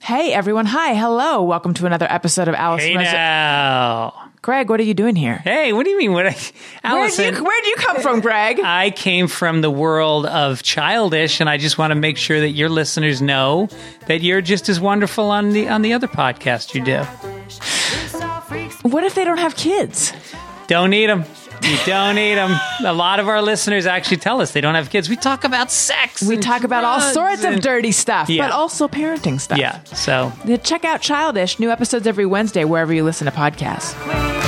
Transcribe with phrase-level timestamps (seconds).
[0.00, 0.66] Hey everyone!
[0.66, 1.42] Hi, hello!
[1.42, 2.82] Welcome to another episode of Alice.
[2.84, 4.30] Hey Rosa- now.
[4.42, 5.36] Greg, what are you doing here?
[5.38, 6.12] Hey, what do you mean?
[6.12, 6.26] What?
[6.26, 6.44] I, Where'd
[6.84, 8.60] Allison, you Where'd you come from, Greg?
[8.64, 12.50] I came from the world of childish, and I just want to make sure that
[12.50, 13.68] your listeners know
[14.06, 17.02] that you're just as wonderful on the on the other podcast you do.
[18.88, 20.12] What if they don't have kids?
[20.68, 21.24] Don't need them.
[21.62, 22.58] You don't eat them.
[22.84, 25.08] A lot of our listeners actually tell us they don't have kids.
[25.08, 26.22] We talk about sex.
[26.22, 28.46] We and talk about all sorts of dirty stuff, Yeah.
[28.46, 29.58] but also parenting stuff.
[29.58, 29.82] Yeah.
[29.84, 30.32] So
[30.62, 31.58] Check out Childish.
[31.58, 34.45] New episodes every Wednesday wherever you listen to podcasts.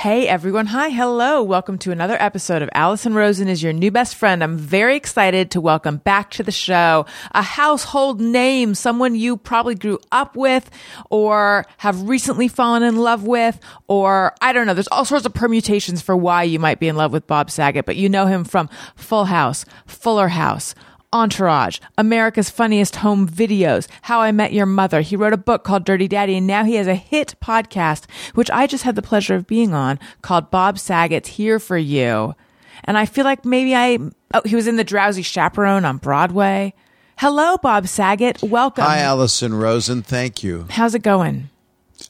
[0.00, 0.64] Hey everyone.
[0.64, 0.88] Hi.
[0.88, 1.42] Hello.
[1.42, 4.42] Welcome to another episode of Allison Rosen is your new best friend.
[4.42, 9.74] I'm very excited to welcome back to the show a household name, someone you probably
[9.74, 10.70] grew up with
[11.10, 14.72] or have recently fallen in love with, or I don't know.
[14.72, 17.84] There's all sorts of permutations for why you might be in love with Bob Saget,
[17.84, 20.74] but you know him from Full House, Fuller House,
[21.12, 25.00] Entourage, America's Funniest Home Videos, How I Met Your Mother.
[25.00, 28.50] He wrote a book called Dirty Daddy, and now he has a hit podcast, which
[28.50, 32.36] I just had the pleasure of being on, called Bob Saget's Here for You.
[32.84, 33.98] And I feel like maybe I,
[34.34, 36.74] oh, he was in The Drowsy Chaperone on Broadway.
[37.18, 38.42] Hello, Bob Saget.
[38.42, 38.84] Welcome.
[38.84, 40.02] Hi, Allison Rosen.
[40.02, 40.66] Thank you.
[40.70, 41.50] How's it going?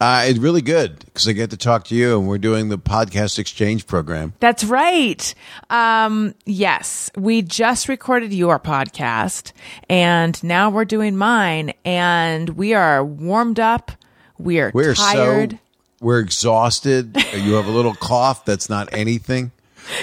[0.00, 2.78] Uh, it's really good because I get to talk to you, and we're doing the
[2.78, 4.32] podcast exchange program.
[4.40, 5.34] That's right.
[5.68, 9.52] Um, yes, we just recorded your podcast
[9.90, 13.92] and now we're doing mine and we are warmed up.
[14.38, 15.52] We are We're tired.
[15.52, 15.58] so
[16.00, 17.14] we're exhausted.
[17.34, 18.46] you have a little cough.
[18.46, 19.52] That's not anything.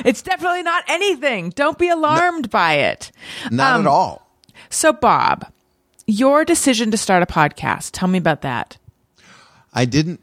[0.06, 1.50] It's definitely not anything.
[1.52, 3.12] Don't be alarmed by it.
[3.50, 4.30] Not Um, at all.
[4.70, 5.52] So, Bob,
[6.06, 8.78] your decision to start a podcast, tell me about that.
[9.78, 10.22] I didn't.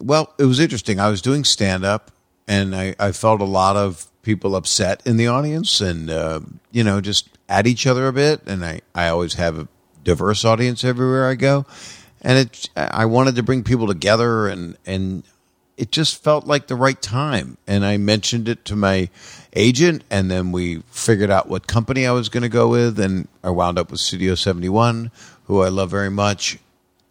[0.00, 1.00] Well, it was interesting.
[1.00, 2.12] I was doing stand up,
[2.46, 6.40] and I, I felt a lot of people upset in the audience, and uh,
[6.70, 8.42] you know, just at each other a bit.
[8.46, 9.66] And I, I always have a
[10.04, 11.66] diverse audience everywhere I go,
[12.22, 12.70] and it.
[12.76, 15.24] I wanted to bring people together, and and
[15.76, 17.58] it just felt like the right time.
[17.66, 19.10] And I mentioned it to my
[19.54, 23.26] agent, and then we figured out what company I was going to go with, and
[23.42, 25.10] I wound up with Studio Seventy One,
[25.46, 26.60] who I love very much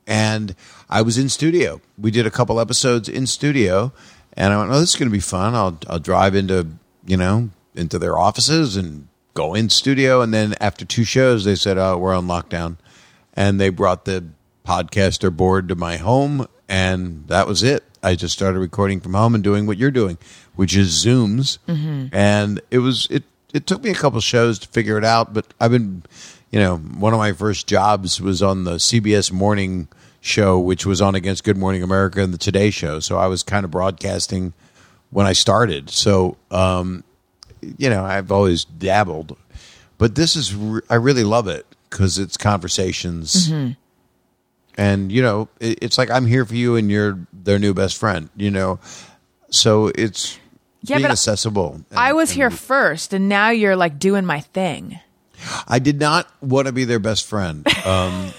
[0.07, 0.55] and
[0.89, 1.81] I was in studio.
[1.97, 3.93] We did a couple episodes in studio,
[4.33, 5.55] and I went, "Oh, this is going to be fun.
[5.55, 6.67] I'll I'll drive into
[7.05, 11.55] you know into their offices and go in studio." And then after two shows, they
[11.55, 12.77] said, "Oh, we're on lockdown,"
[13.33, 14.25] and they brought the
[14.65, 17.83] podcaster board to my home, and that was it.
[18.01, 20.17] I just started recording from home and doing what you're doing,
[20.55, 22.07] which is Zooms, mm-hmm.
[22.11, 23.23] and it was it.
[23.53, 26.03] It took me a couple shows to figure it out, but I've been
[26.53, 29.87] you know, one of my first jobs was on the CBS morning
[30.21, 32.99] show, which was on against Good Morning America and the Today Show.
[32.99, 34.53] So I was kind of broadcasting
[35.09, 35.89] when I started.
[35.89, 37.03] So, um,
[37.79, 39.35] you know, I've always dabbled,
[39.97, 43.51] but this is, re- I really love it because it's conversations.
[44.77, 47.97] And, you know, it, it's like I'm here for you and you're their new best
[47.97, 48.79] friend, you know?
[49.49, 50.37] So it's
[50.83, 51.73] Yeah, being accessible.
[51.89, 54.99] and- I was here first and now you're like doing my thing.
[55.67, 57.67] I did not want to be their best friend.
[57.85, 58.31] Um,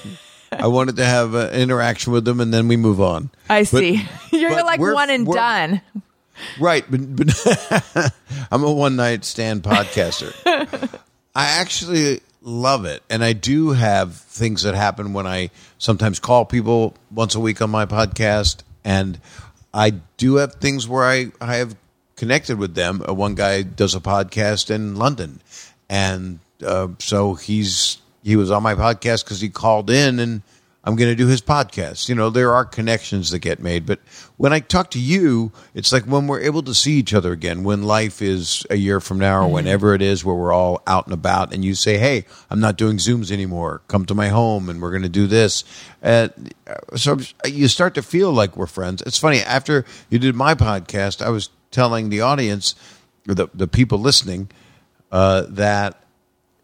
[0.53, 3.31] I wanted to have an interaction with them, and then we move on.
[3.49, 4.09] I But- see.
[4.33, 5.81] you're like one and done.
[6.59, 8.13] Right, but, but
[8.51, 10.33] I'm a one night stand podcaster.
[11.35, 16.45] I actually love it, and I do have things that happen when I sometimes call
[16.45, 19.19] people once a week on my podcast, and
[19.73, 21.77] I do have things where I I have
[22.17, 23.03] connected with them.
[23.09, 25.41] Uh, One guy does a podcast in London,
[25.89, 30.43] and uh, so he's he was on my podcast because he called in and.
[30.87, 32.11] I'm going to do his podcast.
[32.11, 33.87] You know, there are connections that get made.
[33.87, 34.01] But
[34.37, 37.65] when I talk to you, it's like when we're able to see each other again,
[37.65, 41.07] when life is a year from now or whenever it is where we're all out
[41.07, 43.81] and about and you say, Hey, I'm not doing Zooms anymore.
[43.89, 45.65] Come to my home and we're going to do this.
[46.03, 46.29] Uh,
[46.97, 49.01] so you start to feel like we're friends.
[49.07, 49.41] It's funny.
[49.41, 52.75] After you did my podcast, I was telling the audience,
[53.25, 54.51] the, the people listening,
[55.11, 56.04] uh, that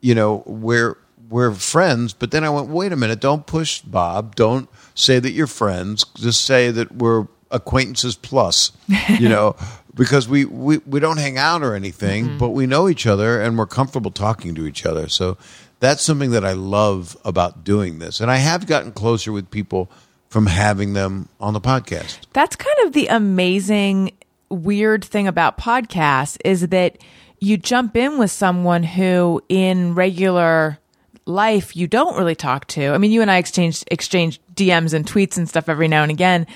[0.01, 0.97] you know we're
[1.29, 4.35] we're friends but then i went wait a minute don't push bob.
[4.37, 6.05] Don't say that you're friends.
[6.17, 8.71] Just say that we're acquaintances plus
[9.19, 9.57] you know
[9.95, 12.39] because we, we we don't hang out or anything mm-hmm.
[12.39, 15.09] but we know each other and we're comfortable talking to each other.
[15.09, 15.37] So
[15.81, 18.21] that's something that i love about doing this.
[18.21, 19.91] And i have gotten closer with people
[20.29, 22.19] from having them on the podcast.
[22.33, 24.13] That's kind of the amazing,
[24.49, 26.99] weird thing about podcasts is that
[27.41, 30.79] you jump in with someone who, in regular
[31.27, 32.89] life, you don't really talk to.
[32.89, 36.11] I mean, you and I exchange exchange DMs and tweets and stuff every now and
[36.13, 36.47] again,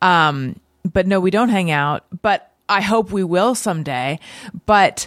[0.00, 0.58] um,
[0.90, 2.04] but no, we don't hang out.
[2.22, 4.18] But I hope we will someday.
[4.66, 5.06] But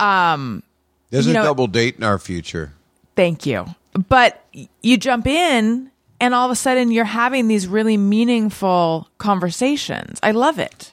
[0.00, 0.62] um,
[1.10, 2.72] There's You a know- double date in our future.
[3.16, 3.66] Thank you.
[4.08, 4.44] But
[4.82, 5.90] you jump in
[6.20, 10.18] and all of a sudden you're having these really meaningful conversations.
[10.22, 10.92] I love it.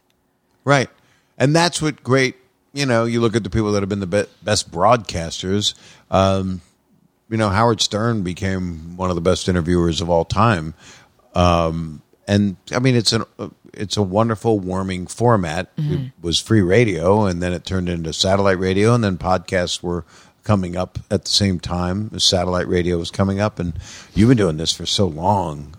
[0.63, 0.89] Right.
[1.38, 2.35] And that's what great,
[2.73, 5.73] you know, you look at the people that have been the be- best broadcasters.
[6.09, 6.62] Um,
[7.29, 10.73] you know, Howard Stern became one of the best interviewers of all time.
[11.33, 13.23] Um, and I mean, it's an
[13.73, 15.69] it's a wonderful, warming format.
[15.77, 20.03] It was free radio, and then it turned into satellite radio, and then podcasts were
[20.44, 22.17] coming up at the same time.
[22.19, 23.74] Satellite radio was coming up, and
[24.13, 25.74] you've been doing this for so long,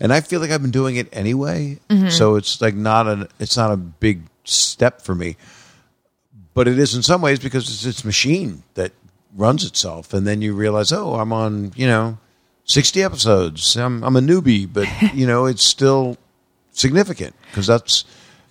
[0.00, 1.78] and I feel like I've been doing it anyway.
[2.10, 5.36] So it's like not a it's not a big step for me,
[6.54, 8.92] but it is in some ways because it's this machine that
[9.36, 12.18] runs itself, and then you realize, oh, I'm on you know.
[12.64, 13.76] 60 episodes.
[13.76, 16.16] I'm, I'm a newbie, but you know, it's still
[16.70, 18.04] significant because that's,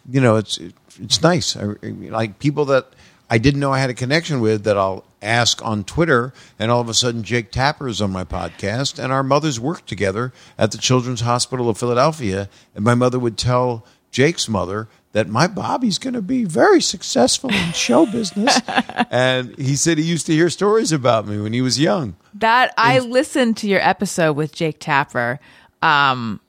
[0.10, 0.60] you know, it's,
[1.00, 1.56] it's nice.
[1.56, 2.88] I, I- like people that
[3.30, 6.82] I didn't know I had a connection with that I'll ask on Twitter and all
[6.82, 10.72] of a sudden Jake Tapper is on my podcast and our mothers worked together at
[10.74, 12.50] the Children's Hospital of Philadelphia.
[12.76, 17.52] And my mother would tell Jake's mother that my Bobby's going to be very successful
[17.52, 18.60] in show business.
[19.12, 22.16] and he said he used to hear stories about me when he was young.
[22.34, 25.40] That I listened to your episode with Jake Tapper.
[25.82, 26.40] Um,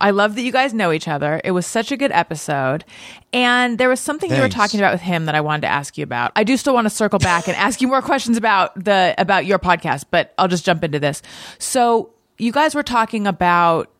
[0.00, 1.40] I love that you guys know each other.
[1.44, 2.84] It was such a good episode.
[3.32, 5.98] And there was something you were talking about with him that I wanted to ask
[5.98, 6.32] you about.
[6.34, 9.44] I do still want to circle back and ask you more questions about the about
[9.44, 11.22] your podcast, but I'll just jump into this.
[11.58, 13.90] So, you guys were talking about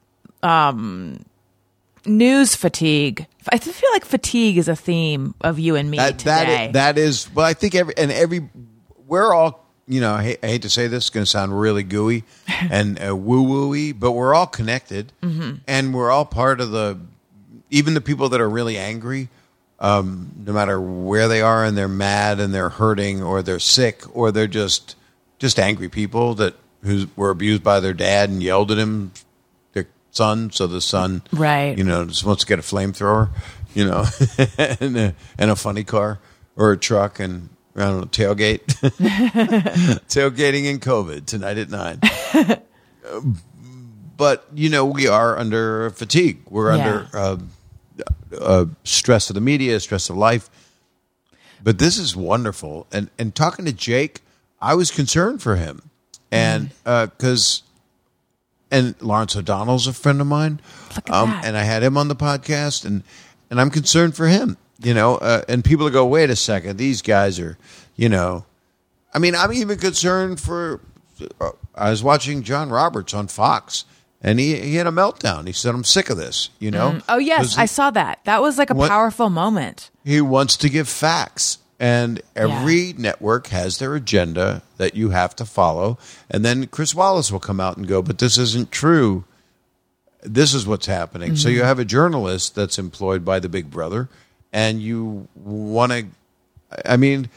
[0.42, 1.24] um
[2.06, 3.26] news fatigue.
[3.48, 6.70] I feel like fatigue is a theme of you and me that, today.
[6.72, 8.48] That, that is, well, I think every, and every,
[9.06, 11.58] we're all, you know, I hate, I hate to say this, it's going to sound
[11.58, 12.24] really gooey
[12.70, 15.56] and uh, woo wooey, but we're all connected Mm-hmm.
[15.66, 16.98] and we're all part of the,
[17.70, 19.28] even the people that are really angry,
[19.78, 24.04] um, no matter where they are and they're mad and they're hurting or they're sick
[24.14, 24.96] or they're just,
[25.38, 29.12] just angry people that who were abused by their dad and yelled at him,
[30.10, 30.50] son.
[30.50, 31.76] So the son, Right.
[31.76, 33.30] you know, just wants to get a flamethrower,
[33.74, 34.04] you know,
[34.80, 36.18] and, a, and a funny car
[36.56, 38.60] or a truck and I don't know tailgate,
[40.08, 42.00] tailgating in COVID tonight at nine.
[44.16, 46.40] but you know, we are under fatigue.
[46.48, 46.82] We're Yeah.
[46.82, 47.36] under uh,
[48.38, 50.50] uh, stress of the media, stress of life.
[51.62, 52.86] But this is wonderful.
[52.92, 54.20] And and talking to Jake,
[54.60, 55.82] I was concerned for him,
[56.30, 57.10] and Mm.
[57.16, 57.62] because.
[58.70, 60.60] And Lawrence O'Donnell's a friend of mine,
[61.10, 63.02] um, and I had him on the podcast, and
[63.50, 65.16] and I'm concerned for him, you know.
[65.16, 67.58] Uh, and people go, wait a second, these guys are,
[67.96, 68.44] you know,
[69.12, 70.80] I mean, I'm even concerned for.
[71.40, 73.84] Uh, I was watching John Roberts on Fox,
[74.22, 75.46] and he he had a meltdown.
[75.46, 77.00] He said, "I'm sick of this," you know.
[77.08, 78.20] oh yes, I saw that.
[78.24, 79.90] That was like a What- powerful moment.
[80.04, 85.44] he wants to give facts and every network has their agenda that you have to
[85.44, 85.98] follow.
[86.30, 89.24] And then chris wallace will come out and go but this isn't true.
[90.22, 91.34] This is what's happening.
[91.34, 94.08] So you have a journalist that's employed by the big brother
[94.52, 96.06] and you want to
[96.84, 97.28] i mean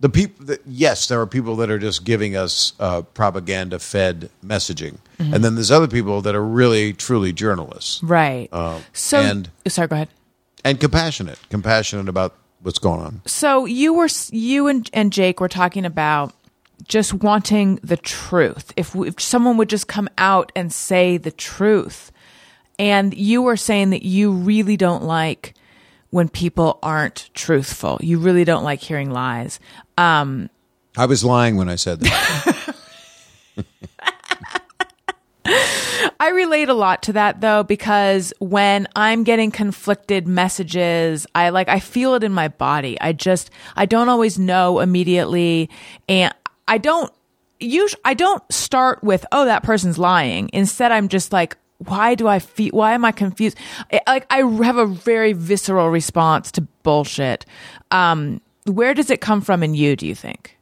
[0.00, 4.28] the people that yes there are people that are just giving us uh, propaganda fed
[4.44, 4.98] messaging.
[5.18, 8.02] And then there's other people that are really truly journalists.
[8.02, 8.52] Right.
[8.52, 10.08] Um, so and- sorry, go ahead.
[10.64, 11.38] and compassionate.
[11.48, 16.34] Compassionate about what's going on So you were you and, and Jake were talking about
[16.86, 18.72] just wanting the truth.
[18.76, 22.12] If, if someone would just come out and say the truth,
[22.78, 25.54] and you were saying that you really don't like
[26.10, 27.98] when people aren't truthful.
[28.00, 29.60] You really don't like hearing lies.
[29.98, 30.50] Um,
[30.96, 32.76] I was lying when I said that.
[36.20, 41.68] I relate a lot to that though because when I'm getting conflicted messages, I like
[41.68, 43.00] I feel it in my body.
[43.00, 45.70] I just I don't always know immediately
[46.08, 46.34] and
[46.68, 47.12] I don't
[47.60, 50.50] usually I don't start with oh that person's lying.
[50.52, 53.58] Instead I'm just like why do I feel why am I confused?
[54.06, 57.44] Like I have a very visceral response to bullshit.
[57.90, 60.58] Um where does it come from in you, do you think?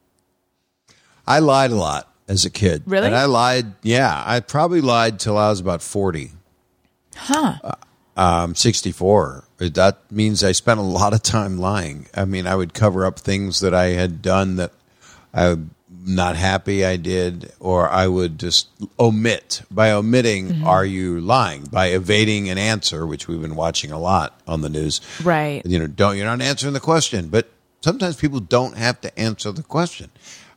[1.27, 2.83] I lied a lot as a kid.
[2.87, 3.07] Really?
[3.07, 6.33] And I lied, yeah, I probably lied till I was about 40.
[7.15, 7.59] Huh.
[8.17, 9.45] Um, 64.
[9.59, 12.09] That means I spent a lot of time lying.
[12.15, 14.73] I mean, I would cover up things that I had done that
[15.33, 15.75] I'm
[16.05, 19.63] not happy I did, or I would just omit.
[19.71, 21.65] By omitting, are you lying?
[21.65, 25.01] By evading an answer, which we've been watching a lot on the news.
[25.23, 25.63] Right.
[25.65, 27.51] You know, don't you're not answering the question, but
[27.83, 30.11] sometimes people don't have to answer the question.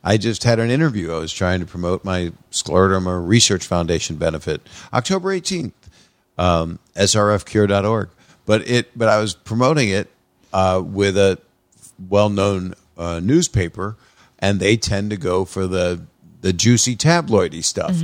[0.05, 1.11] I just had an interview.
[1.11, 4.61] I was trying to promote my Scleroderma Research Foundation benefit,
[4.93, 5.73] October eighteenth,
[6.37, 8.09] um, srfcure.org.
[8.45, 10.07] But it, but I was promoting it
[10.53, 11.39] uh, with a
[12.07, 13.97] well-known uh, newspaper,
[14.37, 16.03] and they tend to go for the
[16.41, 17.95] the juicy tabloidy stuff.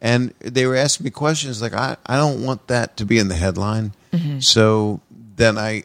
[0.00, 3.28] And they were asking me questions like, I, I don't want that to be in
[3.28, 3.92] the headline.
[4.40, 5.00] So
[5.36, 5.84] then I,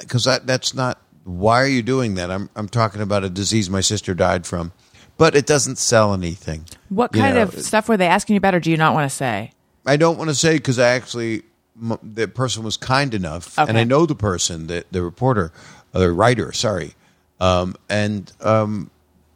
[0.00, 2.30] because that's not, why are you doing that?
[2.30, 4.72] I'm, I'm talking about a disease my sister died from,
[5.18, 6.64] but it doesn't sell anything.
[6.88, 9.10] What kind know, of stuff were they asking you about, or do you not want
[9.10, 9.52] to say?
[9.84, 11.42] I don't want to say because I actually
[11.80, 13.68] m- the person was kind enough, Okay.
[13.68, 15.52] and I know the person, the the reporter,
[15.92, 16.52] uh, the writer.
[16.52, 16.94] Sorry,
[17.40, 18.90] um, and um,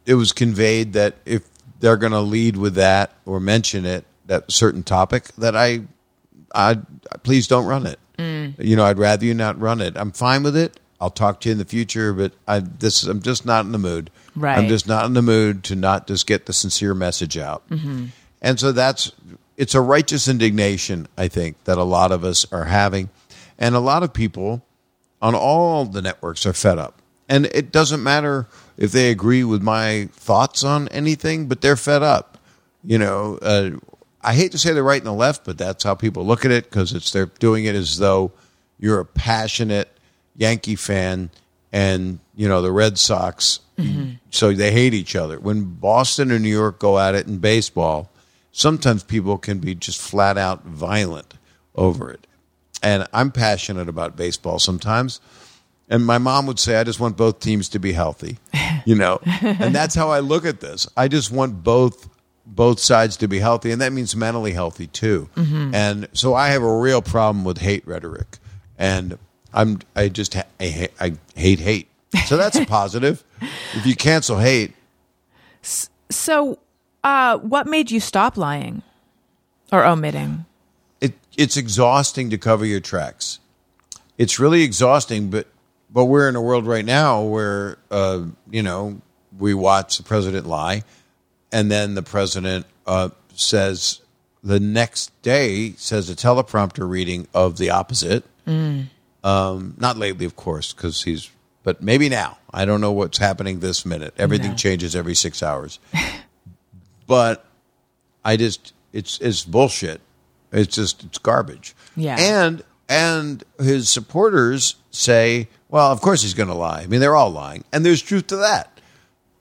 [0.05, 1.43] it was conveyed that if
[1.79, 5.81] they're going to lead with that or mention it, that certain topic, that I,
[6.55, 6.79] I
[7.23, 7.99] please don't run it.
[8.17, 9.97] You know, I'd rather you not run it.
[9.97, 10.79] I'm fine with it.
[11.03, 13.77] I'll talk to you in the future, but I this I'm just not in the
[13.77, 14.09] mood.
[14.37, 14.57] Right.
[14.57, 17.61] I'm just not in the mood to not just get the sincere message out.
[18.41, 19.11] And so that's
[19.57, 23.09] it's a righteous indignation, I think, that a lot of us are having.
[23.59, 24.65] And a lot of people
[25.21, 27.01] on all the networks are fed up.
[27.27, 32.01] And it doesn't matter if they agree with my thoughts on anything, but they're fed
[32.01, 32.37] up.
[32.81, 33.71] You know, uh,
[34.21, 36.51] I hate to say the right and the left, but that's how people look at
[36.51, 38.31] it because it's they're doing it as though
[38.79, 39.92] you're a passionate
[40.35, 41.29] Yankee fan
[41.71, 44.13] and you know the Red Sox, mm-hmm.
[44.29, 45.39] so they hate each other.
[45.39, 48.09] When Boston and New York go at it in baseball,
[48.51, 51.33] sometimes people can be just flat out violent
[51.75, 52.25] over it.
[52.81, 55.19] And I'm passionate about baseball sometimes.
[55.89, 58.37] And my mom would say, I just want both teams to be healthy,
[58.85, 59.19] you know?
[59.41, 60.87] and that's how I look at this.
[60.95, 62.09] I just want both
[62.45, 65.29] both sides to be healthy, and that means mentally healthy too.
[65.35, 65.73] Mm-hmm.
[65.73, 68.37] And so I have a real problem with hate rhetoric,
[68.77, 69.17] and
[69.53, 71.87] I'm I just ha- I, ha- I hate hate.
[72.25, 73.23] So that's a positive.
[73.75, 74.73] If you cancel hate,
[76.09, 76.59] So,
[77.03, 78.83] uh, what made you stop lying
[79.71, 80.45] or omitting?
[81.01, 83.39] it it's exhausting to cover your tracks.
[84.17, 85.47] It's really exhausting, but
[85.89, 89.01] but we're in a world right now where uh, you know
[89.37, 90.83] we watch the president lie,
[91.51, 93.99] and then the president uh, says
[94.43, 98.23] the next day says a teleprompter reading of the opposite.
[99.23, 101.29] Um, not lately, of course, because he's.
[101.63, 102.37] But maybe now.
[102.53, 104.13] I don't know what's happening this minute.
[104.17, 104.55] Everything No.
[104.57, 105.79] changes every six hours.
[107.07, 107.45] but
[108.25, 110.01] I just it's it's bullshit.
[110.51, 111.73] It's just it's garbage.
[111.95, 112.17] Yeah.
[112.19, 116.81] And and his supporters say, well, of course he's going to lie.
[116.81, 118.81] I mean, they're all lying, and there's truth to that.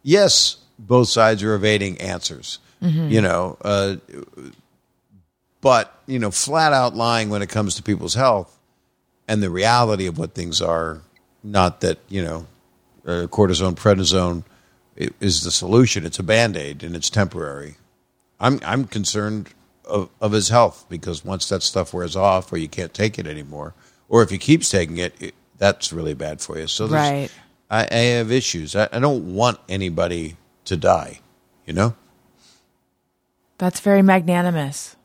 [0.05, 2.59] Yes, both sides are evading answers.
[2.81, 3.97] You know, uh,
[5.61, 8.57] but you know, flat out lying when it comes to people's health
[9.29, 11.03] and the reality of what things are.
[11.45, 12.47] Not that you know,
[13.05, 14.45] uh, cortisone, prednisone
[14.97, 16.07] is the solution.
[16.07, 17.77] It's a band aid and it's temporary.
[18.39, 19.49] I'm I'm concerned
[19.85, 23.27] of, of his health because once that stuff wears off or you can't take it
[23.27, 23.75] anymore,
[24.09, 26.67] or if he keeps taking it, it that's really bad for you.
[26.69, 27.29] So Right.
[27.71, 28.77] I, I have issues.
[28.77, 30.37] I, I don't want anybody
[30.67, 31.21] to die.
[31.67, 31.95] You know,
[33.59, 34.97] That's very magnanimous.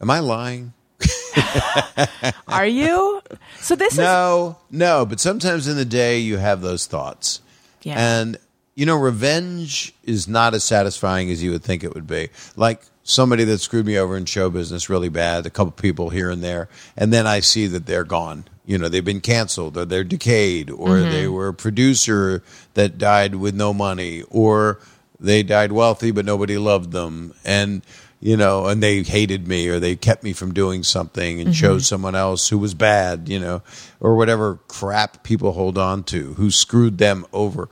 [0.00, 0.74] am I lying?
[2.48, 3.21] Are you?
[3.60, 5.06] So this is No, no.
[5.06, 7.40] But sometimes in the day you have those thoughts,
[7.82, 7.94] Yeah.
[7.96, 8.38] and
[8.74, 12.30] you know, revenge is not as satisfying as you would think it would be.
[12.56, 16.30] Like somebody that screwed me over in show business really bad, a couple people here
[16.30, 18.44] and there, and then I see that they're gone.
[18.64, 21.10] You know, they've been canceled, or they're decayed, or mm-hmm.
[21.10, 22.42] they were a producer
[22.74, 24.78] that died with no money, or
[25.18, 27.82] they died wealthy but nobody loved them, and
[28.22, 31.88] you know, and they hated me, or they kept me from doing something and chose
[31.88, 33.62] someone else who was bad, you know,
[33.98, 37.68] or whatever crap people hold on to, who screwed them over.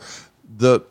[0.59, 0.83] The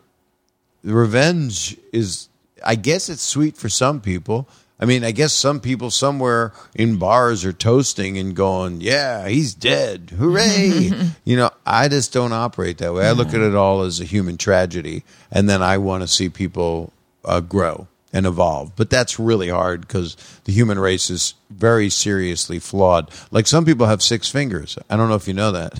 [0.81, 2.29] the revenge is
[2.65, 4.47] i guess it's sweet for some people.
[4.79, 9.53] I mean i guess some people somewhere in bars are toasting and going yeah he's
[9.53, 10.13] dead.
[10.17, 10.91] Hooray.
[11.25, 13.05] You know i just don't operate that way.
[13.05, 16.29] I look at it all as a human tragedy and then i want to see
[16.29, 16.93] people
[17.25, 22.59] uh, grow and evolve but that's really hard because the human race is very seriously
[22.59, 25.79] flawed like some people have six fingers i don't know if you know that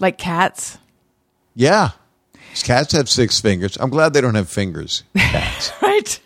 [0.00, 0.78] like cats,
[1.54, 1.90] yeah
[2.62, 6.20] cats have six fingers i'm glad they don't have fingers cats right?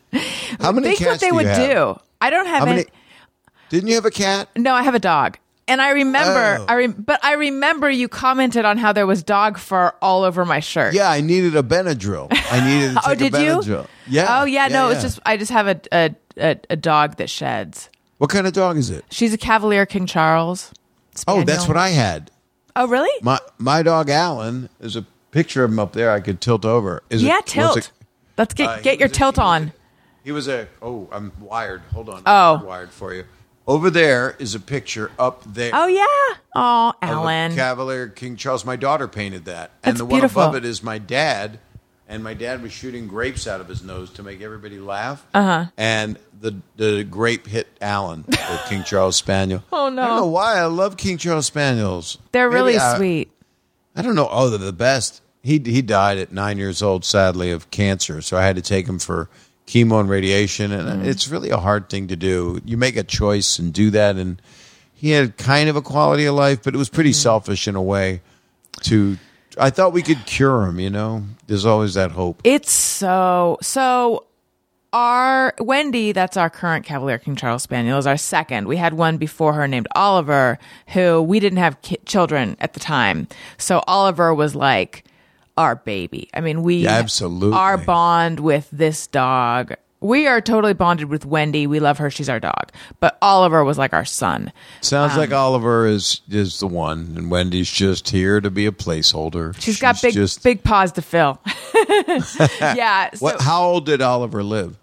[0.60, 1.70] How many Think cats what they do would have?
[1.70, 2.00] do.
[2.20, 2.80] I don't have How many?
[2.82, 2.90] any.
[3.70, 4.48] Didn't you have a cat?
[4.56, 5.38] No, I have a dog.
[5.72, 6.66] And I remember, Oh.
[6.68, 10.44] I rem- but I remember you commented on how there was dog fur all over
[10.44, 10.92] my shirt.
[10.94, 12.28] Yeah, I needed a Benadryl.
[12.30, 13.50] I needed Oh, did a you?
[13.58, 13.86] Benadryl.
[14.06, 14.40] Yeah.
[14.40, 17.88] Oh yeah, no, it's just I just have a, a a a dog that sheds.
[18.18, 19.04] What kind of dog is it?
[19.10, 20.72] She's a Cavalier King Charles.
[21.26, 22.30] Oh, that's what I had.
[22.76, 23.10] Oh really?
[23.22, 24.68] My my dog Alan.
[24.80, 26.10] is a picture of him up there.
[26.10, 27.02] I could tilt over.
[27.10, 27.78] Is yeah, it, tilt.
[27.78, 27.90] it-
[28.38, 29.72] Let's get uh, get your a- tilt on.
[30.24, 30.68] He was a.
[30.80, 31.82] Oh, I'm wired.
[31.92, 32.22] Hold on.
[32.26, 32.58] Oh.
[32.60, 33.24] I'm wired for you.
[33.66, 35.70] Over there is a picture up there.
[35.72, 36.38] oh yeah.
[36.54, 37.54] Oh, of a Alan.
[37.54, 38.64] Cavalier King Charles.
[38.64, 40.40] My daughter painted that, That's and the beautiful.
[40.40, 41.58] one above it is my dad.
[42.08, 45.24] And my dad was shooting grapes out of his nose to make everybody laugh.
[45.34, 45.64] Uh Uh-huh.
[45.64, 45.70] huh.
[45.78, 49.62] And the the grape hit Alan, the King Charles Spaniel.
[49.72, 50.02] Oh, no.
[50.02, 52.18] I don't know why I love King Charles Spaniels.
[52.32, 53.30] They're Maybe really I- sweet.
[53.96, 54.28] I don't know.
[54.30, 55.22] Oh, they're the best.
[55.42, 58.20] He he died at nine years old, sadly, of cancer.
[58.20, 59.28] So I had to take him for
[59.66, 61.08] chemo and radiation, and Mm-hmm.
[61.08, 62.60] it's really a hard thing to do.
[62.64, 64.40] You make a choice and do that, and
[64.94, 67.22] he had kind of a quality of life, but it was pretty Mm-hmm.
[67.22, 68.20] selfish in a way.
[68.82, 69.18] To
[69.58, 70.80] I thought we could cure him.
[70.80, 72.40] You know, there's always that hope.
[72.44, 74.24] It's so so.
[74.94, 78.68] Our Wendy, that's our current Cavalier King Charles Spaniel, is our second.
[78.68, 82.80] We had one before her named Oliver, who we didn't have ki- children at the
[82.80, 83.26] time.
[83.56, 85.04] So Oliver was like
[85.56, 86.28] our baby.
[86.34, 87.56] I mean, we Yeah, absolutely.
[87.56, 89.74] our bond with this dog.
[90.00, 91.68] We are totally bonded with Wendy.
[91.68, 92.10] We love her.
[92.10, 92.72] She's our dog.
[92.98, 94.52] But Oliver was like our son.
[94.80, 99.54] Sounds like Oliver is is the one, and Wendy's just here to be a placeholder.
[99.60, 101.40] she's got big just, big paws to fill.
[102.60, 103.10] yeah.
[103.14, 103.40] So, What?
[103.42, 104.76] How old did Oliver live?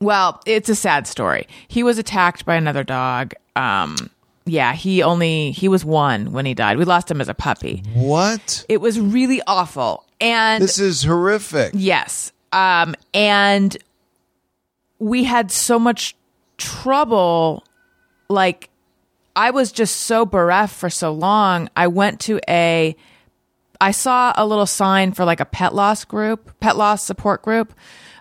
[0.00, 1.46] Well, it's a sad story.
[1.68, 3.34] He was attacked by another dog.
[3.54, 3.96] Um,
[4.46, 6.78] yeah, he only he was one when he died.
[6.78, 7.82] We lost him as a puppy.
[7.94, 8.64] What?
[8.68, 10.04] It was really awful.
[10.22, 11.72] And This is horrific.
[11.74, 12.32] yes.
[12.52, 13.76] Um, and
[14.98, 16.14] we had so much
[16.58, 17.64] trouble
[18.28, 18.70] like
[19.34, 21.68] I was just so bereft for so long.
[21.76, 22.94] I went to a
[23.80, 27.74] I saw a little sign for like a pet loss group, pet loss support group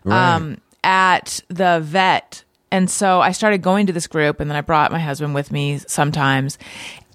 [0.06, 2.44] um at the vet.
[2.72, 5.52] And so I started going to this group and then I brought my husband with
[5.52, 6.58] me sometimes.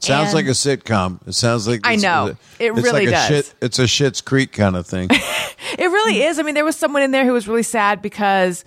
[0.00, 1.26] Sounds And- like a sitcom.
[1.26, 2.37] It sounds like I know.
[2.59, 3.29] It really like a does.
[3.29, 5.11] Shit, it's a Schitt's Creek kind of thing.
[5.79, 6.29] It really hmm.
[6.29, 6.38] is.
[6.38, 8.64] I mean, there was someone in there who was really sad because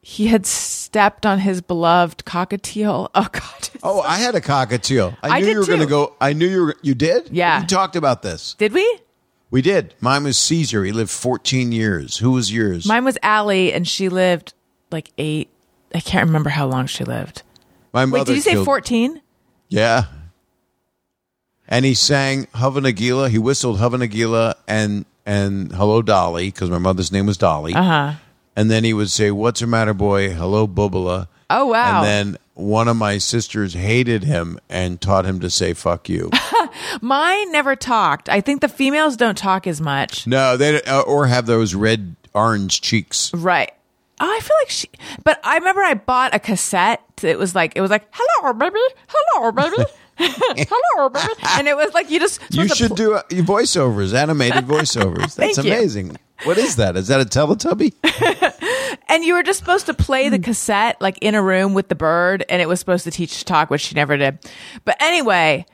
[0.00, 3.08] he had stepped on his beloved cockatiel.
[3.14, 3.68] Oh God.
[3.82, 5.16] oh, I had a cockatiel.
[5.22, 6.14] I, I knew you were going to go.
[6.20, 6.76] I knew you were.
[6.82, 7.30] You did.
[7.30, 7.60] Yeah.
[7.60, 8.54] we talked about this.
[8.54, 8.98] Did we?
[9.50, 9.94] We did.
[10.00, 10.84] Mine was Caesar.
[10.84, 12.18] He lived 14 years.
[12.18, 12.86] Who was yours?
[12.86, 14.54] Mine was Allie, and she lived
[14.90, 15.50] like eight.
[15.94, 17.42] I can't remember how long she lived.
[17.92, 18.20] My mother.
[18.20, 19.20] Wait, did you say killed- fourteen?
[19.72, 20.04] Yeah.
[21.68, 23.30] And he sang Hava Nagila.
[23.30, 27.74] He whistled Hava Nagila and and Hello Dolly because my mother's name was Dolly.
[27.74, 28.12] Uh huh.
[28.54, 30.30] And then he would say, "What's the matter, boy?
[30.30, 32.02] Hello, Bubala." Oh wow.
[32.02, 36.30] And then one of my sisters hated him and taught him to say "fuck you."
[37.00, 38.28] Mine never talked.
[38.28, 40.26] I think the females don't talk as much.
[40.26, 43.32] no, they uh, or have those red orange cheeks.
[43.32, 43.72] Right.
[44.24, 44.88] Oh, I feel like she.
[45.24, 47.02] But I remember I bought a cassette.
[47.22, 49.84] It was like it was like hello baby, hello baby,
[50.16, 54.64] hello baby, and it was like you just You should pl- do uh, voiceovers, animated
[54.64, 55.34] voiceovers.
[55.36, 56.16] That's amazing.
[56.44, 56.96] What is that?
[56.96, 57.94] Is that a Teletubby?
[59.08, 61.94] And you were just supposed to play the cassette like in a room with the
[61.94, 64.38] bird, and it was supposed to teach to talk, which she never did.
[64.86, 65.66] But anyway,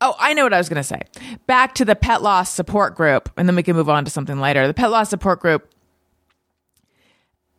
[0.00, 1.02] oh, I know what I was going to say.
[1.46, 4.38] Back to the pet loss support group, and then we can move on to something
[4.38, 4.66] lighter.
[4.66, 5.68] The pet loss support group.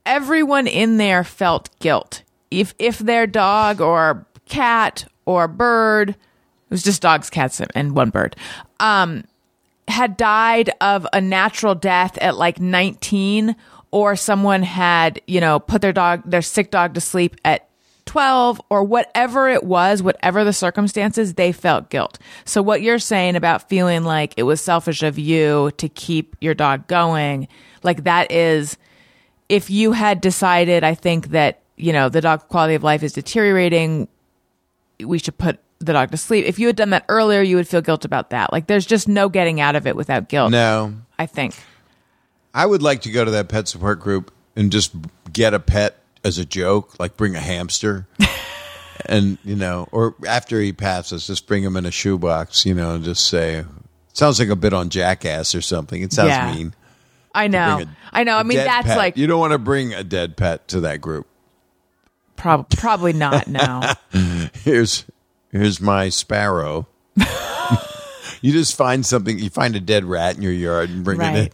[0.05, 2.23] Everyone in there felt guilt.
[2.51, 6.17] If if their dog or cat or bird, it
[6.69, 8.35] was just dogs, cats, and one bird.
[8.79, 9.23] Um,
[9.87, 13.55] had died of a natural death at like 19
[13.91, 17.69] or someone had you know put their dog their sick dog to sleep at
[18.05, 23.35] 12 or whatever it was whatever the circumstances they felt guilt so what you're saying
[23.35, 27.47] about feeling like it was selfish of you to keep your dog going
[27.83, 28.77] like that is
[29.53, 33.13] if you had decided i think that you know the dog quality of life is
[33.13, 34.07] deteriorating
[34.99, 36.45] we should put the dog to sleep.
[36.45, 38.53] If you had done that earlier, you would feel guilt about that.
[38.53, 40.51] Like there's just no getting out of it without guilt.
[40.51, 40.93] No.
[41.19, 41.55] I think.
[42.53, 44.93] I would like to go to that pet support group and just
[45.33, 48.07] get a pet as a joke, like bring a hamster.
[49.07, 52.95] and, you know, or after he passes, just bring him in a shoebox, you know,
[52.95, 53.65] and just say,
[54.13, 56.01] sounds like a bit on Jackass or something.
[56.01, 56.53] It sounds Yeah.
[56.53, 56.73] mean.
[57.33, 57.79] I know.
[57.81, 58.37] A- I know.
[58.37, 58.97] I mean, that's pet.
[58.97, 61.27] like You don't want to bring a dead pet to that group.
[62.35, 63.47] prob- probably not.
[63.47, 63.81] No.
[64.53, 65.05] Here's
[65.51, 66.87] here's my sparrow.
[68.41, 71.23] you just find something, you find a dead rat in your yard and bring it
[71.25, 71.33] in.
[71.35, 71.53] right.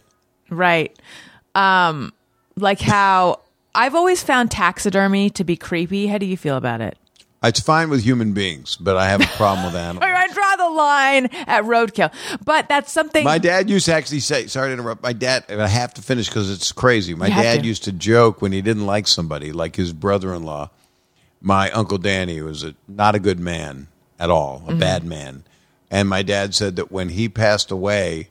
[0.50, 0.98] Right.
[1.54, 2.12] Um,
[2.56, 3.40] like how
[3.74, 6.06] I've always found taxidermy to be creepy.
[6.08, 6.98] How do you feel about it?
[7.42, 10.04] It's fine with human beings, but I have a problem with animals.
[10.04, 12.12] I draw the line at roadkill.
[12.44, 13.24] But that's something.
[13.24, 16.28] My dad used to actually say, sorry to interrupt, my dad, I have to finish
[16.28, 17.14] because it's crazy.
[17.14, 17.66] My You have dad to.
[17.66, 20.68] used to joke when he didn't like somebody, like his brother in law,
[21.40, 24.72] my Uncle Danny was a, not a good man at all, Mm-hmm.
[24.72, 25.44] a bad man.
[25.90, 28.28] And my dad said that when he passed away,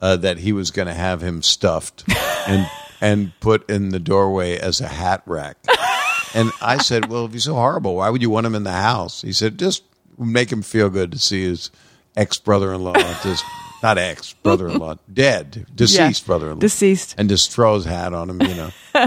[0.00, 2.04] uh, that he was going to have him stuffed
[2.46, 5.56] and, and put in the doorway as a hat rack.
[6.34, 8.72] And I said, "Well, if he's so horrible, why would you want him in the
[8.72, 9.82] house?" He said, "Just
[10.18, 11.70] make him feel good to see his
[12.16, 13.44] ex brother-in-law, just
[13.82, 16.26] not ex brother-in-law, dead, deceased Yeah.
[16.26, 17.14] brother-in-law, Deceased.
[17.18, 18.70] and just throw his hat on him, you know."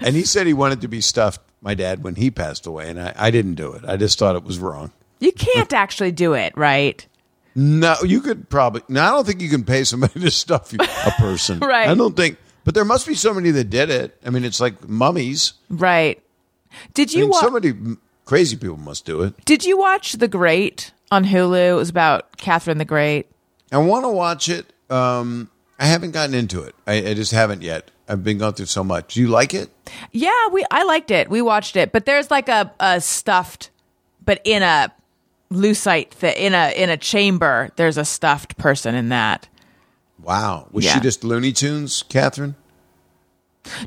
[0.00, 1.40] and he said he wanted to be stuffed.
[1.60, 3.84] My dad when he passed away, and I, I didn't do it.
[3.86, 4.92] I just thought it was wrong.
[5.18, 7.06] you can't actually do it, right?
[7.54, 8.82] No, you could probably.
[8.88, 11.60] No, I don't think you can pay somebody to stuff you, a person.
[11.60, 11.88] Right.
[11.88, 12.36] I don't think.
[12.64, 14.18] But there must be somebody that did it.
[14.24, 15.52] I mean, it's like mummies.
[15.68, 16.22] Right.
[16.94, 17.74] Did I you mean, wa- somebody
[18.24, 19.44] crazy people must do it.
[19.44, 21.72] Did you watch The Great on Hulu?
[21.72, 23.26] It was about Catherine the Great.
[23.70, 24.72] I want to watch it.
[24.90, 26.74] Um, I haven't gotten into it.
[26.86, 27.90] I, I just haven't yet.
[28.08, 29.14] I've been going through so much.
[29.14, 29.70] Do you like it?
[30.12, 31.28] Yeah, we I liked it.
[31.30, 33.70] We watched it, but there's like a, a stuffed,
[34.24, 34.92] but in a
[35.50, 37.70] lucite th- in a in a chamber.
[37.76, 39.48] There's a stuffed person in that.
[40.24, 40.68] Wow.
[40.72, 40.94] Was Yeah.
[40.94, 42.54] she just Looney Tunes, Catherine?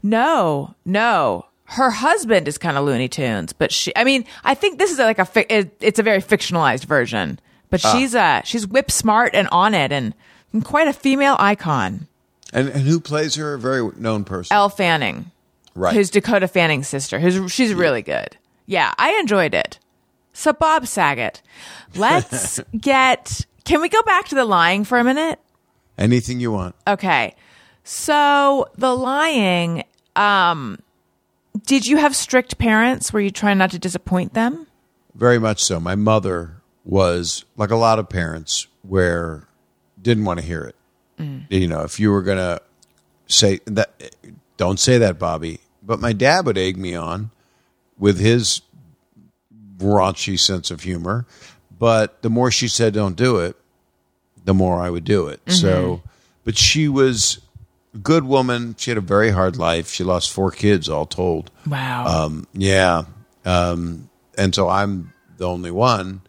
[0.03, 1.45] No, no.
[1.65, 3.91] Her husband is kind of Looney Tunes, but she.
[3.95, 5.25] I mean, I think this is like a.
[5.25, 7.91] Fi- it, it's a very fictionalized version, but Ah.
[7.91, 10.13] she's uh she's whip smart and on it, and,
[10.53, 12.07] and quite a female icon.
[12.53, 13.55] And and who plays her?
[13.55, 14.55] A very known person.
[14.55, 15.31] Elle Fanning,
[15.75, 15.93] right.
[15.93, 17.19] who's Dakota Fanning's sister.
[17.19, 18.37] Who's she's really good.
[18.65, 19.77] Yeah, I enjoyed it.
[20.31, 21.41] So Bob Saget,
[21.95, 23.45] let's get.
[23.65, 25.37] Can we go back to the lying for a minute?
[25.97, 26.75] Anything you want.
[26.87, 27.35] Okay.
[27.83, 29.83] So the lying,
[30.15, 30.79] um,
[31.65, 33.11] did you have strict parents?
[33.11, 34.67] Were you trying not to disappoint them?
[35.15, 35.79] Very much so.
[35.79, 39.47] My mother was like a lot of parents where
[40.01, 40.75] didn't want to hear it.
[41.49, 42.61] You know, if you were going to
[43.25, 44.15] say that,
[44.57, 45.59] don't say that, Bobby.
[45.81, 47.31] But my dad would egg me on
[47.97, 48.61] with his
[49.77, 51.25] raunchy sense of humor.
[51.77, 53.55] But the more she said, don't do it,
[54.47, 55.41] the more I would do it.
[55.51, 56.01] So,
[56.45, 57.41] but she was
[57.93, 58.75] a good woman.
[58.77, 59.91] She had a very hard life.
[59.91, 61.51] She lost four kids all told.
[61.67, 62.07] Wow.
[62.07, 63.03] Um, yeah.
[63.43, 66.21] Um, and so I'm the only one.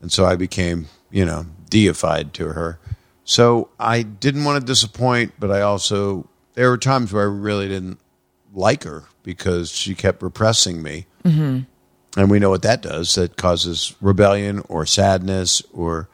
[0.00, 2.78] And so I became, you know, deified to her.
[3.24, 7.68] So I didn't want to disappoint, but I also, there were times where I really
[7.68, 7.98] didn't
[8.54, 11.04] like her because she kept repressing me.
[11.24, 11.60] Mm-hmm.
[12.18, 13.16] And we know what that does.
[13.16, 16.08] That causes rebellion or sadness or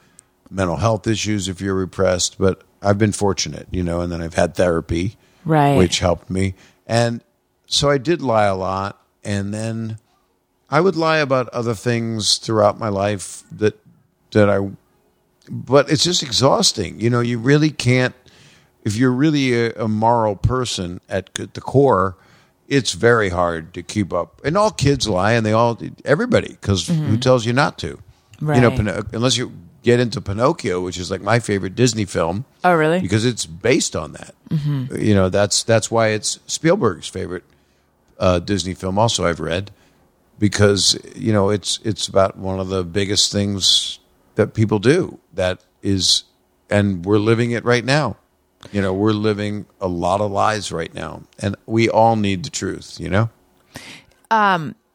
[0.53, 2.39] mental health issues if you're repressed.
[2.39, 5.77] But I've been fortunate, you know, and then I've had therapy Right.
[5.77, 6.55] which helped me.
[6.87, 7.23] And
[7.67, 9.05] so I did lie a lot.
[9.25, 9.99] And then
[10.71, 13.79] I would lie about other things throughout my life that,
[14.33, 14.71] that I,
[15.49, 17.01] but it's just exhausting.
[17.01, 18.15] You know, you really can't,
[18.85, 22.17] if you're really a, a moral person at the core,
[22.69, 24.41] it's very hard to keep up.
[24.45, 27.17] And all kids lie, and they all, everybody, because who mm-hmm.
[27.17, 27.99] tells you not to?
[28.41, 32.75] You know, unless you get into Pinocchio, which is like my favorite Disney film oh,
[32.75, 33.01] really?
[33.01, 34.35] because it's based on that.
[35.01, 37.45] You know, that's that's why it's Spielberg's favorite
[38.19, 38.99] uh, Disney film.
[38.99, 39.71] Also, I've read
[40.39, 43.99] because you know it's it's about one of the biggest things
[44.37, 45.19] that people do.
[45.35, 46.25] That is,
[46.71, 48.17] and we're living it right now.
[48.71, 52.51] You know, we're living a lot of lies right now, and we all need the
[52.51, 52.99] truth.
[53.01, 53.31] You know.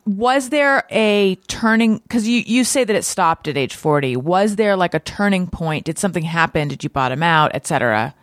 [0.08, 1.98] Was there a turning?
[1.98, 4.16] Because you you say that it stopped at age forty.
[4.16, 5.86] Was there like a turning point?
[5.86, 6.70] Did something happen?
[6.70, 8.16] Did you bottom out, etc.?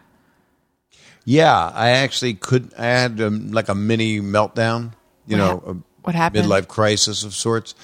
[1.27, 2.73] Yeah, I actually could.
[2.79, 4.93] I had um, like a mini meltdown.
[5.27, 6.47] You What know, hap- a what happened?
[6.47, 7.75] Midlife crisis of sorts.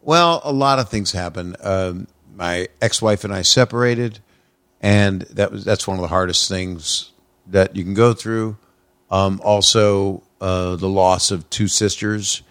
[0.00, 1.56] Well, a lot of things happened.
[1.60, 4.20] Um, my ex-wife and I separated,
[4.80, 7.10] and that was that's one of the hardest things
[7.48, 8.56] that you can go through.
[9.10, 12.42] Um, also, uh, the loss of two sisters.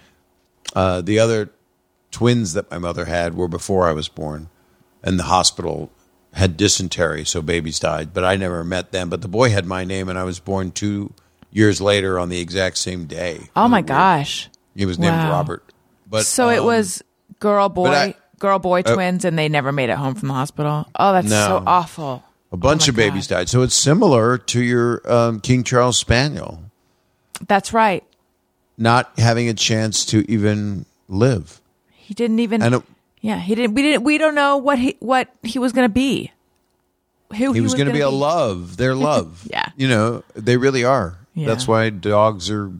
[0.75, 1.49] Uh, the other
[2.11, 4.49] twins that my mother had were before I was born,
[5.03, 5.91] and the hospital
[6.33, 8.13] had dysentery, so babies died.
[8.13, 9.09] But I never met them.
[9.09, 11.13] But the boy had my name, and I was born two
[11.51, 13.49] years later on the exact same day.
[13.55, 14.49] Oh my gosh!
[14.75, 15.31] He was named Wow.
[15.31, 15.63] Robert.
[16.07, 17.03] But so it um, was
[17.39, 20.33] girl boy I- girl boy uh, twins, and they never made it home from the
[20.35, 20.87] hospital.
[20.95, 22.23] Oh, that's so awful.
[22.51, 23.35] a bunch Oh of babies God.
[23.35, 23.49] died.
[23.49, 26.63] So it's similar to your um, King Charles Spaniel
[27.47, 28.03] That's right.
[28.79, 31.61] Not having a chance to even live.
[31.91, 32.63] He didn't even.
[32.63, 32.83] And it,
[33.21, 33.75] yeah, he didn't.
[33.75, 34.03] We didn't.
[34.03, 36.31] We don't know what he what he was going to be.
[37.37, 38.77] Who he was going to be gonna a love.
[38.77, 39.45] Their love.
[39.49, 39.69] Yeah.
[39.75, 41.17] You know, they really are.
[41.35, 41.47] Yeah.
[41.47, 42.71] That's why dogs are.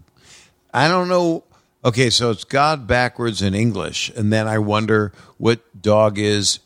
[0.74, 1.44] I don't know.
[1.84, 6.60] Okay, so it's God backwards in English, and then I wonder what dog is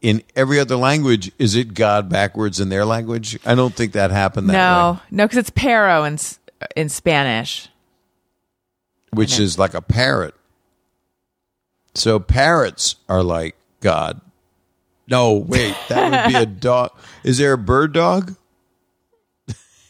[0.00, 1.30] in every other language.
[1.38, 3.38] Is it God backwards in their language?
[3.44, 4.98] I don't think that happened that no, way.
[5.10, 6.18] no, because it's perro in
[6.74, 7.68] in Spanish.
[9.12, 10.34] Which is like a parrot.
[11.94, 14.20] So parrots are like God.
[15.08, 16.90] No, wait, that would be a dog.
[17.24, 18.34] Is there a bird dog?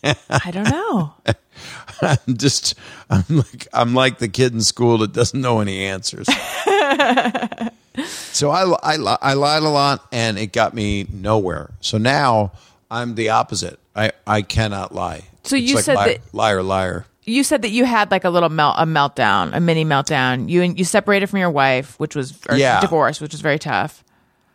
[0.05, 1.15] I don't know.
[2.03, 2.75] I'm just
[3.11, 6.27] I'm like I'm like the kid in school that doesn't know any answers.
[8.07, 11.71] so I I I lied a lot and it got me nowhere.
[11.81, 12.53] So now
[12.91, 13.81] I'm the opposite.
[13.97, 15.23] I I cannot lie.
[15.45, 17.07] So It's you like said li- that- liar liar.
[17.27, 20.49] You said that you had like a little melt, a meltdown, a mini meltdown.
[20.49, 22.81] You and you separated from your wife, which was or Yeah.
[22.81, 24.03] divorce, which was very tough.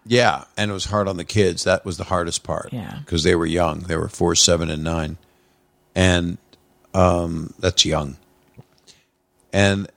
[0.06, 1.64] Yeah, and it was hard on the kids.
[1.66, 2.70] That was the hardest part.
[2.74, 3.00] Yeah.
[3.06, 3.82] because they were young.
[3.82, 5.18] They were four, seven, and nine,
[5.94, 6.38] and
[6.94, 8.18] um, that's young.
[9.54, 9.88] And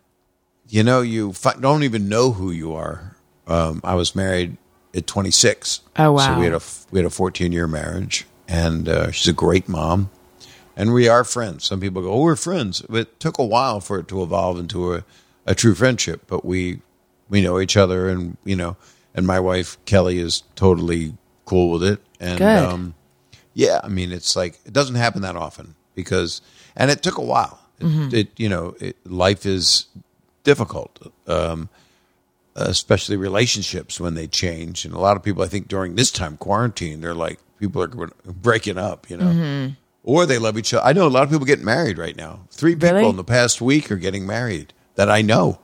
[0.68, 3.16] you know, you fi- don't even know who you are.
[3.46, 4.56] Um, I was married
[4.94, 5.80] at 26.
[5.98, 6.34] Oh, wow.
[6.34, 9.32] So we had a f- we had a 14 year marriage, and uh, she's a
[9.32, 10.10] great mom,
[10.76, 11.64] and we are friends.
[11.64, 14.94] Some people go, "Oh, we're friends." It took a while for it to evolve into
[14.94, 15.04] a,
[15.46, 16.80] a true friendship, but we
[17.28, 18.76] we know each other, and you know,
[19.14, 22.58] and my wife Kelly is totally cool with it, and Good.
[22.58, 22.94] um,
[23.54, 26.42] yeah, I mean, it's like it doesn't happen that often because,
[26.76, 27.60] and it took a while.
[27.80, 29.87] It, it you know, it, life is
[30.42, 31.68] difficult, um,
[32.54, 34.84] especially relationships when they change.
[34.84, 38.10] And a lot of people, I think, during this time quarantine, they're like people are
[38.24, 39.72] breaking up, you know,
[40.04, 40.84] or they love each other.
[40.86, 42.46] I know a lot of people getting married right now.
[42.52, 43.08] Three people Really?
[43.08, 45.58] in the past week are getting married that I know.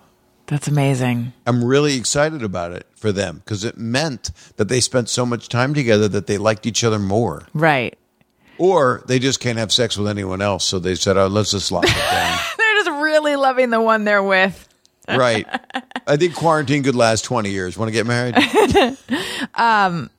[0.46, 1.32] That's amazing.
[1.46, 5.48] I'm really excited about it for them because it meant that they spent so much
[5.48, 7.46] time together that they liked each other more.
[7.54, 7.96] Right.
[8.58, 11.70] Or they just can't have sex with anyone else, so they said, "Oh, let's just
[11.72, 14.68] lock it down." They're just really loving the one they're with.
[15.08, 15.46] right.
[16.06, 17.78] I think quarantine could last twenty years.
[17.78, 18.34] Want to get married?
[19.54, 20.10] Um,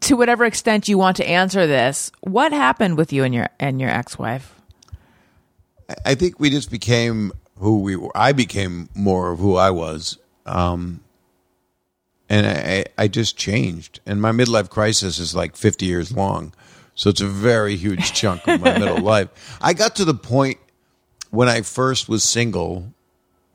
[0.00, 3.80] To whatever extent you want to answer this, what happened with you and your and
[3.80, 4.54] your ex-wife?
[6.04, 8.10] I think we just became who we were.
[8.14, 11.04] I became more of who I was, um,
[12.28, 14.00] and I, I just changed.
[14.04, 16.52] And my midlife crisis is like fifty years long,
[16.94, 19.58] so it's a very huge chunk of my middle life.
[19.62, 20.58] I got to the point
[21.30, 22.92] when I first was single.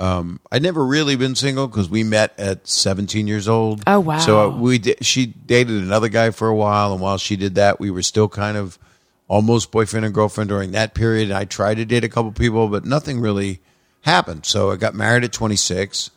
[0.01, 3.83] Um, I'd never really been single because we met at 17 years old.
[3.85, 4.17] Oh, wow.
[4.17, 7.79] So uh, we she dated another guy for a while, and while she did that,
[7.79, 8.79] we were still kind of
[9.27, 11.29] almost boyfriend and girlfriend during that period.
[11.29, 13.61] And I tried to date a couple people, but nothing really
[14.01, 14.47] happened.
[14.47, 16.09] So I got married at 26.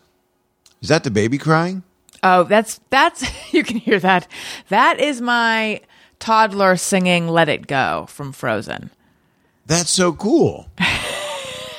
[0.81, 1.83] Is that the baby crying?
[2.23, 4.27] Oh, that's that's you can hear that.
[4.71, 5.83] That is my
[6.19, 8.89] toddler singing "Let It Go" from Frozen.
[9.67, 10.71] That's so cool.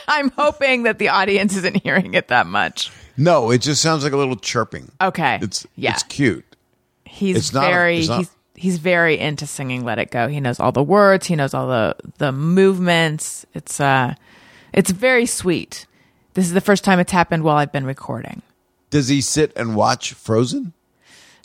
[0.07, 2.91] I'm hoping that the audience isn't hearing it that much.
[3.17, 4.91] No, it just sounds like a little chirping.
[5.01, 5.39] Okay.
[5.41, 5.93] It's yeah.
[5.93, 6.45] it's cute.
[7.05, 10.39] he's it's not very it's not- he's he's very into singing "Let It Go." He
[10.39, 11.27] knows all the words.
[11.27, 13.45] He knows all the the movements.
[13.53, 14.15] It's uh,
[14.73, 15.85] it's very sweet.
[16.33, 18.41] This is the first time it's happened while I've been recording.
[18.89, 20.73] Does he sit and watch Frozen?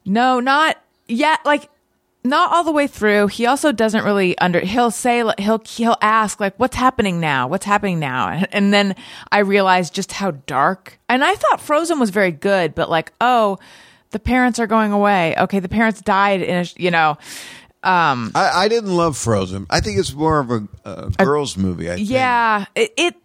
[0.04, 1.40] No, not yet.
[1.44, 1.69] Like
[2.22, 3.28] not all the way through.
[3.28, 4.60] He also doesn't really under.
[4.60, 7.48] He'll say he'll he'll ask like, "What's happening now?
[7.48, 8.94] What's happening now?" And, and then
[9.32, 10.98] I realized just how dark.
[11.08, 13.58] And I thought Frozen was very good, but like, oh,
[14.10, 15.34] the parents are going away.
[15.38, 17.16] Okay, the parents died in a you know.
[17.82, 19.66] Um, I, I didn't love Frozen.
[19.70, 21.90] I think it's more of a, a girls' movie.
[21.90, 22.10] I think.
[22.10, 23.16] Yeah, it it,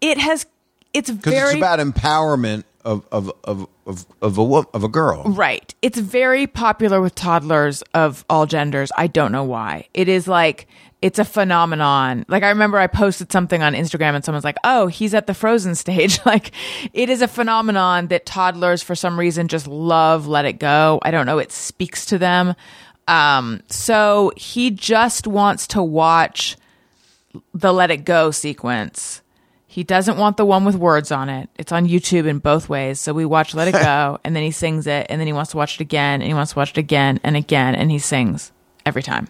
[0.00, 0.46] it has.
[0.92, 5.24] It's very it's about empowerment of of of of of a of a girl.
[5.24, 5.74] Right.
[5.82, 8.90] It's very popular with toddlers of all genders.
[8.96, 9.88] I don't know why.
[9.94, 10.66] It is like
[11.00, 12.24] it's a phenomenon.
[12.28, 15.34] Like I remember I posted something on Instagram and someone's like, "Oh, he's at the
[15.34, 16.52] Frozen stage." like
[16.92, 21.00] it is a phenomenon that toddlers for some reason just love Let It Go.
[21.02, 22.54] I don't know, it speaks to them.
[23.08, 26.56] Um so he just wants to watch
[27.54, 29.21] the Let It Go sequence.
[29.72, 31.48] He doesn't want the one with words on it.
[31.56, 33.00] It's on YouTube in both ways.
[33.00, 35.52] So we watch Let It Go and then he sings it and then he wants
[35.52, 37.98] to watch it again and he wants to watch it again and again and he
[37.98, 38.52] sings
[38.84, 39.28] every time.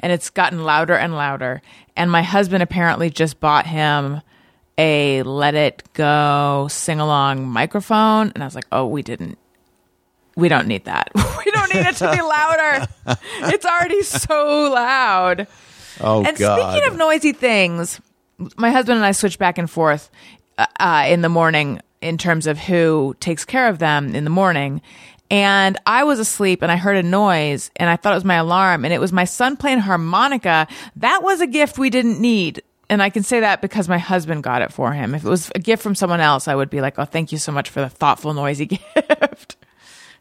[0.00, 1.60] And it's gotten louder and louder.
[1.94, 4.22] And my husband apparently just bought him
[4.78, 8.32] a Let It Go sing along microphone.
[8.34, 9.36] And I was like, oh, we didn't.
[10.36, 11.10] We don't need that.
[11.14, 12.86] we don't need it to be louder.
[13.52, 15.46] It's already so loud.
[16.00, 16.72] Oh And God!
[16.72, 18.00] speaking of noisy things,
[18.56, 20.10] my husband and I switch back and forth
[20.58, 24.30] uh, uh, in the morning in terms of who takes care of them in the
[24.30, 24.82] morning.
[25.30, 28.36] And I was asleep and I heard a noise and I thought it was my
[28.36, 30.68] alarm and it was my son playing harmonica.
[30.96, 34.44] That was a gift we didn't need and I can say that because my husband
[34.44, 35.14] got it for him.
[35.16, 37.38] If it was a gift from someone else, I would be like, "Oh, thank you
[37.38, 39.56] so much for the thoughtful, noisy gift."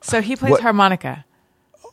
[0.02, 1.26] so he plays What- harmonica.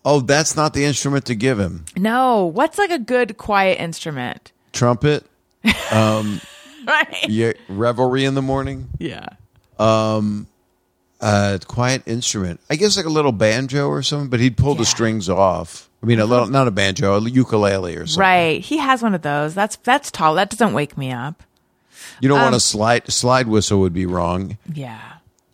[0.04, 1.84] Oh, that's not the instrument to give him.
[1.96, 4.50] No, what's like a good quiet instrument?
[4.72, 5.26] Trumpet,
[6.84, 7.26] Right?
[7.28, 8.88] yeah, revelry in the morning.
[8.98, 9.26] Yeah.
[11.20, 12.58] Uh, quiet instrument.
[12.68, 15.88] I guess like a little banjo or something, but he'd pull the strings off.
[16.02, 18.20] I mean, a little, not a banjo, a ukulele or something.
[18.20, 18.60] Right.
[18.60, 19.54] He has one of those.
[19.54, 20.34] That's that's tall.
[20.34, 21.44] That doesn't wake me up.
[22.20, 25.00] You don't Um, want a slide slide whistle would be wrong, Yeah.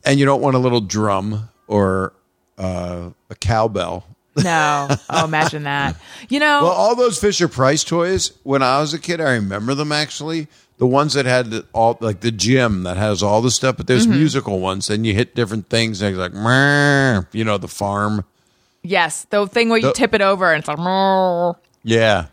[0.07, 2.14] and you don't want a little drum or
[2.57, 4.05] uh, a cowbell.
[4.44, 4.88] No.
[5.11, 5.96] Oh, imagine that.
[6.29, 8.33] You know, Well, all those Fisher Price toys.
[8.42, 10.48] When I was a kid, I remember them actually.
[10.79, 13.87] The ones that had the- all like the gym that has all the stuff, but
[13.88, 14.16] there's Mm-hmm.
[14.18, 16.01] musical ones, and you hit different things.
[16.03, 18.24] And it's like, you know, the farm.
[18.83, 21.57] yes, the thing where you The- tip it over and it's like.
[21.83, 22.27] Yeah,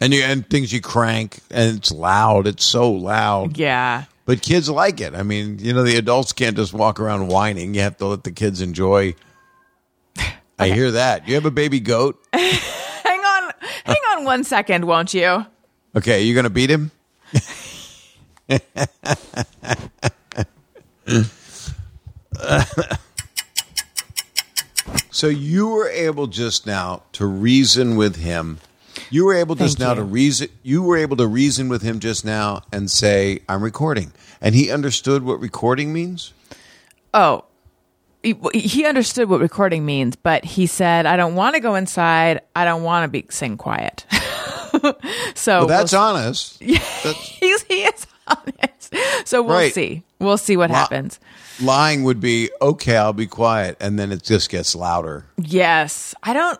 [0.00, 2.46] and you and things you crank, and it's loud.
[2.46, 3.56] It's so loud.
[3.58, 4.04] yeah.
[4.24, 5.16] But kids like it.
[5.16, 7.74] I mean, you know, the adults can't just walk around whining.
[7.74, 9.16] You have to let the kids enjoy.
[10.62, 11.28] I hear that.
[11.28, 12.22] You have a baby goat.
[12.34, 13.52] Hang on,
[13.84, 15.44] hang on one second, won't you?
[15.96, 16.92] Okay, you going to beat him?
[25.10, 28.58] so you were able just now to reason with him.
[29.10, 30.00] You were able just Thank now you.
[30.00, 30.48] to reason.
[30.62, 34.70] You were able to reason with him just now and say, "I'm recording," and he
[34.70, 36.32] understood what recording means.
[37.12, 37.44] Oh,
[38.22, 38.34] he,
[38.86, 42.40] understood what recording means, but he said, "I don't want to go inside.
[42.54, 44.06] I don't want to be sing quiet."
[45.34, 46.58] so Well, that's we'll, honest.
[46.60, 48.94] That's, he's, he is honest.
[49.26, 49.74] So we'll Right.
[49.74, 50.02] see.
[50.18, 51.18] We'll see what Li- happens.
[51.60, 52.96] lying would be okay.
[52.96, 55.26] I'll be quiet, and then it just gets louder.
[55.36, 56.58] Yes, I don't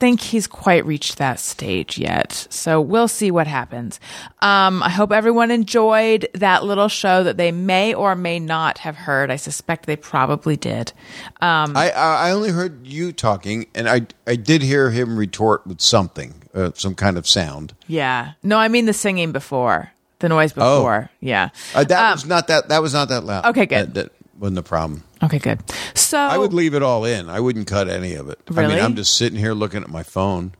[0.00, 2.46] think he's quite reached that stage yet.
[2.50, 3.98] So we'll see what happens.
[4.40, 8.94] Um, I hope everyone enjoyed that little show that they may or may not have
[8.96, 9.30] heard.
[9.30, 10.92] I suspect they probably did.
[11.40, 15.80] Um, I, I only heard you talking, and I I did hear him retort with
[15.80, 17.74] something, uh, some kind of sound.
[17.88, 18.32] yeah.
[18.42, 21.10] No, I mean the singing before, the noise before.
[21.20, 21.48] Yeah.
[21.74, 22.68] Uh, that Um, was not that.
[22.68, 23.46] That was not that loud.
[23.46, 23.94] Okay, good.
[23.94, 25.02] That, that wasn't a problem.
[25.22, 25.60] Okay, good.
[25.94, 27.28] So I would leave it all in.
[27.28, 28.38] I wouldn't cut any of it.
[28.56, 30.52] I mean, I'm just sitting here looking at my phone.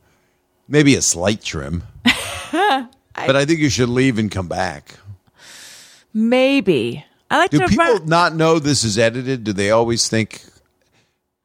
[0.67, 4.95] Maybe a slight trim, but I think you should leave and come back.
[6.13, 7.05] maybe.
[7.31, 7.67] I like Do to.
[7.67, 9.43] people not know this is edited?
[9.43, 10.43] Do they always think?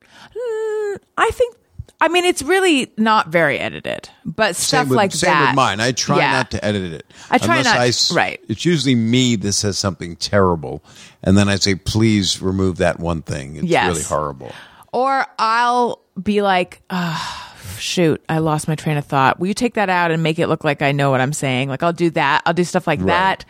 [0.03, 1.57] Mm, I think.
[2.05, 5.49] I mean, it's really not very edited, but stuff Same with, like same that.
[5.53, 5.81] with mine.
[5.81, 6.33] I try Yeah.
[6.33, 7.07] not to edit it.
[7.31, 8.39] I try not- I right.
[8.47, 10.85] It's usually me that says something terrible,
[11.23, 13.87] and then I say, "Please remove that one thing." It's Yes.
[13.89, 14.53] really horrible.
[14.93, 19.41] Or I'll be like, ah, shoot, I lost my train of thought.
[19.41, 21.71] Will you take that out and make it look like I know what I'm saying?
[21.71, 22.43] Like I'll do that.
[22.45, 23.43] I'll do stuff like Right.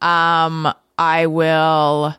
[0.00, 0.06] that.
[0.06, 2.16] Um, I will.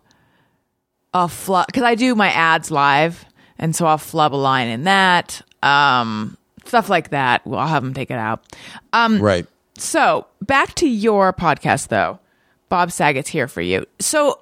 [1.14, 3.26] I'll flub because I do my ads live,
[3.60, 5.42] and so I'll flub a line in that.
[5.64, 7.46] Um, stuff like that.
[7.46, 8.44] Well, I'll have them take it out.
[8.94, 9.46] Um, right.
[9.78, 12.20] So back to your podcast, though.
[12.70, 13.86] Bob Saget's here for you.
[14.00, 14.40] So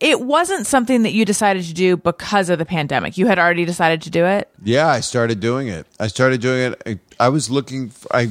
[0.00, 3.16] it wasn't something that you decided to do because of the pandemic.
[3.16, 4.48] You had already decided to do it.
[4.62, 5.86] Yeah, I started doing it.
[5.98, 6.82] I started doing it.
[6.86, 7.92] I, I was looking.
[8.12, 8.30] I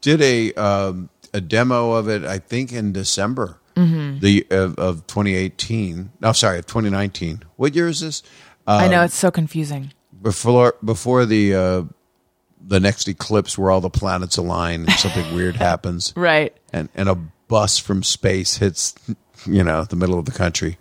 [0.00, 2.24] did a um, a demo of it.
[2.24, 4.18] I think in December Mm-hmm.
[4.18, 6.10] the of, of 2018.
[6.20, 7.44] No, sorry, of 2019.
[7.56, 8.22] What year is this?
[8.66, 9.92] I Um, know it's so confusing.
[10.22, 11.82] Before before the uh,
[12.66, 16.54] the next eclipse, where all the planets align and something weird happens, Right.
[16.72, 17.14] and and a
[17.48, 18.94] bus from space hits,
[19.46, 20.76] you know, the middle of the country.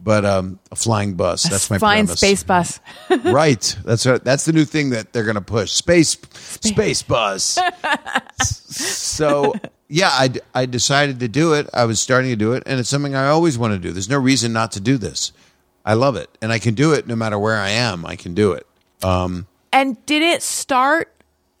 [0.00, 1.42] But um, a flying bus.
[1.42, 2.20] That's my flying premise.
[2.20, 2.78] space bus.
[3.24, 3.76] right.
[3.84, 5.72] That's what, that's the new thing that they're going to push.
[5.72, 7.58] Space space bus.
[8.40, 9.54] so
[9.88, 11.68] yeah, I, I decided to do it.
[11.74, 13.90] I was starting to do it, and it's something I always want to do.
[13.92, 15.32] There's no reason not to do this.
[15.84, 18.06] I love it, and I can do it no matter where I am.
[18.06, 18.66] I can do it.
[19.72, 21.14] And did it start?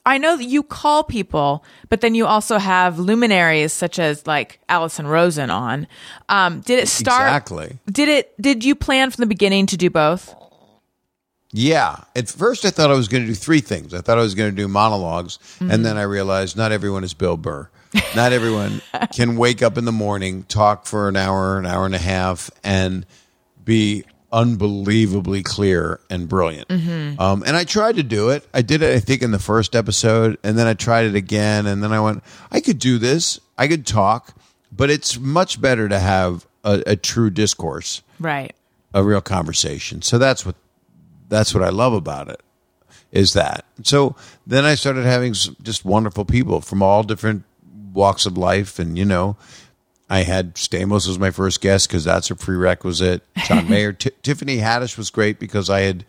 [0.06, 4.58] I know that you call people, but then you also have luminaries such as like
[4.68, 5.86] Alison Rosen on.
[6.30, 7.28] Um, did it start?
[7.28, 7.78] Exactly.
[7.90, 8.40] Did it?
[8.40, 10.34] Did you plan from the beginning to do both?
[11.50, 11.96] Yeah.
[12.16, 13.92] At first, I thought I was going to do three things.
[13.94, 17.14] I thought I was going to do monologues, and then I realized not everyone is
[17.14, 17.68] Bill Burr.
[18.14, 21.94] Not everyone can wake up in the morning, talk for an hour, an hour and
[21.94, 23.06] a half, and
[23.64, 26.70] be unbelievably clear and brilliant.
[26.70, 28.46] Um, and I tried to do it.
[28.52, 31.66] I did it, I think, in the first episode, and then I tried it again,
[31.66, 33.40] and then I went, I could do this.
[33.56, 34.34] I could talk,
[34.70, 38.54] but it's much better to have a, a true discourse Right.
[38.94, 40.02] a real conversation.
[40.02, 40.54] So that's what
[41.28, 42.40] that's what I love about it
[43.12, 43.64] is that.
[43.82, 44.16] So
[44.46, 47.44] then I started having just wonderful people from all different
[47.92, 49.36] walks of life, and you know,
[50.10, 53.22] I had Stamos as my first guest because that's a prerequisite.
[53.46, 56.04] John Mayer, T- Tiffany Haddish was great because I had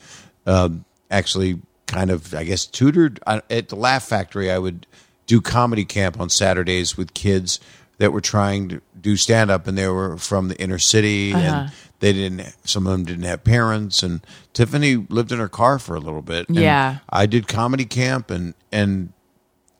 [0.45, 4.49] um, actually kind of, I guess, tutored I, at the Laugh Factory.
[4.51, 4.87] I would
[5.27, 7.59] do comedy camp on Saturdays with kids
[7.97, 11.71] that were trying to do stand up, and they were from the inner city, and
[11.99, 12.55] they didn't.
[12.63, 14.21] Some of them didn't have parents, and
[14.53, 16.47] Tiffany lived in her car for a little bit.
[16.47, 16.99] and Yeah.
[17.09, 19.11] I did comedy camp, and and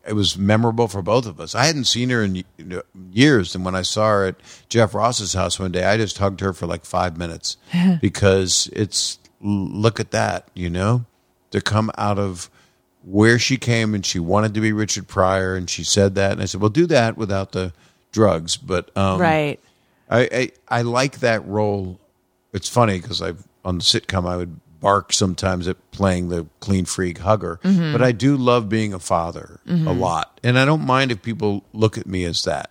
[0.06, 1.54] it was memorable for both of us.
[1.54, 2.44] I hadn't seen her in
[3.12, 4.36] years, and when I saw her at
[4.68, 7.56] Jeff Ross's house one day, I just hugged her for like five minutes
[8.00, 11.04] because it's look at that, you know,
[11.50, 12.50] to come out of
[13.02, 16.42] where she came and she wanted to be Richard Pryor, and she said that, and
[16.42, 17.72] I said, "Well, do that without the
[18.12, 19.60] drugs," but um, right.
[20.08, 21.98] I, I I like that role.
[22.52, 23.34] It's funny because I
[23.64, 27.92] on the sitcom I would bark sometimes at playing the clean freak hugger, mm-hmm.
[27.92, 29.86] but I do love being a father mm-hmm.
[29.86, 32.70] a lot, and I don't mind if people look at me as that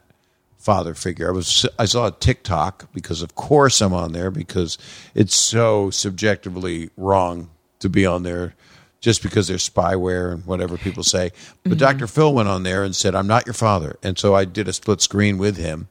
[0.57, 1.29] father figure.
[1.29, 4.77] I was I saw a TikTok because of course I'm on there because
[5.15, 7.49] it's so subjectively wrong
[7.79, 8.55] to be on there
[8.99, 11.31] just because there's spyware and whatever people say.
[11.63, 11.79] But mm-hmm.
[11.79, 12.07] Dr.
[12.07, 13.97] Phil went on there and said I'm not your father.
[14.03, 15.87] And so I did a split screen with him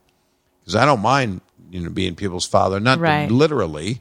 [0.60, 1.40] because I don't mind
[1.70, 3.30] you know being people's father, not Right.
[3.30, 4.00] literally.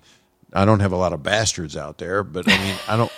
[0.54, 3.12] I don't have a lot of bastards out there, but I mean I don't.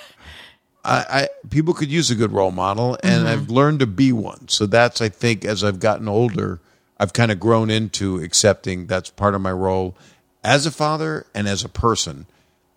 [0.84, 3.28] I, I people could use a good role model, and mm-hmm.
[3.28, 4.48] I've learned to be one.
[4.48, 6.60] So that's I think as I've gotten older,
[7.00, 9.96] I've kind of grown into accepting that's part of my role
[10.44, 12.26] as a father and as a person.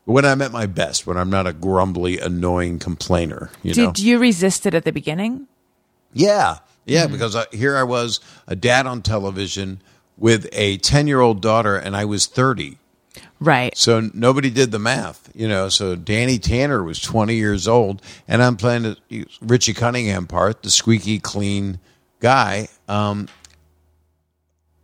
[0.04, 3.92] When I'm at my best, when I'm not a grumbly, annoying complainer, you know.
[3.92, 5.46] Did you resist it at the beginning?
[6.12, 7.12] Yeah, yeah, mm-hmm.
[7.12, 9.80] because I, here I was, a dad on television
[10.18, 12.78] with a ten year old daughter, and I was thirty.
[13.42, 13.76] Right.
[13.76, 15.68] So nobody did the math, you know.
[15.68, 20.70] So Danny Tanner was 20 years old, and I'm playing the Richie Cunningham part, the
[20.70, 21.80] squeaky clean
[22.20, 22.68] guy.
[22.88, 23.28] Um,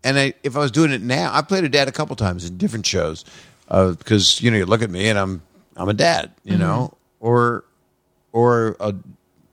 [0.02, 2.46] and I, if I was doing it now, I played a dad a couple times
[2.46, 3.24] in different shows
[3.68, 5.42] uh, because you know you look at me and I'm
[5.76, 7.64] I'm a dad, you know, or
[8.32, 8.92] or a,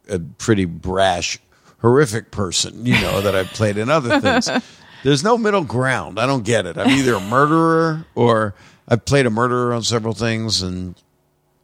[0.10, 1.38] a pretty brash,
[1.80, 4.50] horrific person, you know, that I've played in other things.
[5.04, 6.20] There's no middle ground.
[6.20, 6.80] I don't get it.
[6.80, 8.56] I'm either a murderer or
[8.88, 10.62] I've played a murderer on several things.
[10.62, 10.96] And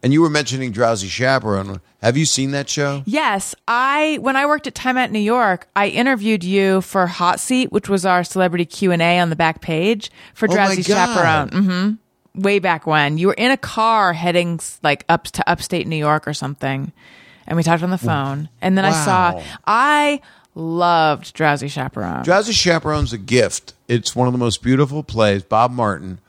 [0.03, 1.79] and you were mentioning Drowsy Chaperone.
[2.01, 3.03] Have you seen that show?
[3.05, 7.39] Yes, I when I worked at Time Out New York, I interviewed you for Hot
[7.39, 10.83] Seat, which was our celebrity Q and A on the back page for Oh Drowsy.
[10.83, 11.49] Chaperone.
[11.49, 11.91] hmm
[12.33, 16.27] Way back when you were in a car heading like up to upstate New York
[16.27, 16.93] or something,
[17.45, 18.47] and we talked on the phone.
[18.61, 20.21] And then I saw I
[20.55, 22.23] loved Drowsy Chaperone.
[22.23, 23.73] Drowsy Chaperone's a gift.
[23.89, 25.43] It's one of the most beautiful plays.
[25.43, 26.19] Bob Martin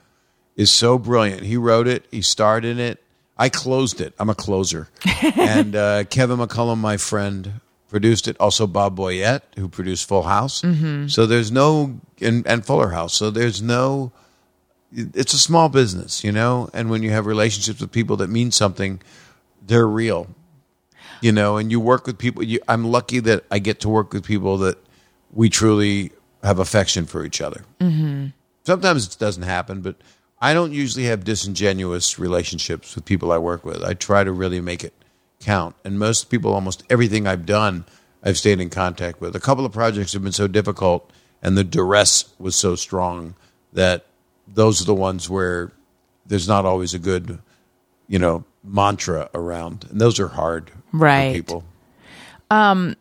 [0.56, 1.42] is so brilliant.
[1.42, 2.06] He wrote it.
[2.10, 3.02] He starred in it.
[3.38, 4.14] I closed it.
[4.18, 4.88] I'm a closer.
[5.36, 8.36] and uh, Kevin McCollum, my friend, produced it.
[8.38, 10.62] Also Bob Boyett, who produced Full House.
[11.12, 13.14] So there's no and, and Fuller House.
[13.14, 14.12] So there's no.
[14.94, 16.68] It's a small business, you know.
[16.74, 19.00] And when you have relationships with people that mean something,
[19.64, 20.28] they're real
[21.22, 22.42] you know, and you work with people.
[22.42, 24.76] You, I'm lucky that I get to work with people that
[25.30, 26.10] we truly
[26.42, 27.64] have affection for each other.
[27.80, 28.26] Mm-hmm.
[28.64, 29.96] Sometimes it doesn't happen, but
[30.42, 33.84] I don't usually have disingenuous relationships with people I work with.
[33.84, 34.92] I try to really make it
[35.38, 35.76] count.
[35.84, 37.84] And most people, almost everything I've done,
[38.24, 39.36] I've stayed in contact with.
[39.36, 41.08] A couple of projects have been so difficult,
[41.42, 43.36] and the duress was so strong
[43.72, 44.04] that
[44.48, 45.70] those are the ones where
[46.26, 47.38] there's not always a good,
[48.08, 51.30] you know, mantra around, and those are hard Right.
[51.30, 51.64] for people.
[52.50, 52.96] Um,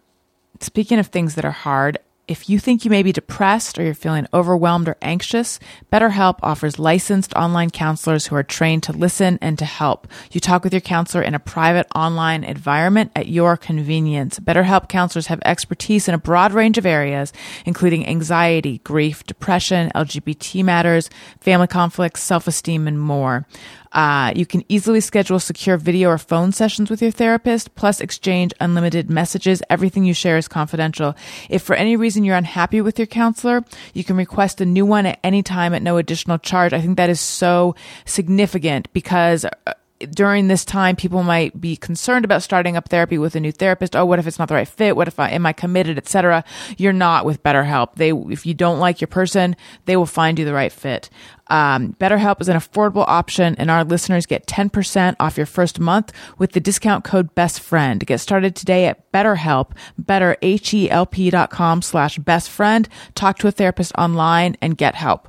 [0.59, 1.97] speaking of things that are hard,
[2.27, 5.59] if you think you may be depressed or you're feeling overwhelmed or anxious,
[5.91, 10.07] BetterHelp offers licensed online counselors who are trained to listen and to help.
[10.31, 14.39] You talk with your counselor in a private online environment at your convenience.
[14.39, 17.33] BetterHelp counselors have expertise in a broad range of areas,
[17.65, 21.09] including anxiety, grief, depression, LGBT matters,
[21.39, 23.45] family conflicts, self-esteem, and more.
[23.91, 28.53] Uh, you can easily schedule secure video or phone sessions with your therapist, plus exchange
[28.59, 29.61] unlimited messages.
[29.69, 31.15] Everything you share is confidential.
[31.49, 33.63] If for any reason you're unhappy with your counselor,
[33.93, 36.73] you can request a new one at any time at no additional charge.
[36.73, 37.75] I think that is so
[38.05, 39.73] significant because uh,
[40.09, 43.95] during this time, people might be concerned about starting up therapy with a new therapist.
[43.95, 44.95] Oh, what if it's not the right fit?
[44.95, 46.43] What if I am I committed, etc.
[46.77, 47.95] You're not with BetterHelp.
[47.95, 51.09] They, if you don't like your person, they will find you the right fit.
[51.47, 56.13] Um, BetterHelp is an affordable option, and our listeners get 10% off your first month
[56.37, 58.05] with the discount code BESTFRIEND.
[58.05, 62.87] Get started today at BetterHelp, better, H-E-L-P dot com slash bestfriend.
[63.15, 65.27] Talk to a therapist online and get help.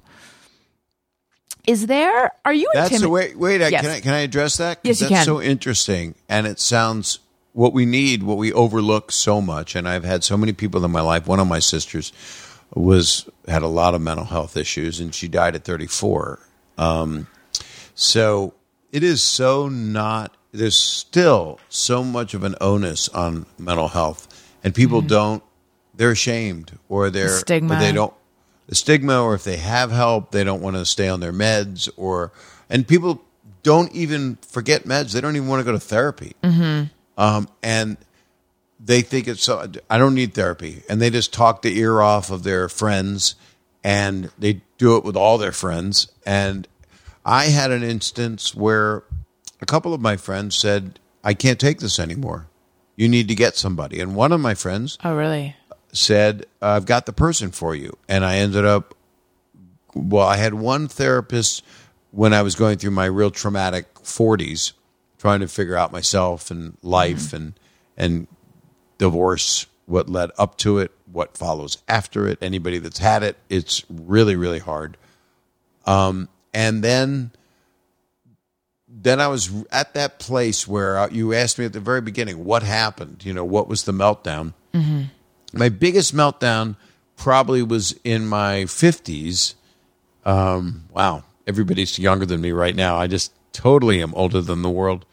[1.66, 3.36] Is there, are you That's intimidated?
[3.36, 3.60] wait.
[3.60, 3.82] Wait, Yes.
[3.82, 4.80] can I can I address that?
[4.82, 5.24] Yes, you that's can.
[5.24, 7.20] so interesting, and it sounds
[7.52, 9.76] what we need, what we overlook so much.
[9.76, 11.26] And I've had so many people in my life.
[11.26, 12.12] One of my sisters,
[12.74, 16.40] was had a lot of mental health issues, and she died at 34.
[16.78, 17.26] Um,
[17.94, 18.54] so
[18.90, 20.36] it is so not.
[20.52, 24.26] There's still so much of an onus on mental health,
[24.64, 25.42] and people don't.
[25.94, 27.38] They're ashamed, or they're Mm-hmm.
[27.38, 27.74] stigma.
[27.76, 28.14] or they don't
[28.72, 31.90] the stigma, or if they have help, they don't want to stay on their meds,
[31.98, 32.32] or
[32.70, 33.22] and people
[33.62, 35.12] don't even forget meds.
[35.12, 36.84] They don't even want to go to therapy, mm-hmm.
[37.22, 37.98] um, and
[38.80, 39.70] they think it's so.
[39.90, 43.34] I don't need therapy, and they just talk the ear off of their friends,
[43.84, 46.10] and they do it with all their friends.
[46.24, 46.66] And
[47.26, 49.04] I had an instance where
[49.60, 52.46] a couple of my friends said, "I can't take this anymore.
[52.96, 55.56] You need to get somebody." And one of my friends Oh, really?
[55.92, 57.96] Said, I've got the person for you.
[58.08, 58.94] And I ended up,
[59.94, 61.64] well, I had one therapist
[62.10, 64.72] when I was going through my real traumatic 40s,
[65.18, 67.54] trying to figure out myself and life and,
[67.96, 68.26] and
[68.98, 72.38] divorce, what led up to it, what follows after it.
[72.40, 74.96] Anybody that's had it, it's really, really hard.
[75.86, 77.32] Um, and then
[78.94, 82.44] then I was at that place where uh, you asked me at the very beginning,
[82.44, 83.24] what happened?
[83.24, 84.52] You know, what was the meltdown?
[85.52, 86.76] My biggest meltdown
[87.16, 89.54] probably was in my 50s.
[90.24, 92.96] Um, wow, everybody's younger than me right now.
[92.96, 95.04] I just totally am older than the world.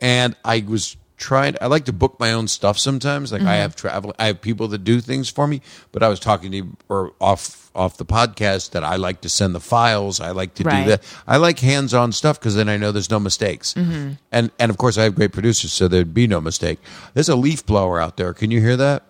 [0.00, 3.32] And I was trying, I like to book my own stuff sometimes.
[3.32, 6.18] Like I have travel, I have people that do things for me, but I was
[6.20, 10.20] talking to you or off, off the podcast that I like to send the files.
[10.20, 10.82] I like to Right.
[10.84, 11.02] do that.
[11.26, 13.74] I like hands-on stuff because then I know there's no mistakes.
[13.74, 16.78] And, and of course I have great producers, so there'd be no mistake.
[17.14, 18.34] There's a leaf blower out there.
[18.34, 19.04] Can you hear that?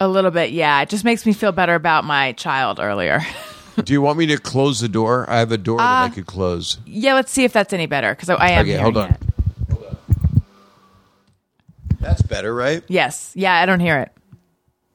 [0.00, 0.80] A little bit, yeah.
[0.82, 3.20] It just makes me feel better about my child earlier.
[3.84, 5.28] Do you want me to close the door?
[5.28, 6.78] I have a door that I uh, could close.
[6.86, 8.66] yeah, let's see if that's any better because I, I am.
[8.66, 9.10] Okay, hold on.
[9.10, 9.20] it.
[12.00, 12.82] That's better, right?
[12.88, 14.12] Yes, yeah, I don't hear it.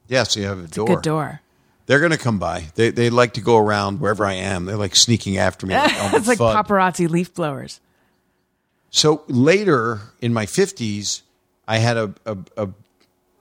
[0.08, 0.86] Yes, you have a door.
[0.86, 1.40] Good door.
[1.86, 2.66] They're going to come by.
[2.74, 4.64] They they like to go around wherever I am.
[4.64, 5.74] They're like sneaking after me.
[5.84, 6.54] Like Elmer it's like Fudd.
[6.64, 7.80] paparazzi leaf blowers.
[8.90, 11.22] So later in my fifties,
[11.68, 12.68] I had a, a a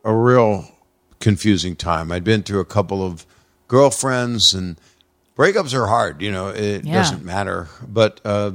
[0.03, 0.69] a real
[1.23, 2.11] confusing time.
[2.11, 3.25] I'd been through a couple of
[3.67, 4.75] girlfriends, and
[5.37, 6.21] breakups are hard.
[6.21, 6.93] You know, it Yeah.
[6.93, 8.51] doesn't matter, but uh,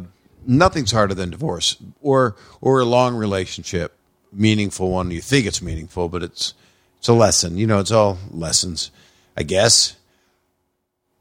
[0.47, 3.97] nothing's harder than divorce or or a long relationship,
[4.33, 5.11] meaningful one.
[5.11, 6.55] You think it's meaningful, but it's
[6.99, 7.57] it's a lesson.
[7.59, 8.91] You know, it's all lessons,
[9.37, 9.97] I guess.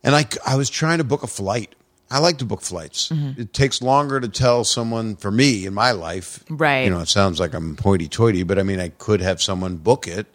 [0.04, 1.74] And I, I was trying to book a flight.
[2.10, 3.12] I like to book flights.
[3.38, 6.42] It takes longer to tell someone for me in my life.
[6.50, 6.84] Right.
[6.86, 9.76] You know, it sounds like I'm hoity toity, but I mean, I could have someone
[9.76, 10.26] book it.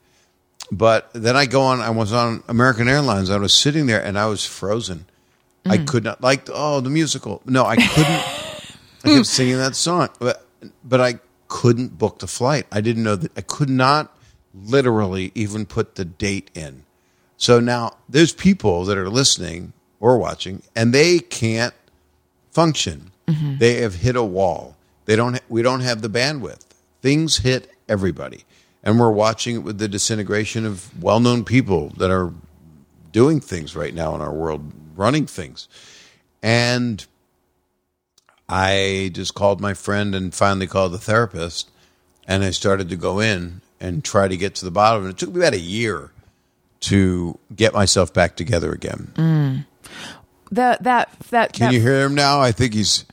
[0.73, 3.29] But then I go on, I was on American Airlines.
[3.29, 5.05] I was sitting there and I was frozen.
[5.67, 5.87] I mm.
[5.87, 7.43] could not, like, oh, the musical.
[7.45, 8.25] No, I couldn't.
[9.05, 10.47] I kept singing that song, but,
[10.83, 12.67] but I couldn't book the flight.
[12.73, 13.37] I didn't know that.
[13.37, 14.17] I could not
[14.55, 16.85] literally even put the date in.
[17.37, 21.75] So now there's people that are listening or watching, and they can't
[22.51, 23.11] function.
[23.27, 23.59] Mm-hmm.
[23.59, 24.77] They have hit a wall.
[25.05, 25.39] They don't.
[25.51, 26.65] We don't have the bandwidth.
[27.03, 28.45] Things hit everybody,
[28.83, 32.33] and we're watching it with the disintegration of well-known people that are
[33.13, 35.69] doing things right now in our world, running things.
[36.43, 37.05] And
[38.49, 41.71] I just called my friend and finally called the therapist,
[42.27, 45.03] and I started to go in and try to get to the bottom.
[45.03, 45.11] of it.
[45.11, 46.11] It took me about a year
[46.81, 49.13] to get myself back together again.
[49.15, 49.67] Mm.
[50.51, 51.53] That that that.
[51.53, 52.41] Can that, you hear him now?
[52.41, 53.05] I think he's.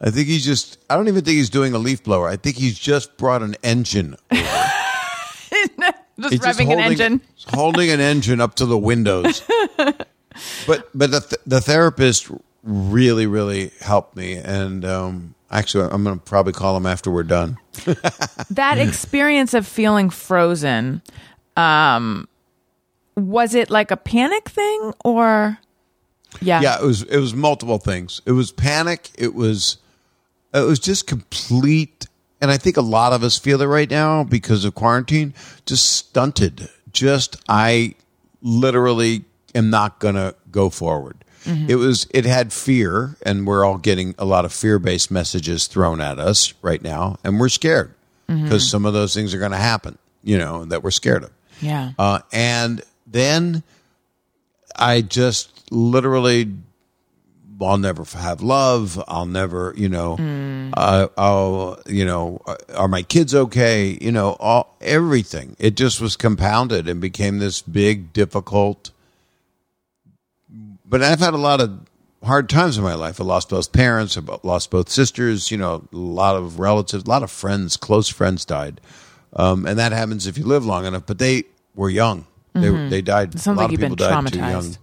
[0.00, 0.78] I think he's just.
[0.88, 2.28] I don't even think he's doing a leaf blower.
[2.28, 4.16] I think he's just brought an engine.
[6.20, 7.20] just revving an holding, engine?
[7.48, 9.42] holding an engine up to the windows.
[10.66, 12.30] but but the th- the therapist
[12.62, 17.22] really really helped me, and um, actually I'm going to probably call him after we're
[17.22, 17.58] done.
[18.50, 21.02] that experience of feeling frozen
[21.56, 22.26] um
[23.16, 25.58] was it like a panic thing or
[26.40, 28.20] yeah Yeah, it was it was multiple things.
[28.26, 29.10] It was panic.
[29.16, 29.78] It was
[30.52, 32.05] it was just complete.
[32.40, 35.32] And I think a lot of us feel it right now because of quarantine.
[35.64, 36.68] Just stunted.
[36.92, 37.94] Just I
[38.42, 39.24] literally
[39.54, 41.16] am not gonna go forward.
[41.68, 45.68] It was it had fear, and we're all getting a lot of fear based messages
[45.68, 47.94] thrown at us right now, and we're scared
[48.26, 49.96] because some of those things are going to happen.
[50.24, 51.30] You know that we're scared of.
[51.60, 53.62] yeah Uh, and then
[54.74, 56.52] I just literally,
[57.60, 59.02] I'll never have love.
[59.08, 60.16] I'll never, you know,
[60.76, 62.40] uh, I'll, you know,
[62.74, 63.96] are my kids okay?
[64.00, 65.56] You know, all everything.
[65.58, 68.90] It just was compounded and became this big, difficult.
[70.84, 71.80] But I've had a lot of
[72.22, 73.20] hard times in my life.
[73.20, 74.16] I lost both parents.
[74.16, 75.50] I lost both sisters.
[75.50, 78.80] You know, a lot of relatives, a lot of friends, close friends died.
[79.34, 81.04] Um, and that happens if you live long enough.
[81.06, 81.44] But they
[81.74, 82.26] were young.
[82.54, 83.34] They they died.
[83.34, 84.76] It sounds a lot like of people died too young.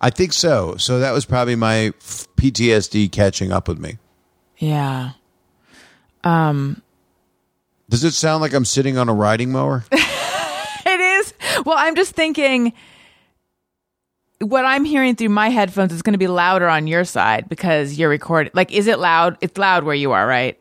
[0.00, 0.76] I think so.
[0.76, 1.92] So that was probably my
[2.36, 3.98] PTSD catching up with me.
[4.58, 5.10] Yeah.
[6.22, 6.82] Um,
[7.88, 9.84] Does it sound like I'm sitting on a riding mower?
[10.86, 11.34] It is.
[11.64, 12.72] Well, I'm just thinking
[14.40, 17.98] what I'm hearing through my headphones is going to be louder on your side because
[17.98, 18.50] you're recording.
[18.54, 19.38] Like, is it loud?
[19.40, 20.58] It's loud where you are, right?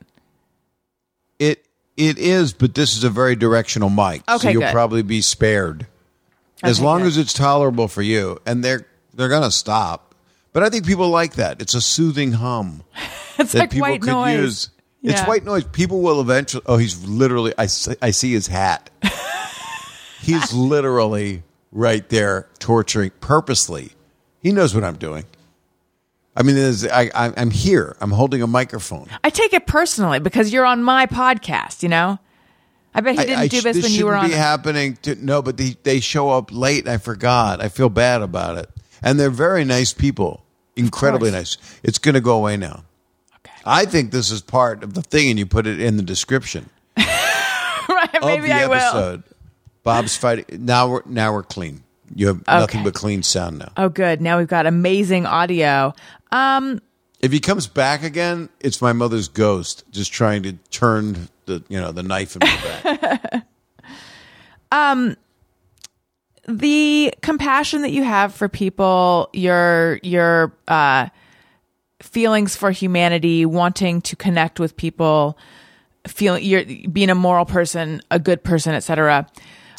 [1.40, 1.66] it
[1.98, 4.72] it is, but this is a very directional mic, so you'll good.
[4.72, 5.86] probably be spared
[6.64, 7.08] as Okay, long good.
[7.08, 8.40] as it's tolerable for you.
[8.46, 10.16] And they're they're gonna stop.
[10.54, 11.62] But I think people like that.
[11.62, 12.84] It's a soothing hum
[13.40, 14.38] It's that like people white could noise.
[14.40, 14.70] use.
[15.02, 15.28] It's Yeah.
[15.28, 15.64] white noise.
[15.66, 16.64] People will eventually.
[16.68, 17.54] Oh, he's literally.
[17.58, 18.90] I see, I see his hat.
[20.22, 23.92] he's literally right there torturing purposely.
[24.42, 25.26] He knows what I'm doing.
[26.36, 27.96] I mean, there's- I, I, I'm here.
[28.02, 29.08] I'm holding a microphone.
[29.24, 32.18] I take it personally because you're on my podcast, you know?
[32.96, 34.30] I bet he didn't do this when you were shouldn't on.
[34.32, 34.98] be happening.
[35.04, 36.82] To, no, but they, they show up late.
[36.86, 37.62] and I forgot.
[37.62, 38.70] I feel bad about it.
[39.04, 40.44] And they're very nice people.
[40.76, 41.58] Incredibly nice.
[41.84, 42.84] It's going to go away now.
[43.38, 43.54] Okay.
[43.66, 46.70] I think this is part of the thing, and you put it in the description
[46.98, 48.74] right, of maybe the I will.
[48.76, 49.24] episode.
[49.84, 50.46] Bob's fighting.
[50.66, 51.84] Now we're now we're clean.
[52.16, 52.84] You have nothing Okay.
[52.84, 53.72] but clean sound now.
[53.76, 54.22] Oh, good.
[54.22, 55.94] Now we've got amazing audio.
[56.32, 56.82] Um,
[57.20, 61.80] If he comes back again, it's my mother's ghost just trying to turn the you
[61.82, 63.46] know the knife in my back.
[66.48, 71.08] the compassion that you have for people, your your uh,
[72.02, 75.38] feelings for humanity, wanting to connect with people,
[76.08, 79.28] feeling you're being a moral person, a good person, etc.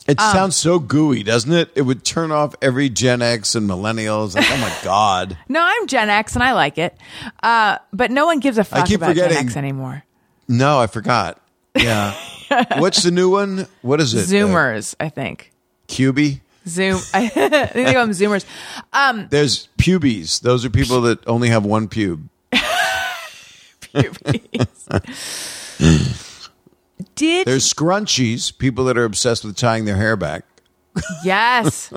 [0.07, 1.71] It Um, sounds so gooey, doesn't it?
[1.75, 4.35] It would turn off every Gen X and millennials.
[4.35, 5.37] Like, oh my god.
[5.49, 6.97] No, I'm Gen X and I like it,
[7.43, 10.05] uh, but no one gives a fuck keep about Gen X anymore.
[10.49, 11.41] No, I forgot.
[11.75, 12.15] Yeah.
[12.79, 13.67] What's the new one?
[13.83, 14.27] What is it?
[14.35, 15.51] Zoomers, I think.
[15.89, 16.41] Uh, QB?
[16.67, 17.01] Zoom.
[17.15, 18.45] I think they call them Zoomers.
[18.93, 20.41] Um, There's pubies.
[20.41, 22.29] Those are people that only have one pube.
[27.15, 30.45] Did There's scrunchies, people that are obsessed with tying their hair back.
[31.25, 31.93] yes.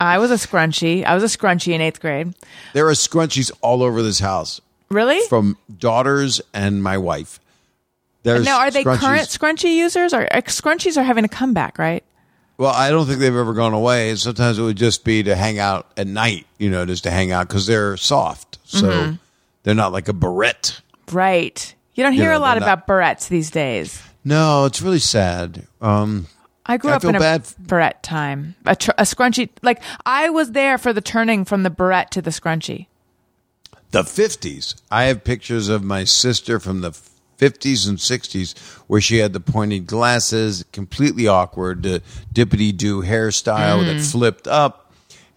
[0.00, 1.04] I was a scrunchie.
[1.04, 2.34] I was a scrunchie in eighth grade.
[2.72, 4.60] There are scrunchies all over this house
[4.90, 5.20] Really?
[5.28, 7.40] from daughters and my wife.
[8.22, 10.14] There's now, are they current scrunchie users?
[10.14, 12.02] Or scrunchies are having a comeback, right?
[12.56, 14.14] Well, I don't think they've ever gone away.
[14.14, 17.32] Sometimes it would just be to hang out at night, you know, just to hang
[17.32, 18.58] out because they're soft.
[18.64, 19.14] So Mm-hmm.
[19.64, 20.80] they're not like a barrette.
[21.10, 21.74] Right.
[21.94, 24.00] You don't hear know, a lot they're not- about barrettes these days.
[24.24, 25.66] No, it's really sad.
[25.82, 26.28] Um,
[26.64, 27.46] I grew I up in a bad.
[27.58, 28.54] barrette time.
[28.64, 32.22] A, tr- a scrunchie, like I was there for the turning from the barrette to
[32.22, 32.86] the scrunchie.
[33.90, 34.74] the 50s.
[34.90, 36.92] I have pictures of my sister from the
[37.44, 43.84] 50s and 60s where she had the pointed glasses, completely awkward, the dippity do hairstyle
[43.84, 44.92] that flipped up,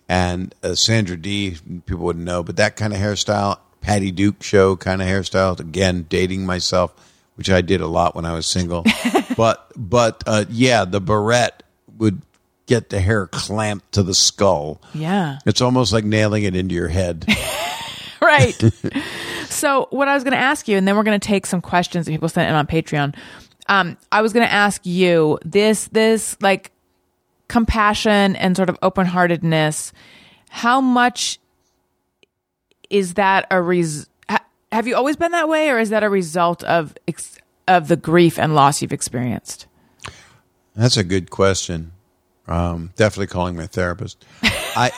[0.07, 4.75] and uh, Sandra Dee People wouldn't know, but that kind of hairstyle, Patty Duke show
[4.75, 5.59] kind of hairstyle.
[5.59, 6.93] Again, dating myself,
[7.35, 8.85] which I did a lot when I was single.
[9.37, 11.63] but but uh, yeah, the barrette
[11.97, 12.21] would
[12.67, 14.81] get the hair clamped to the skull.
[14.93, 15.39] Yeah.
[15.45, 17.25] It's almost like nailing it into your head.
[18.21, 18.61] right.
[19.49, 21.61] so what I was going to ask you, and then we're going to take some
[21.61, 23.15] questions that people sent in on Patreon.
[23.67, 26.71] Um, I was going to ask you this, this like
[27.47, 29.91] compassion and sort of open heartedness.
[30.49, 31.39] How much
[32.89, 34.07] is that a res?
[34.29, 37.37] ha- Have you always been that way, or is that a result of ex-
[37.67, 39.67] of the grief and loss you've experienced?
[40.75, 41.91] That's a good question.
[42.47, 44.23] Um, definitely calling my therapist.
[44.41, 44.91] I,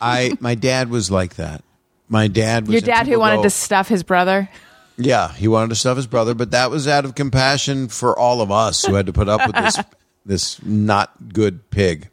[0.00, 1.62] I, my dad was like that.
[2.08, 4.48] My dad was Your dad who wanted go- to stuff his brother.
[4.96, 8.40] Yeah, he wanted to stuff his brother, but that was out of compassion for all
[8.40, 9.78] of us who had to put up with this
[10.26, 12.08] this not good pig.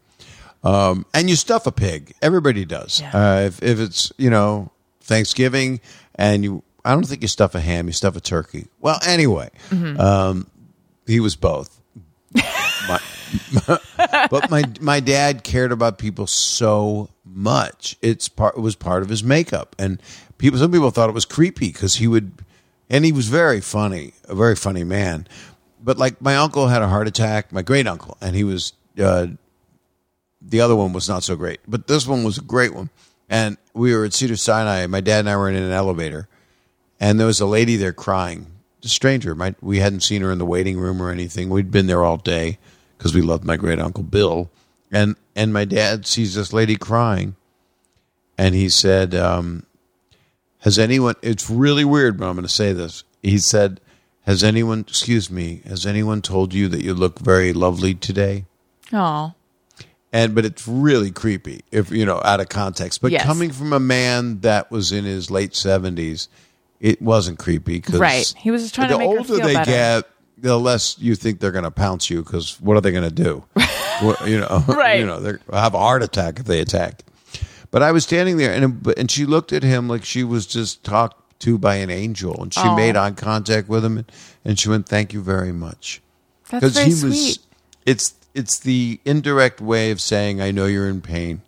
[0.63, 2.13] Um, and you stuff a pig.
[2.21, 2.99] Everybody does.
[3.01, 3.11] Yeah.
[3.13, 4.71] Uh, if if it's you know
[5.01, 5.79] Thanksgiving
[6.15, 7.87] and you, I don't think you stuff a ham.
[7.87, 8.67] You stuff a turkey.
[8.79, 10.47] Well, anyway, um,
[11.05, 11.79] he was both.
[12.33, 12.99] my,
[14.29, 17.97] but my my dad cared about people so much.
[18.01, 20.01] It's part it was part of his makeup, and
[20.37, 22.31] people some people thought it was creepy because he would,
[22.89, 25.27] and he was very funny, a very funny man.
[25.83, 29.27] But like my uncle had a heart attack, my great uncle, and he was uh,
[30.41, 32.89] the other one was not so great, but this one was a great one.
[33.29, 34.85] And we were at Cedar Sinai.
[34.87, 36.27] My dad and I were in an elevator,
[36.99, 38.47] and there was a lady there crying,
[38.83, 39.35] a stranger.
[39.35, 41.49] My, we hadn't seen her in the waiting room or anything.
[41.49, 42.57] We'd been there all day
[42.97, 44.49] because we loved my great uncle Bill.
[44.91, 47.35] And and my dad sees this lady crying,
[48.37, 49.63] and he said, um,
[50.59, 53.03] "Has anyone?" It's really weird, but I'm going to say this.
[53.23, 53.79] He said,
[54.25, 54.81] "Has anyone?
[54.81, 55.61] Excuse me.
[55.65, 58.45] Has anyone told you that you look very lovely today?"
[58.91, 59.33] Oh,
[60.11, 63.01] and but it's really creepy if you know out of context.
[63.01, 63.23] But Yes.
[63.25, 66.27] coming from a man that was in his late seventies,
[66.81, 68.33] it wasn't creepy because Right.
[68.37, 69.71] He was trying to the make her older feel they better.
[69.71, 73.07] get, the less you think they're going to pounce you because what are they going
[73.07, 73.45] to do?
[74.01, 74.99] You know, Right.
[74.99, 77.03] You know, they have a heart attack if they attack.
[77.71, 80.83] But I was standing there, and and she looked at him like she was just
[80.83, 82.75] talked to by an angel, and she Oh.
[82.75, 84.11] made eye contact with him, and,
[84.43, 86.01] and she went, "Thank you very much."
[86.49, 87.39] That's very sweet.
[87.85, 91.41] It's it's the indirect way of saying, "I know you're in pain."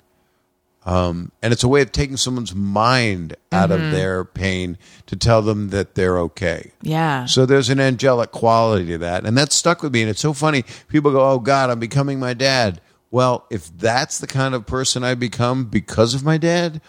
[0.85, 3.85] Um, and it's a way of taking someone's mind out Mm-hmm.
[3.85, 6.71] of their pain to tell them that they're okay.
[6.81, 7.25] Yeah.
[7.25, 9.25] So there's an angelic quality to that.
[9.25, 10.01] And that stuck with me.
[10.01, 10.65] And it's so funny.
[10.89, 12.81] People go, Oh God, I'm becoming my dad.
[13.11, 16.81] Well, if that's the kind of person I become because of my dad,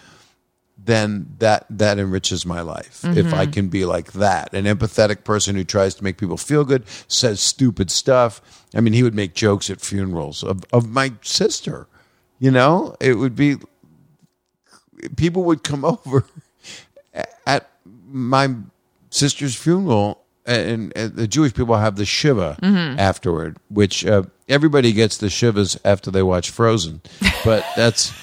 [0.77, 3.03] then that that enriches my life.
[3.05, 6.63] If I can be like that, an empathetic person who tries to make people feel
[6.65, 8.41] good, says stupid stuff.
[8.75, 11.87] I mean, he would make jokes at funerals of, of my sister.
[12.39, 13.55] You know, it would be
[15.15, 16.25] people would come over
[17.45, 17.69] at
[18.07, 18.55] my
[19.09, 22.57] sister's funeral, and, and the Jewish people have the shiva
[22.99, 27.01] afterward, which uh, everybody gets the shivas after they watch Frozen.
[27.43, 28.13] But that's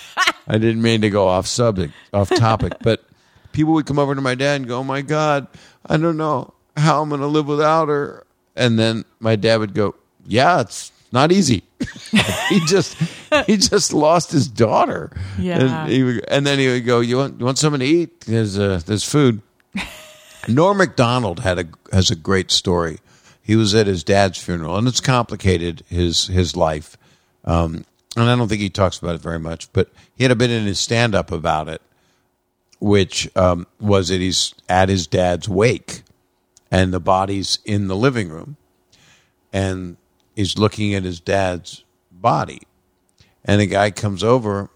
[0.47, 2.75] I didn't mean to go off subject, off topic.
[2.83, 3.05] But
[3.53, 5.47] people would come over to my dad and go, "Oh my God,
[5.87, 9.75] I don't know how I'm going to live without her." And then my dad would
[9.75, 9.95] go,
[10.27, 11.63] "Yeah, it's not easy."
[12.49, 12.97] he just
[13.47, 15.11] he just lost his daughter.
[15.39, 15.85] Yeah.
[15.85, 18.23] And, he and then he would go, "You want you want something to eat?
[18.23, 19.43] There's uh, there's food."
[20.49, 22.99] Norm Macdonald had a has a great story.
[23.43, 26.97] He was at his dad's funeral, and it's complicated his his life.
[27.45, 27.85] Um,
[28.17, 29.73] and I don't think he talks about it very much.
[29.73, 31.83] But he had a bit in his stand up about it,
[32.79, 36.03] which um, was that he's at his dad's wake,
[36.71, 38.57] and the body's in the living room,
[39.53, 39.97] and
[40.35, 42.63] he's looking at his dad's body,
[43.45, 44.71] and a guy comes over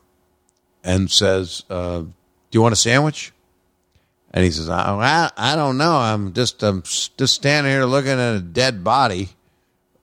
[0.83, 2.13] and says, uh, "Do
[2.53, 3.33] you want a sandwich?"
[4.33, 5.97] And he says, I, I, I don't know.
[5.97, 9.31] I'm just I'm just standing here looking at a dead body.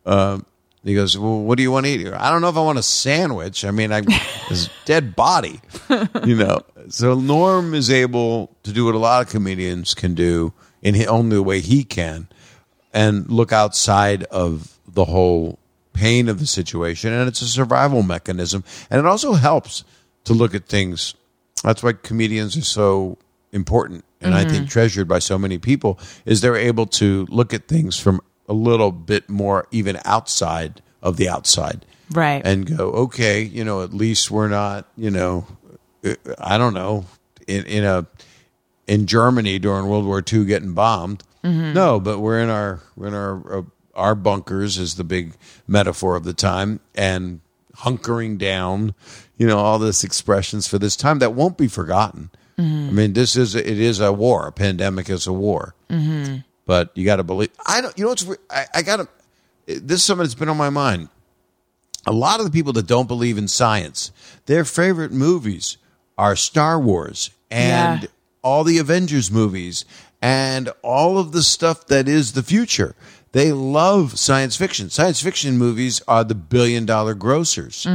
[0.08, 0.46] Um,
[0.84, 2.08] he goes, Well, what do you want to eat?
[2.08, 3.64] I don't know if I want a sandwich.
[3.64, 4.02] I mean, I
[4.50, 5.62] this dead body,
[6.26, 6.62] you know.
[6.90, 11.38] So Norm is able to do what a lot of comedians can do in only
[11.38, 12.28] the way he can,
[12.92, 15.60] and look outside of the whole
[15.94, 17.14] pain of the situation.
[17.14, 19.84] And it's a survival mechanism, and it also helps
[20.24, 21.16] to look at things.
[21.64, 23.18] That's why comedians are so
[23.52, 27.68] important and I think treasured by so many people is they're able to look at
[27.68, 32.42] things from a little bit more even outside of the outside Right.
[32.46, 35.46] and go, okay, you know, at least we're not, you know,
[36.06, 37.06] uh, I don't know,
[37.48, 38.08] in, in a
[38.88, 41.24] in Germany during World War II getting bombed.
[41.44, 43.62] No, but we're in our we're in our uh,
[43.96, 45.34] our bunkers is the big
[45.68, 47.42] metaphor of the time and
[47.78, 48.94] hunkering down.
[49.38, 52.30] You know, all this expressions for this time that won't be forgotten.
[52.58, 52.90] Mm-hmm.
[52.90, 54.48] I mean, this is it is a war.
[54.48, 55.76] A pandemic is a war.
[55.90, 56.38] Mm-hmm.
[56.66, 57.50] But you got to believe.
[57.66, 57.98] I don't.
[57.98, 58.28] You know what's?
[58.50, 59.08] I, I got to.
[59.66, 61.10] This is something that's been on my mind
[62.06, 64.12] a lot of the people that don't believe in science,
[64.46, 65.78] their favorite movies
[66.18, 68.10] are Star Wars and Yeah.
[68.44, 69.86] all the Avengers movies
[70.22, 72.96] and all of the stuff that is the future.
[73.34, 74.90] They love science fiction.
[74.90, 77.86] Science fiction movies are the billion dollar grossers.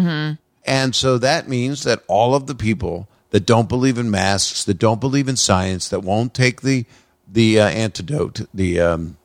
[0.64, 4.78] And so that means that all of the people that don't believe in masks, that
[4.78, 6.84] don't believe in science, that won't take the
[7.30, 9.16] the uh, antidote, the um,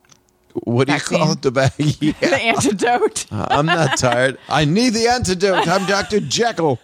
[0.52, 1.42] what do you call it?
[1.42, 1.72] The bag.
[2.00, 2.12] Yeah.
[2.20, 3.26] the antidote.
[3.32, 4.38] I'm not tired.
[4.48, 5.66] I need the antidote.
[5.66, 6.20] I'm Dr.
[6.20, 6.80] Jekyll.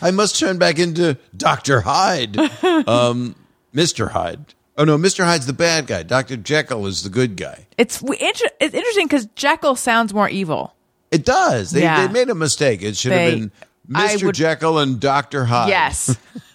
[0.00, 1.80] I must turn back into Dr.
[1.82, 2.38] Hyde.
[2.62, 3.34] Um,
[3.74, 4.10] Mr.
[4.12, 4.54] Hyde.
[4.78, 5.24] Oh, no, Mr.
[5.24, 6.04] Hyde's the bad guy.
[6.04, 6.36] Dr.
[6.36, 7.66] Jekyll is the good guy.
[7.76, 10.74] It's inter- it's interesting because Jekyll sounds more evil.
[11.10, 11.72] It does.
[11.72, 12.06] They, Yeah.
[12.06, 12.82] they made a mistake.
[12.82, 13.52] It should They- have been
[13.90, 14.22] Mr.
[14.26, 15.44] would- Jekyll and Dr.
[15.46, 15.68] Hyde.
[15.70, 16.16] Yes,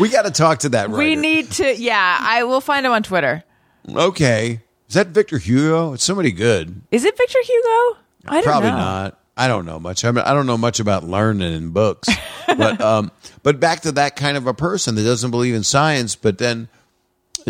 [0.00, 0.98] We got to talk to that writer.
[0.98, 1.76] we need to.
[1.76, 3.44] Yeah, I will find him on Twitter.
[3.88, 4.60] Okay.
[4.88, 5.92] Is that Victor Hugo?
[5.94, 6.82] It's somebody good.
[6.90, 7.98] Is it Victor Hugo?
[8.26, 8.76] I don't Probably know.
[8.76, 9.20] not.
[9.36, 10.04] I don't know much.
[10.04, 12.08] I, mean, I don't know much about learning in books,
[12.48, 13.12] but um,
[13.44, 16.68] but back to that kind of a person that doesn't believe in science, but then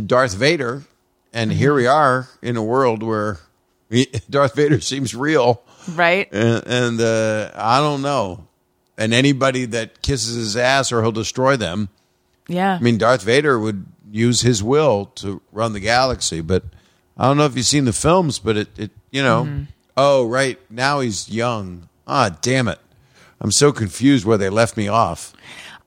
[0.00, 0.82] Darth Vader,
[1.32, 3.38] and here we are in a world where
[3.90, 5.62] he- Darth Vader seems real,
[5.94, 6.28] Right?
[6.32, 8.46] and, and uh, I don't know.
[8.96, 11.88] And anybody that kisses his ass or he'll destroy them.
[12.48, 12.74] Yeah.
[12.74, 16.64] I mean, Darth Vader would use his will to run the galaxy, but
[17.16, 19.62] I don't know if you've seen the films, but it, it you know, Mm-hmm.
[19.96, 20.58] oh, right.
[20.70, 21.88] Now he's young.
[22.06, 22.78] Ah, damn it.
[23.40, 25.32] I'm so confused where they left me off.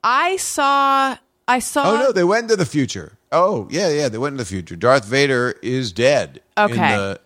[0.03, 1.17] I saw.
[1.47, 1.91] I saw.
[1.91, 3.17] Oh, no, they went into the future.
[3.31, 4.75] Oh, yeah, yeah, they went in the future.
[4.75, 6.41] Darth Vader is dead.
[6.57, 6.73] Okay.
[6.73, 7.21] In the,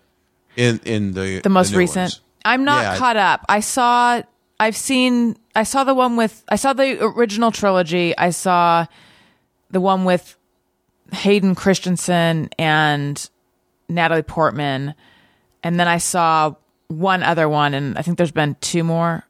[0.55, 2.03] in, in the, the most new recent.
[2.03, 2.21] ones.
[2.43, 3.43] I'm not Yeah, caught up.
[3.49, 4.21] I saw
[4.59, 5.37] I've seen.
[5.55, 6.43] I saw the one with.
[6.47, 8.17] I saw the original trilogy.
[8.17, 8.85] I saw
[9.69, 10.37] the one with
[11.11, 13.29] Hayden Christensen and
[13.89, 14.95] Natalie Portman,
[15.63, 16.55] and then I saw
[16.87, 19.25] one other one, and I think there's been two more.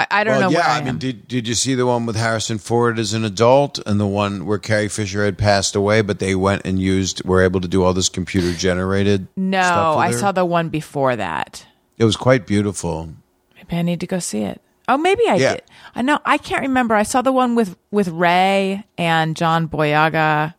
[0.00, 2.06] I, I don't Well, know yeah, I, I mean, did did you see the one
[2.06, 6.00] with Harrison Ford as an adult, and the one where Carrie Fisher had passed away,
[6.02, 9.28] but they went and used were able to do all this computer generated?
[9.36, 11.66] no, I saw the one before that.
[11.98, 13.10] It was quite beautiful.
[13.56, 14.60] Maybe I need to go see it.
[14.88, 15.52] Oh, maybe I Yeah.
[15.54, 15.62] did.
[15.94, 16.18] I know.
[16.24, 16.94] I can't remember.
[16.94, 20.54] I saw the one with with Rey and John Boyega.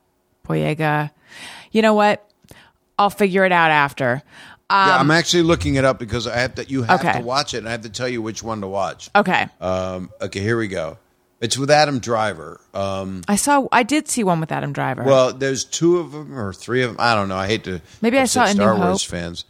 [0.48, 1.12] Boyega.
[1.72, 2.28] You know what?
[3.00, 4.22] I'll figure it out after.
[4.72, 6.66] Yeah, I'm actually looking it up because I have to.
[6.70, 7.20] You have Um, Okay.
[7.20, 9.10] to watch it, and I have to tell you which one to watch.
[9.16, 9.48] Okay.
[9.60, 10.98] Um, okay, here we go.
[11.40, 12.62] It's with Adam Driver.
[12.74, 13.68] Um, I saw.
[13.72, 15.04] I did see one with Adam Driver.
[15.04, 16.98] well, there's two of them or three of them.
[17.00, 17.36] I don't know.
[17.38, 17.82] I hate to.
[18.02, 19.10] Maybe I upset saw A New Star Wars Hope.
[19.12, 19.46] fans.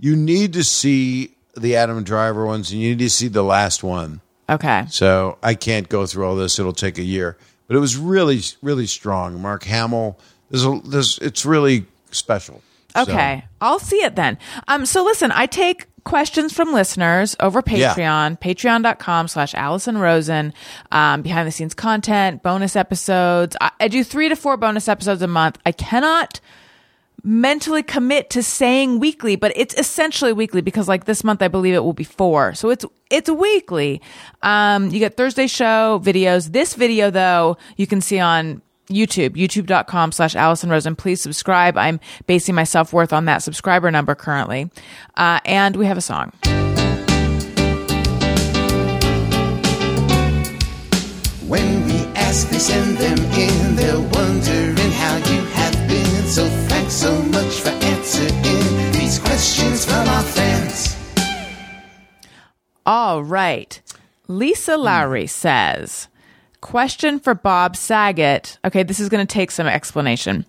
[0.00, 3.82] You need to see the Adam Driver ones, and you need to see the last
[3.84, 4.20] one.
[4.50, 4.86] okay.
[4.90, 6.58] So I can't go through all this.
[6.58, 7.36] It'll take a year.
[7.68, 9.40] But it was really, really strong.
[9.42, 10.18] Mark Hamill.
[10.50, 12.62] There's a, there's, it's really special.
[13.04, 13.44] So- Okay.
[13.60, 14.38] I'll see it then.
[14.68, 17.94] Um, so listen, I take questions from listeners over Yeah.
[17.94, 20.54] Patreon, patreon.com slash Alison Rosen,
[20.92, 23.56] um, behind the scenes content, bonus episodes.
[23.60, 25.58] I, I do three to four bonus episodes a month.
[25.66, 26.40] I cannot
[27.24, 31.74] mentally commit to saying weekly, but it's essentially weekly because like this month I believe
[31.74, 32.54] it will be four.
[32.54, 34.00] So it's it's weekly.
[34.42, 36.52] Um you get Thursday show videos.
[36.52, 40.96] This video though, you can see on YouTube, youtube.com slash Alison Rosen.
[40.96, 41.76] Please subscribe.
[41.76, 44.70] I'm basing my self worth on that subscriber number currently.
[45.16, 46.32] Uh, and we have a song.
[51.46, 53.76] When we ask, they send them in.
[53.76, 56.22] They're wondering how you have been.
[56.26, 60.96] So thanks so much for answering these questions from our fans.
[62.84, 63.80] All right.
[64.28, 66.08] Lisa Lowry says,
[66.60, 68.58] question for Bob Saget.
[68.64, 70.44] Okay, this is going to take some explanation.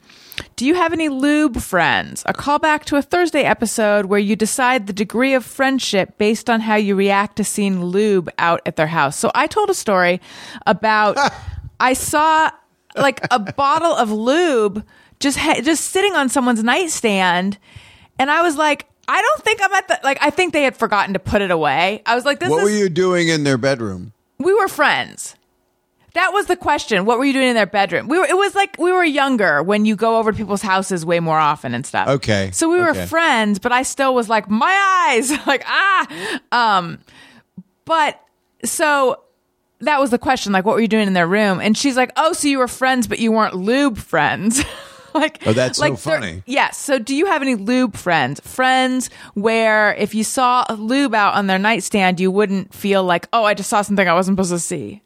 [0.55, 2.23] Do you have any lube friends?
[2.25, 6.61] A callback to a Thursday episode where you decide the degree of friendship based on
[6.61, 9.17] how you react to seeing lube out at their house.
[9.17, 10.21] So I told a story
[10.65, 11.17] about
[11.79, 12.51] I saw
[12.95, 14.85] like a bottle of lube
[15.19, 17.57] just ha- just sitting on someone's nightstand
[18.17, 20.75] and I was like I don't think I'm at the like I think they had
[20.77, 22.01] forgotten to put it away.
[22.05, 24.13] I was like this What is were you doing in their bedroom?
[24.37, 25.35] we were friends.
[26.13, 27.05] That was the question.
[27.05, 28.07] What were you doing in their bedroom?
[28.07, 28.25] We were.
[28.25, 31.37] It was like we were younger when you go over to people's houses way more
[31.39, 32.07] often and stuff.
[32.07, 32.49] Okay.
[32.51, 33.05] So we were Okay.
[33.05, 36.39] friends, but I still was like my eyes, like ah.
[36.51, 36.99] Um,
[37.85, 38.19] but
[38.65, 39.23] so
[39.81, 40.51] that was the question.
[40.51, 41.59] Like, what were you doing in their room?
[41.61, 44.61] And she's like, oh, so you were friends, but you weren't lube friends.
[45.13, 46.43] like, Oh, that's so like they're- funny.
[46.45, 46.77] Yes.
[46.77, 48.41] So, do you have any lube friends?
[48.41, 53.27] Friends where if you saw a lube out on their nightstand, you wouldn't feel like,
[53.31, 55.01] oh, I just saw something I wasn't supposed to see.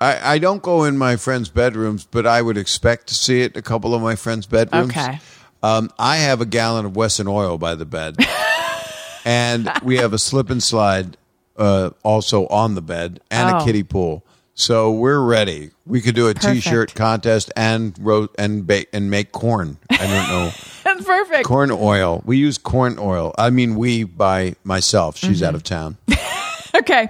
[0.00, 3.52] I, I don't go in my friends' bedrooms, but I would expect to see it
[3.54, 4.90] in a couple of my friends' bedrooms.
[4.90, 5.20] Okay.
[5.62, 8.16] Um, I have a gallon of Wesson oil by the bed,
[9.24, 11.16] and we have a slip and slide
[11.56, 13.58] uh, also on the bed and Oh.
[13.58, 14.22] a kiddie pool.
[14.54, 15.70] So we're ready.
[15.84, 19.76] We could do a shirt contest and ro- and bake and make corn.
[19.90, 20.50] I don't know
[20.84, 21.44] That's perfect.
[21.46, 22.22] corn oil.
[22.24, 23.34] We use corn oil.
[23.36, 25.16] I mean, we by myself.
[25.18, 25.44] She's Mm-hmm.
[25.48, 25.96] out of town.
[26.80, 27.08] Okay.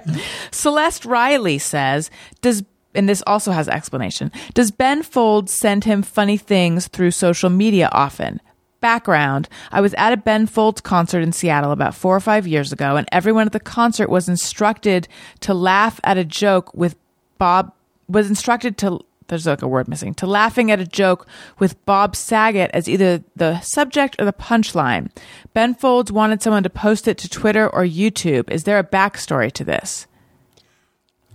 [0.51, 2.09] Celeste Riley says,
[2.41, 2.63] does
[2.95, 4.31] and this also has explanation.
[4.53, 8.41] Does Ben Folds send him funny things through social media often?
[8.79, 12.71] Background I was at a Ben Folds concert in Seattle about four or five years
[12.71, 15.07] ago, and everyone at the concert was instructed
[15.41, 16.95] to laugh at a joke with
[17.37, 17.73] Bob,
[18.07, 21.27] was instructed to, there's like a word missing, to laughing at a joke
[21.59, 25.09] with Bob Saget as either the subject or the punchline.
[25.53, 28.49] Ben Folds wanted someone to post it to Twitter or YouTube.
[28.49, 30.07] Is there a backstory to this?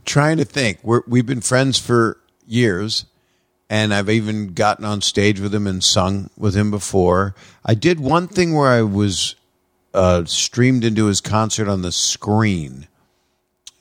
[0.05, 0.79] trying to think.
[0.83, 3.07] We're, we've been friends for years,
[3.71, 7.35] and I've even gotten on stage with him and sung with him before.
[7.65, 9.35] I did one thing where I was
[9.95, 12.89] uh, streamed into his concert on the screen,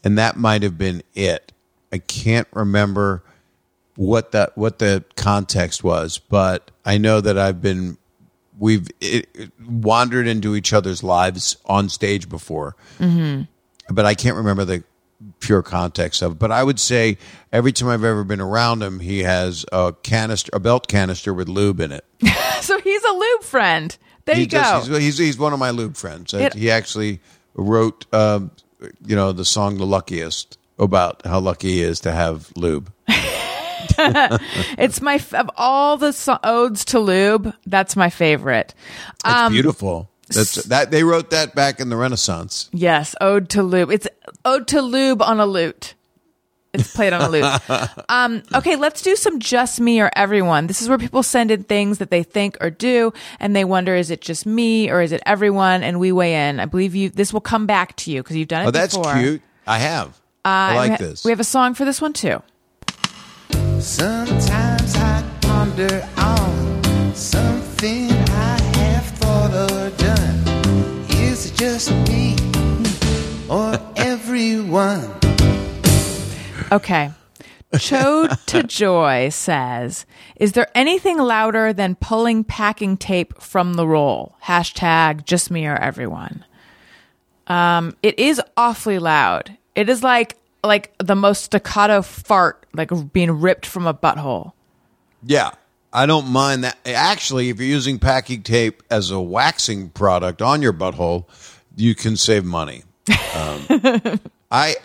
[0.04, 1.52] and that might have been it.
[1.92, 3.24] I can't remember
[3.96, 7.98] what that what the context was, but I know that I've been
[8.60, 12.76] we've it, it wandered into each other's lives on stage before
[13.90, 14.84] but I can't remember the
[15.40, 16.40] pure context of it.
[16.40, 17.18] But I would say
[17.52, 21.48] every time I've ever been around him, he has a canister, a belt canister with
[21.50, 22.06] lube in it.
[22.62, 23.98] So he's a lube friend.
[24.26, 24.84] There he you go.
[24.86, 26.32] he's, he's he's one of my lube friends.
[26.36, 27.20] It- he actually
[27.56, 28.52] wrote, um,
[29.04, 32.92] you know, the song "The Luckiest" about how lucky he is to have lube.
[34.78, 37.54] It's my f- of all the so- odes to lube.
[37.66, 38.74] That's my favorite.
[39.26, 40.10] It's Um, beautiful.
[40.30, 42.70] That's that they wrote that back in the Renaissance.
[42.72, 43.92] Yes, Ode to Lube.
[43.92, 44.08] It's
[44.46, 45.94] Ode to Lube on a lute.
[46.74, 47.44] It's played on a lute.
[48.10, 50.68] um, okay, let's do some just me or everyone.
[50.68, 53.94] This is where people send in things that they think or do, and they wonder,
[53.94, 55.84] is it just me or is it everyone?
[55.84, 56.62] And we weigh in.
[56.62, 57.10] I believe you.
[57.10, 59.16] This will come back to you because you've done it Oh, that's before.
[59.16, 59.42] cute.
[59.68, 60.18] I have.
[60.46, 61.26] I Uh, and like we ha- this.
[61.26, 62.42] We have a song for this one too.
[63.82, 71.06] Sometimes I ponder on something I have thought or done.
[71.10, 72.36] Is it just me
[73.50, 75.10] or everyone?
[76.72, 77.10] Okay.
[77.74, 80.06] Chode to Joy says,
[80.36, 84.36] Is there anything louder than pulling packing tape from the roll?
[84.44, 86.46] Hashtag just me or everyone.
[87.48, 89.58] Um, it is awfully loud.
[89.74, 94.54] It is like like the most staccato fart, like being ripped from a butthole.
[95.24, 95.52] Yeah,
[95.94, 96.78] I don't mind that.
[96.86, 101.26] Actually, if you're using packing tape as a waxing product on your butthole,
[101.76, 102.84] you can save money.
[103.36, 103.62] Um,
[104.52, 104.76] I,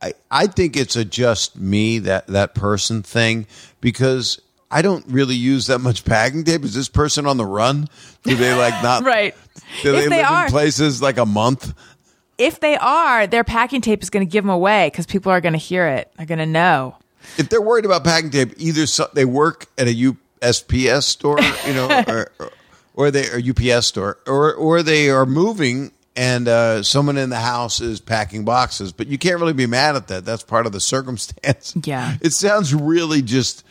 [0.00, 3.46] I, I think it's a just me that that person thing
[3.80, 6.62] because I don't really use that much packing tape.
[6.64, 7.88] Is this person on the run?
[8.22, 9.34] Do they like not Right.
[9.82, 11.74] Do they, they live are- in places like a month?
[12.38, 15.40] If they are, their packing tape is going to give them away because people are
[15.40, 16.10] going to hear it.
[16.16, 16.96] They're going to know.
[17.36, 21.74] if they're worried about packing tape, either so, they work at a USPS store, you
[21.74, 22.50] know, or, or,
[22.94, 27.36] or they or UPS store, or or they are moving and uh, someone in the
[27.38, 28.92] house is packing boxes.
[28.92, 30.24] But you can't really be mad at that.
[30.24, 31.74] That's part of the circumstance.
[31.84, 32.16] Yeah.
[32.20, 33.64] it sounds really just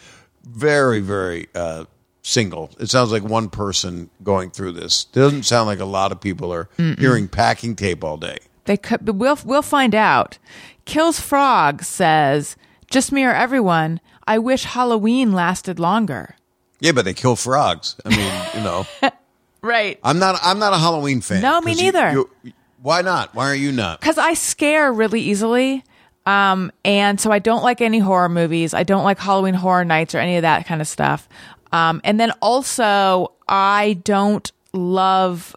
[0.43, 1.85] very very uh,
[2.21, 2.71] single.
[2.79, 5.05] It sounds like one person going through this.
[5.05, 8.37] Doesn't sound like a lot of people are hearing packing tape all day.
[8.67, 10.37] They could, we'll we'll find out.
[10.85, 12.55] Kills Frog says,
[12.91, 13.99] "Just me or everyone.
[14.27, 16.35] I wish Halloween lasted longer."
[16.79, 17.95] Yeah, but they kill frogs.
[18.05, 18.85] I mean, you know.
[19.63, 19.99] Right.
[20.03, 20.39] I'm not.
[20.43, 21.41] I'm not a Halloween fan.
[21.41, 22.11] No, me 'Cause you- neither.
[22.43, 23.33] you- why not?
[23.33, 23.99] Why are you not?
[23.99, 25.83] Because I scare really easily,
[26.27, 28.75] um, and so I don't like any horror movies.
[28.75, 31.27] I don't like Halloween Horror Nights or any of that kind of stuff.
[31.71, 35.55] Um, and then also, I don't love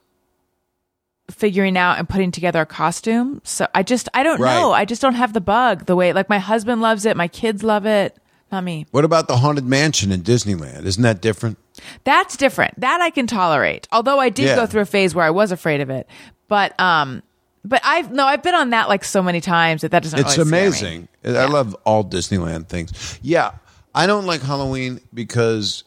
[1.41, 3.41] figuring out and putting together a costume.
[3.45, 4.55] So I just, I don't Right.
[4.55, 4.72] know.
[4.72, 7.62] I just don't have the bug the way like my husband loves it, my kids
[7.64, 8.16] love it.
[8.53, 8.86] Not me.
[8.91, 10.84] What about the haunted mansion in Disneyland?
[10.84, 11.57] Isn't that different?
[12.05, 12.78] That's different.
[12.80, 13.88] That I can tolerate.
[13.93, 14.57] Although I did Yeah.
[14.57, 16.07] go through a phase where I was afraid of it.
[16.49, 17.22] But um
[17.64, 20.36] but I've no, I've been on that like so many times that that doesn't It's
[20.36, 20.66] really scare me.
[20.66, 21.09] amazing.
[21.24, 23.18] I love all Disneyland things.
[23.22, 23.53] Yeah,
[23.95, 25.84] I don't like Halloween because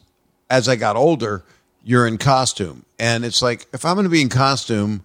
[0.50, 1.44] as I got older,
[1.84, 5.02] you're in costume, and it's like if I'm going to be in costume,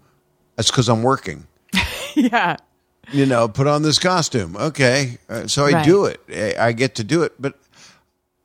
[0.59, 1.47] that's because I'm working.
[2.15, 2.57] yeah.
[3.13, 4.57] you know, put on this costume.
[4.57, 5.17] Okay.
[5.29, 5.85] Uh, so I Right.
[5.85, 6.19] do it.
[6.29, 7.57] I, I get to do it, but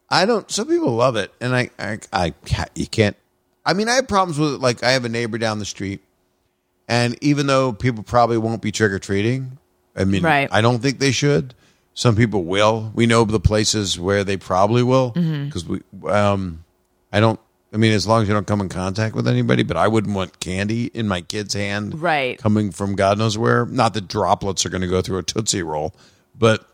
[0.09, 1.33] I don't, some people love it.
[1.41, 2.35] And I, I, I,
[2.77, 3.17] you can't,
[3.67, 4.61] I mean, I have problems with it.
[4.61, 6.03] Like I have a neighbor down the street
[6.87, 9.59] and even though people probably won't be trick or treating,
[9.97, 10.49] I mean, Right.
[10.53, 11.53] I don't think they should.
[11.95, 12.93] Some people will.
[12.95, 15.47] We know the places where they probably will Mm-hmm.
[15.47, 16.63] because we, um,
[17.13, 17.41] I don't,
[17.75, 20.15] I mean, as long as you don't come in contact with anybody, but I wouldn't
[20.15, 22.39] want candy in my kid's hand Right.
[22.39, 23.67] coming from God knows where.
[23.67, 25.93] Not that droplets are going to go through a Tootsie Roll,
[26.39, 26.65] but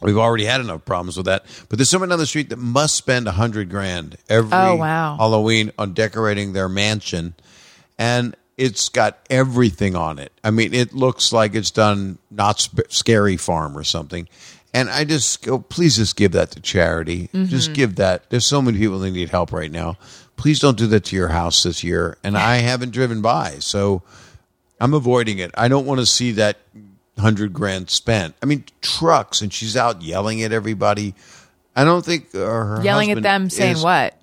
[0.00, 1.44] we've already had enough problems with that.
[1.68, 5.16] But there's someone down the street that must spend a hundred grand every Oh, wow.
[5.16, 7.34] Halloween on decorating their mansion.
[7.98, 10.32] And it's got everything on it.
[10.44, 14.28] I mean, it looks like it's done Knott sp- scary farm or something.
[14.76, 17.28] And I just go, please just give that to charity.
[17.28, 17.46] Mm-hmm.
[17.46, 18.28] Just give that.
[18.28, 19.96] There's so many people that need help right now.
[20.36, 22.18] Please don't do that to your house this year.
[22.22, 24.02] And I haven't driven by, so
[24.78, 25.50] I'm avoiding it.
[25.56, 26.58] I don't want to see that
[27.18, 28.34] hundred grand spent.
[28.42, 31.14] I mean, trucks, and she's out yelling at everybody.
[31.74, 34.14] I don't think uh, her Yelling at them saying what?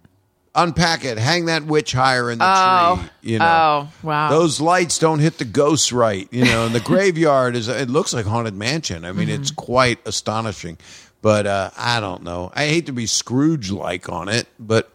[0.55, 1.17] Unpack it.
[1.17, 2.97] Hang that witch higher in the Oh.
[3.21, 3.31] tree.
[3.33, 3.89] You know.
[3.89, 4.29] Oh, wow.
[4.29, 6.27] Those lights don't hit the ghosts right.
[6.31, 7.67] You know, and the graveyard is.
[7.67, 9.03] It looks like haunted mansion.
[9.05, 9.61] I mean, it's Mm-hmm.
[9.61, 10.77] quite astonishing.
[11.23, 12.51] But uh, I don't know.
[12.53, 14.91] I hate to be Scrooge like on it, but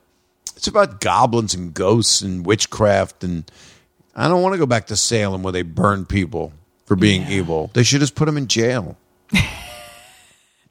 [0.57, 3.51] it's about goblins and ghosts and witchcraft, and
[4.15, 6.53] I don't want to go back to Salem where they burn people
[6.85, 7.71] for being evil.
[7.73, 8.97] They should just put them in jail.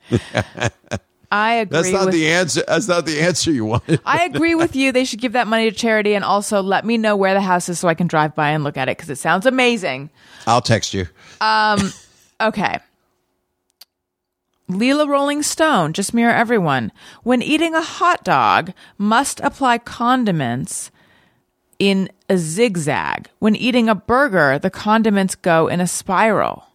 [1.31, 2.63] I agree That's not with the answer.
[2.67, 3.99] That's not the answer you wanted.
[4.05, 4.91] I agree with you.
[4.91, 7.67] They should give that money to charity and also let me know where the house
[7.67, 10.09] is so I can drive by and look at it because it sounds amazing.
[10.45, 11.07] I'll text you.
[11.41, 11.91] Um,
[12.39, 12.79] okay.
[14.69, 16.91] Leela Rolling Stone, just mirror everyone.
[17.23, 20.91] When eating a hot dog, must apply condiments
[21.79, 23.29] in a zigzag.
[23.39, 26.65] When eating a burger, the condiments go in a spiral.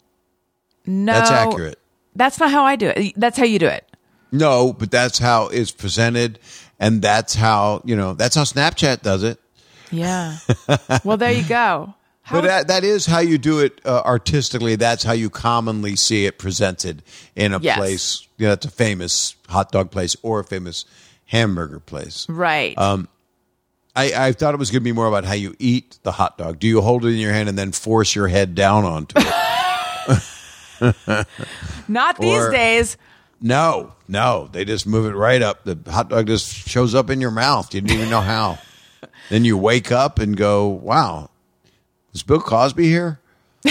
[0.86, 1.12] No.
[1.12, 1.78] That's accurate.
[2.14, 3.14] That's not how I do it.
[3.16, 3.88] That's how you do it.
[4.32, 6.38] No, but that's how it's presented,
[6.80, 9.38] and that's how you know that's how Snapchat does it.
[9.90, 10.38] Yeah.
[11.04, 11.94] well, there you go.
[12.22, 14.76] How But that, that is how you do it uh, artistically.
[14.76, 17.02] That's how you commonly see it presented
[17.36, 17.76] in a Yes.
[17.76, 18.28] place.
[18.38, 20.84] You know, it's a famous hot dog place or a famous
[21.26, 22.26] hamburger place.
[22.28, 22.78] right.
[22.78, 23.08] Um,
[23.94, 26.38] I, I thought it was going to be more about how you eat the hot
[26.38, 26.58] dog.
[26.58, 29.26] Do you hold it in your hand and then force your head down onto it?
[31.88, 32.96] Not these or- days.
[33.42, 34.48] No, no.
[34.52, 35.64] They just move it right up.
[35.64, 37.74] The hot dog just shows up in your mouth.
[37.74, 38.58] You didn't even know how.
[39.30, 41.28] then you wake up and go, wow,
[42.14, 43.18] is Bill Cosby here?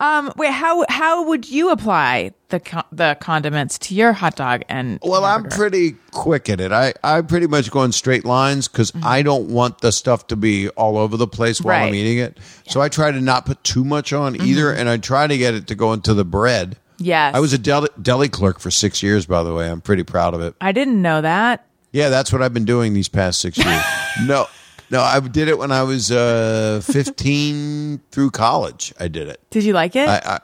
[0.00, 4.62] um, Wait, how how would you apply the con- the condiments to your hot dog
[4.68, 5.56] and Well, I'm hamburger?
[5.56, 6.72] pretty quick at it.
[6.72, 10.36] I, I pretty much go in straight lines because I don't want the stuff to
[10.36, 11.94] be all over the place while I'm Right.
[11.94, 12.38] eating it.
[12.68, 15.54] So I try to not put too much on either, and I try to get
[15.54, 16.76] it to go into the bread.
[17.00, 17.34] Yes.
[17.34, 19.68] I was a deli, deli clerk for six years, by the way.
[19.70, 20.54] I'm pretty proud of it.
[20.60, 21.66] I didn't know that.
[21.92, 23.82] Yeah, that's what I've been doing these past six years.
[24.26, 24.46] no,
[24.90, 28.92] no, I did it when I was uh, 15 through college.
[29.00, 29.40] I did it.
[29.50, 30.08] Did you like it?
[30.08, 30.40] I, I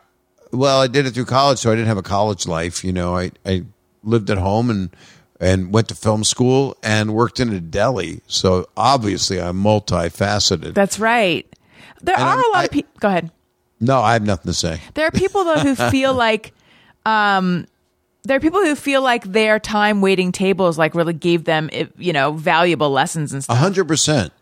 [0.53, 2.85] well, I did it through college, so I didn't have a college life.
[2.85, 3.65] You know, I, I
[4.03, 4.91] lived at home and
[5.39, 8.23] and went to film school and worked in a deli.
[8.27, 10.73] So obviously, I'm multifaceted.
[10.75, 11.47] That's right.
[12.01, 12.93] There And are I'm- a lot I- of people.
[13.01, 13.31] Go ahead.
[13.81, 14.81] No, I have nothing to say.
[14.95, 16.53] There are people though who feel like,
[17.05, 17.67] um,
[18.25, 22.13] there are people who feel like their time waiting tables like really gave them, you
[22.13, 23.59] know, valuable lessons and A stuff.
[23.59, 24.33] hundred percent.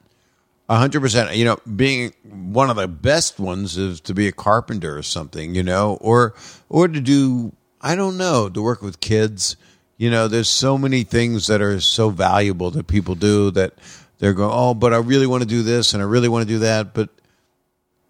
[0.70, 1.36] A hundred percent.
[1.36, 5.54] You know, being one of the best ones is to be a carpenter or something,
[5.54, 6.34] you know, or
[6.70, 9.56] or to do I don't know, to work with kids.
[9.98, 13.74] You know, there's so many things that are so valuable that people do that
[14.18, 16.54] they're going, Oh, but I really want to do this and I really want to
[16.54, 16.94] do that.
[16.94, 17.10] But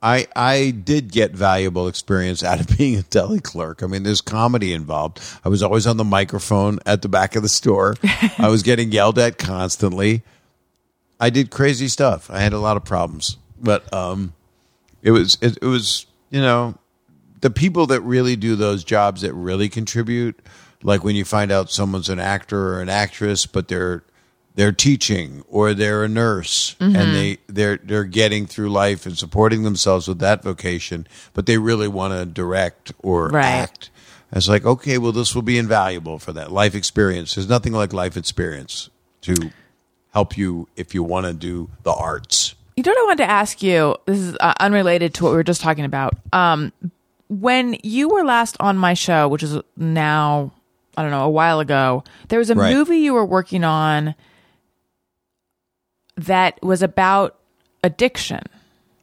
[0.04, 3.82] I I did get valuable experience out of being a deli clerk.
[3.82, 5.20] I mean, there's comedy involved.
[5.44, 7.96] I was always on the microphone at the back of the store.
[8.38, 10.22] I was getting yelled at constantly.
[11.18, 12.30] I did crazy stuff.
[12.30, 14.34] I had a lot of problems, but um,
[15.02, 16.76] it was it, it was you know
[17.40, 20.38] the people that really do those jobs that really contribute.
[20.82, 24.04] Like when you find out someone's an actor or an actress, but they're
[24.54, 29.62] they're teaching or they're a nurse and they they're they're getting through life and supporting
[29.64, 33.44] themselves with that vocation, but they really want to direct or Right.
[33.44, 33.90] act.
[34.32, 37.34] It's like okay, well, this will be invaluable for that life experience.
[37.34, 38.90] There's nothing like life experience
[39.22, 39.50] to
[40.12, 42.54] help you if you want to do the arts.
[42.76, 43.96] You know what I wanted to ask you?
[44.06, 46.14] This is uh, unrelated to what we were just talking about.
[46.32, 46.72] Um,
[47.28, 50.52] when you were last on my show, which is now,
[50.96, 52.72] I don't know, a while ago, there was a Right.
[52.74, 54.14] movie you were working on
[56.16, 57.36] that was about
[57.82, 58.42] addiction.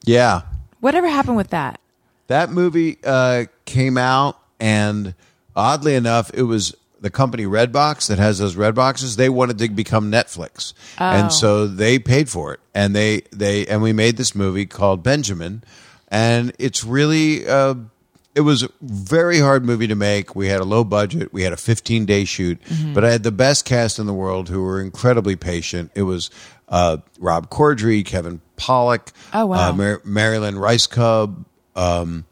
[0.03, 0.41] Yeah,
[0.79, 1.79] Whatever happened with that?
[2.27, 5.13] that movie uh, came out, and
[5.55, 9.15] oddly enough, it was the company Redbox that has those red boxes.
[9.15, 13.81] They wanted to become Netflix, and so they paid for it, and they they and
[13.81, 15.63] we made this movie called Benjamin,
[16.07, 17.47] and it's really.
[17.47, 17.75] Uh,
[18.33, 20.37] it was a very hard movie to make.
[20.37, 21.33] We had a low budget.
[21.33, 22.61] We had a 15 day shoot,
[22.93, 25.91] but I had the best cast in the world who were incredibly patient.
[25.95, 26.29] It was
[26.71, 29.69] uh, Rob Corddry, Kevin Pollak, Oh, wow.
[29.69, 31.45] uh, Mar- Mary Lynn Rajskub,
[31.75, 32.25] um,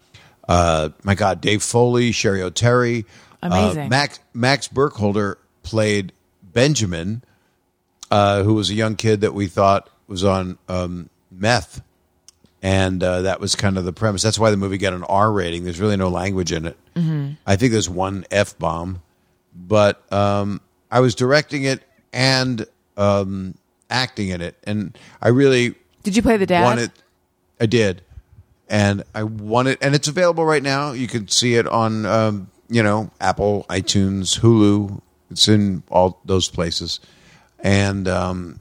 [0.47, 3.05] uh, my God, Dave Foley, Cheri Oteri,
[3.43, 3.83] Amazing.
[3.85, 6.11] Uh, Max Max Burkholder played
[6.43, 7.23] Benjamin,
[8.11, 11.81] uh, who was a young kid that we thought was on um, meth,
[12.61, 14.21] and uh, that was kind of the premise.
[14.23, 15.63] That's why the movie got an R rating.
[15.63, 16.77] There's really no language in it.
[16.95, 17.33] Mm-hmm.
[17.47, 19.01] I think there's one f bomb,
[19.55, 20.59] but um,
[20.91, 21.81] I was directing it
[22.11, 22.65] and
[22.97, 23.55] um,
[23.89, 26.63] acting in it, and I really Did you play the dad?
[26.63, 26.91] wanted.
[27.59, 28.01] I did,
[28.69, 30.91] and I wanted, and it's available right now.
[30.93, 35.01] You can see it on, um, you know, Apple, iTunes, Hulu.
[35.31, 36.99] It's in all those places,
[37.59, 38.59] and um,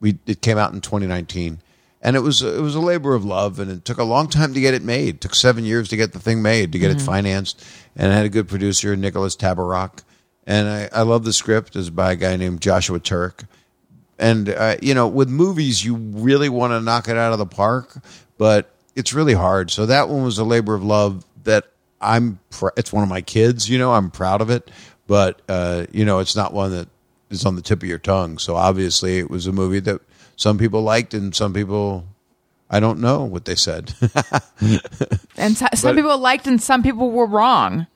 [0.00, 1.60] we it came out in 2019,
[2.02, 4.52] and it was it was a labor of love, and it took a long time
[4.52, 5.16] to get it made.
[5.16, 7.64] It took seven years to get the thing made, to get it financed,
[7.96, 10.02] and I had a good producer, Nicholas Tabarrok,
[10.46, 11.76] and I, I love the script.
[11.76, 13.46] It's by a guy named Joshua Turek,
[14.22, 17.46] and uh, you know with movies you really want to knock it out of the
[17.46, 17.96] park
[18.38, 19.70] but it's really hard.
[19.70, 21.64] So that one was a labor of love that
[22.00, 24.70] i'm pr- it's one of my kids you know i'm proud of it.
[25.06, 26.88] But uh, you know it's not one that
[27.30, 28.38] is on the tip of your tongue.
[28.38, 30.00] So obviously it was a movie that
[30.36, 32.04] some people liked and some people
[32.70, 33.92] i don't know what they said.
[35.36, 37.86] And so, some but- people liked and some people were wrong.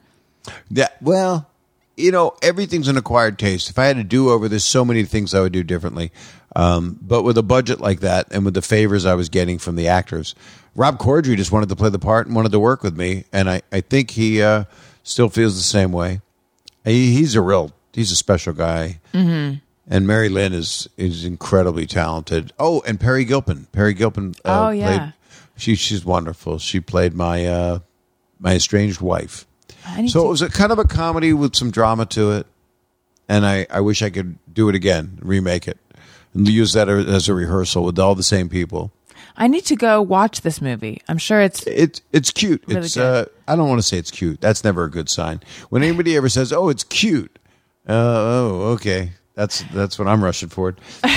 [0.71, 1.49] Yeah, well,
[1.97, 3.71] you know, everything's an acquired taste.
[3.71, 6.13] If I had to do over, there's so many things I would do differently.
[6.55, 9.77] Um, but with a budget like that, and with the favors I was getting from
[9.77, 10.35] the actors,
[10.75, 13.49] Rob Corddry just wanted to play the part and wanted to work with me, and
[13.49, 14.65] I, I think he uh,
[15.03, 16.21] still feels the same way.
[16.85, 19.01] He, he's a real, he's a special guy.
[19.13, 19.57] Mm-hmm.
[19.89, 22.53] and Mary Lynn is is incredibly talented.
[22.59, 23.67] Oh, and Peri Gilpin.
[23.73, 24.35] Peri Gilpin.
[24.45, 24.99] Uh, Oh, yeah.
[24.99, 25.13] Played,
[25.57, 26.59] she she's wonderful.
[26.59, 27.79] She played my uh,
[28.39, 29.47] my estranged wife.
[30.09, 32.47] So to- it was a kind of a comedy with some drama to it,
[33.29, 35.79] and I, I wish I could do it again, remake it,
[36.35, 38.93] and use that as a rehearsal with all the same people.
[39.39, 41.03] I need to go watch this movie.
[41.09, 42.65] I'm sure it's It's it's cute.
[42.67, 43.27] Really it's uh.
[43.47, 44.41] I don't want to say it's cute.
[44.41, 45.41] That's never a good sign.
[45.69, 47.39] When anybody ever says, "Oh, it's cute,"
[47.87, 50.75] uh, oh, okay, that's that's what I'm rushing for.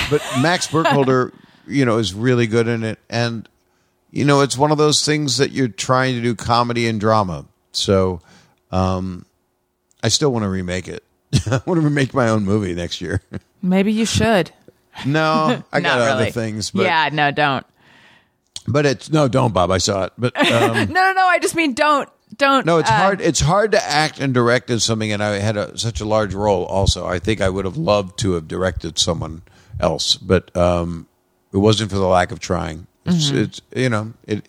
[0.09, 1.33] But Max Burkholder,
[1.65, 3.47] you know, is really good in it, and
[4.11, 7.45] you know, it's one of those things that you're trying to do comedy and drama.
[7.71, 8.21] So,
[8.71, 9.25] um,
[10.03, 11.03] I still want to remake it.
[11.47, 13.21] I want to remake my own movie next year.
[13.61, 14.51] maybe you should.
[15.05, 17.65] no, I got Not other things, but yeah, no, don't.
[18.67, 19.71] but it's no, don't, Bob.
[19.71, 20.33] I saw it, but.
[20.51, 21.25] Um, No, no, no.
[21.27, 22.65] I just mean don't, don't.
[22.65, 23.21] No, it's uh, hard.
[23.21, 26.33] It's hard to act and direct in something, and I had a, such a large
[26.33, 26.65] role.
[26.65, 29.43] Also, I think I would have loved to have directed someone
[29.79, 31.07] else, but um,
[31.53, 32.87] it wasn't for the lack of trying.
[33.05, 34.47] It's, it's you know it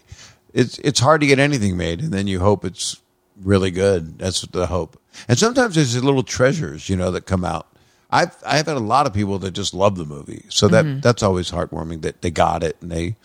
[0.53, 3.01] it's it's hard to get anything made, and then you hope it's
[3.43, 4.19] really good.
[4.19, 5.01] That's the hope.
[5.29, 7.67] And sometimes there's little treasures, you know, that come out.
[8.11, 11.23] I've I've had a lot of people that just love the movie, so that that's
[11.23, 13.17] always heartwarming that they got it and they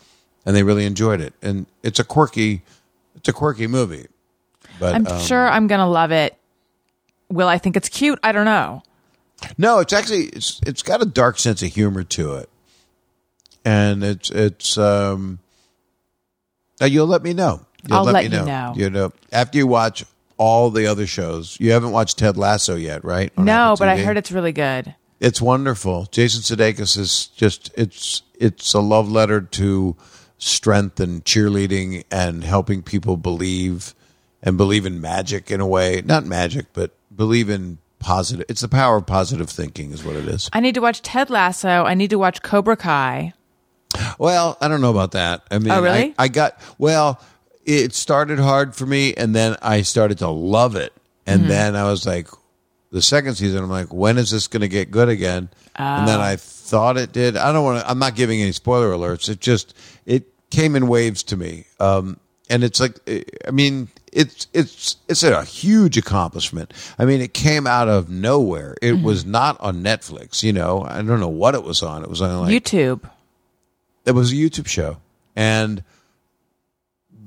[0.46, 1.34] and they really enjoyed it.
[1.42, 2.62] And it's a quirky,
[3.16, 4.08] it's a quirky movie.
[4.80, 6.38] But I'm um, sure I'm gonna love it.
[7.30, 8.20] Will I think it's cute?
[8.22, 8.84] I don't know.
[9.58, 12.50] No, it's actually it's it's got a dark sense of humor to it,
[13.64, 15.40] and it's it's um.
[16.80, 17.65] Now you'll let me know.
[17.88, 18.74] You'll I'll let me you know.
[18.76, 20.06] You know after you watch
[20.38, 21.58] all the other shows.
[21.60, 23.32] You haven't watched Ted Lasso yet, right?
[23.38, 24.94] On No, but I heard it's really good.
[25.20, 26.08] it's wonderful.
[26.12, 29.96] Jason Sudeikis is just it's it's a love letter to
[30.38, 33.96] strength and cheerleading and helping people believe
[34.44, 36.02] and believe in magic in a way.
[36.06, 38.46] Not magic, but believe in positive.
[38.50, 40.50] It's the power of positive thinking, is what it is.
[40.52, 41.86] I need to watch Ted Lasso.
[41.86, 43.34] I need to watch Cobra Kai.
[44.20, 45.44] Well, I don't know about that.
[45.50, 46.14] I mean, Oh, really?
[46.20, 47.22] I, I got well.
[47.66, 50.94] It started hard for me, and then I started to love it,
[51.26, 51.50] and Mm-hmm.
[51.50, 52.28] then I was like,
[52.92, 55.50] the second season, I'm like, when is this going to get good again?
[55.76, 56.06] And Oh.
[56.06, 57.36] then I thought it did.
[57.36, 57.90] I don't want to.
[57.90, 59.28] I'm not giving any spoiler alerts.
[59.30, 59.74] It just
[60.06, 62.18] it came in waves to me, um,
[62.50, 62.98] and it's like,
[63.46, 66.72] I mean, it's it's it's a huge accomplishment.
[66.98, 68.76] I mean, it came out of nowhere.
[68.82, 69.04] It Mm-hmm.
[69.04, 70.44] was not on Netflix.
[70.44, 72.04] You know, I don't know what it was on.
[72.04, 73.02] It was on like YouTube.
[74.06, 74.98] it was a YouTube show,
[75.36, 75.84] and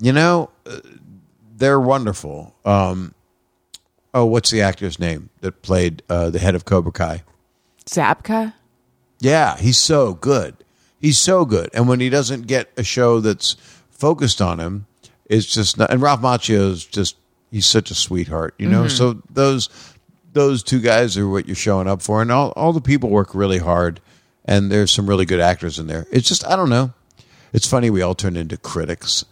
[0.01, 0.81] you know uh,
[1.57, 2.55] they're wonderful.
[2.65, 3.15] Um,
[4.15, 7.23] oh, what's the actor's name that played uh, the head of Cobra Kai?
[7.87, 8.55] Zabka.
[9.21, 10.57] Yeah, he's so good.
[11.01, 13.57] He's so good, and when he doesn't get a show that's
[13.91, 14.87] focused on him,
[15.27, 15.91] it's just not.
[15.91, 17.17] And Ralph Macchio is just
[17.51, 18.89] he's such a sweetheart, you know.
[18.89, 19.69] So those
[20.33, 23.35] those two guys are what you're showing up for, and all all the people work
[23.35, 24.01] really hard,
[24.45, 26.07] and there's some really good actors in there.
[26.11, 26.93] It's just I don't know.
[27.53, 29.25] It's funny we all turn into critics.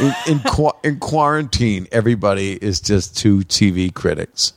[0.00, 4.52] in in, qua- in quarantine, everybody is just two TV critics.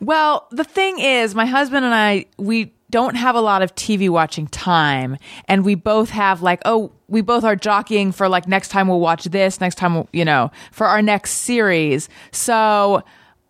[0.00, 4.08] Well, the thing is, my husband and I, we don't have a lot of TV
[4.10, 5.16] watching time.
[5.46, 9.00] And we both have like, oh, we both are jockeying for like, next time we'll
[9.00, 12.08] watch this, next time, we'll, you know, for our next series.
[12.32, 13.02] So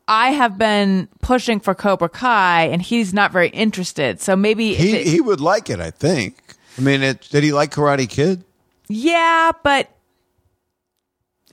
[0.06, 4.20] I have been pushing for Cobra Kai and he's not very interested.
[4.20, 6.36] So maybe, He it- he would like it, I think.
[6.78, 8.44] I mean, it, did he like Karate Kid?
[8.92, 9.88] Yeah, but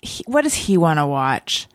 [0.02, 1.68] he, what does he want to watch?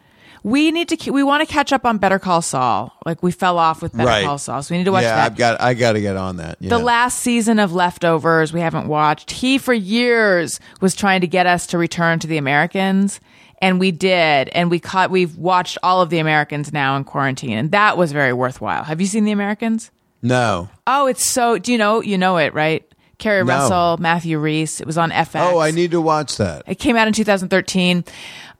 [0.43, 1.11] We need to.
[1.11, 2.95] We want to catch up on Better Call Saul.
[3.07, 4.25] Like we fell off with Better Right.
[4.27, 5.33] Call Saul, so we need to watch yeah, that.
[5.33, 6.59] I've got I got to get on that.
[6.61, 6.69] Yeah.
[6.69, 9.31] the last season of Leftovers we haven't watched.
[9.31, 13.21] He for years was trying to get us to return to the Americans
[13.63, 17.57] and we did and we caught we've watched all of the Americans now in quarantine
[17.57, 18.85] and that was very worthwhile.
[18.85, 19.91] Have you seen the Americans?
[20.21, 20.69] no.
[20.87, 22.87] Oh, it's so do you know you know it, right?
[23.19, 23.55] Keri No.
[23.55, 24.81] Russell, Matthew Rhys.
[24.81, 25.41] It was on FX.
[25.53, 26.63] Oh, I need to watch that.
[26.67, 28.05] It came out in 2013.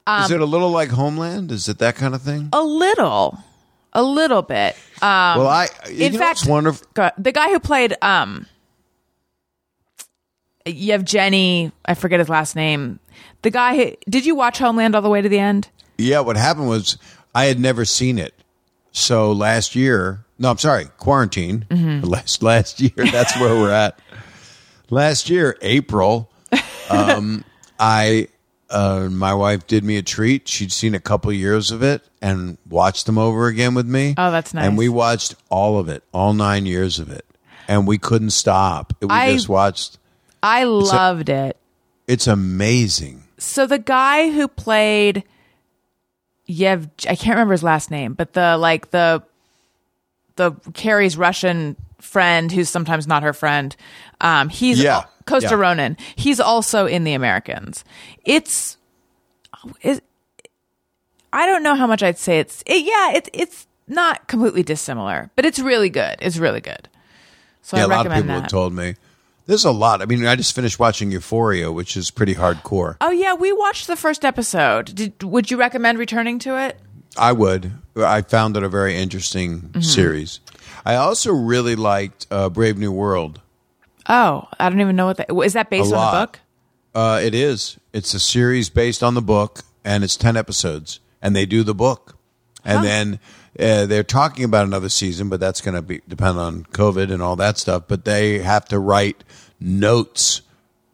[0.07, 1.51] Is it a little like Homeland?
[1.51, 2.51] Is it that kind of thing?
[2.53, 3.39] A little.
[3.95, 4.75] A little bit.
[5.01, 6.87] Um well, I in fact- wonderful.
[7.17, 8.47] The guy who played um
[10.67, 12.99] you have Jenny, I forget his last name.
[13.43, 15.69] The guy who, did you watch Homeland all the way to the end?
[15.99, 16.97] Yeah, what happened was
[17.35, 18.35] I had never seen it.
[18.91, 21.67] So last year, no, I'm sorry, quarantine.
[21.69, 22.07] Mm-hmm.
[22.09, 23.99] Last last year, that's where we're at.
[24.95, 26.31] Last year, April,
[26.89, 27.45] um,
[27.81, 28.29] I
[28.71, 30.47] uh, my wife did me a treat.
[30.47, 34.15] She'd seen a couple years of it and watched them over again with me.
[34.17, 34.65] Oh, that's nice.
[34.65, 37.27] And we watched all of it, all nine years of it,
[37.67, 38.93] and we couldn't stop.
[39.03, 39.99] We I- just watched.
[40.45, 41.57] I loved it.
[42.07, 43.25] It's amazing.
[43.37, 45.25] So the guy who played
[46.49, 49.25] Yev I can't remember his last name, but the like the
[50.37, 51.75] the Carrie's Russian
[52.05, 53.75] friend who's sometimes not her friend.
[54.21, 55.55] Um, he's Yeah, Costa yeah.
[55.57, 55.97] Ronin.
[56.17, 57.85] He's also in The Americans.
[58.25, 58.77] It's,
[59.81, 60.05] it,
[61.33, 62.63] I don't know how much I'd say it's.
[62.67, 66.17] It, yeah, it's it's not completely dissimilar, but it's really good.
[66.21, 66.89] It's really good.
[67.63, 68.43] So yeah, I a lot of recommend people that.
[68.43, 68.95] have told me.
[69.47, 70.01] There's a lot.
[70.01, 72.97] I mean, I just finished watching Euphoria, which is pretty hardcore.
[73.03, 74.95] oh yeah, we watched the first episode.
[74.95, 76.79] Did, would you recommend returning to it?
[77.17, 77.73] I would.
[77.97, 79.81] I found it a very interesting Mm-hmm.
[79.83, 80.41] series.
[80.85, 83.41] I also really liked uh, Brave New World.
[84.09, 85.55] Oh, I don't even know what that is.
[85.55, 86.41] That based on the book?
[86.95, 87.79] Uh, it is.
[87.93, 91.75] It's a series based on the book, and it's ten episodes, and they do the
[91.75, 92.17] book,
[92.65, 93.19] and then
[93.59, 97.23] uh, they're talking about another season, but that's going to be depend on COVID and
[97.23, 97.85] all that stuff.
[97.89, 99.25] But they have to write
[99.59, 100.43] notes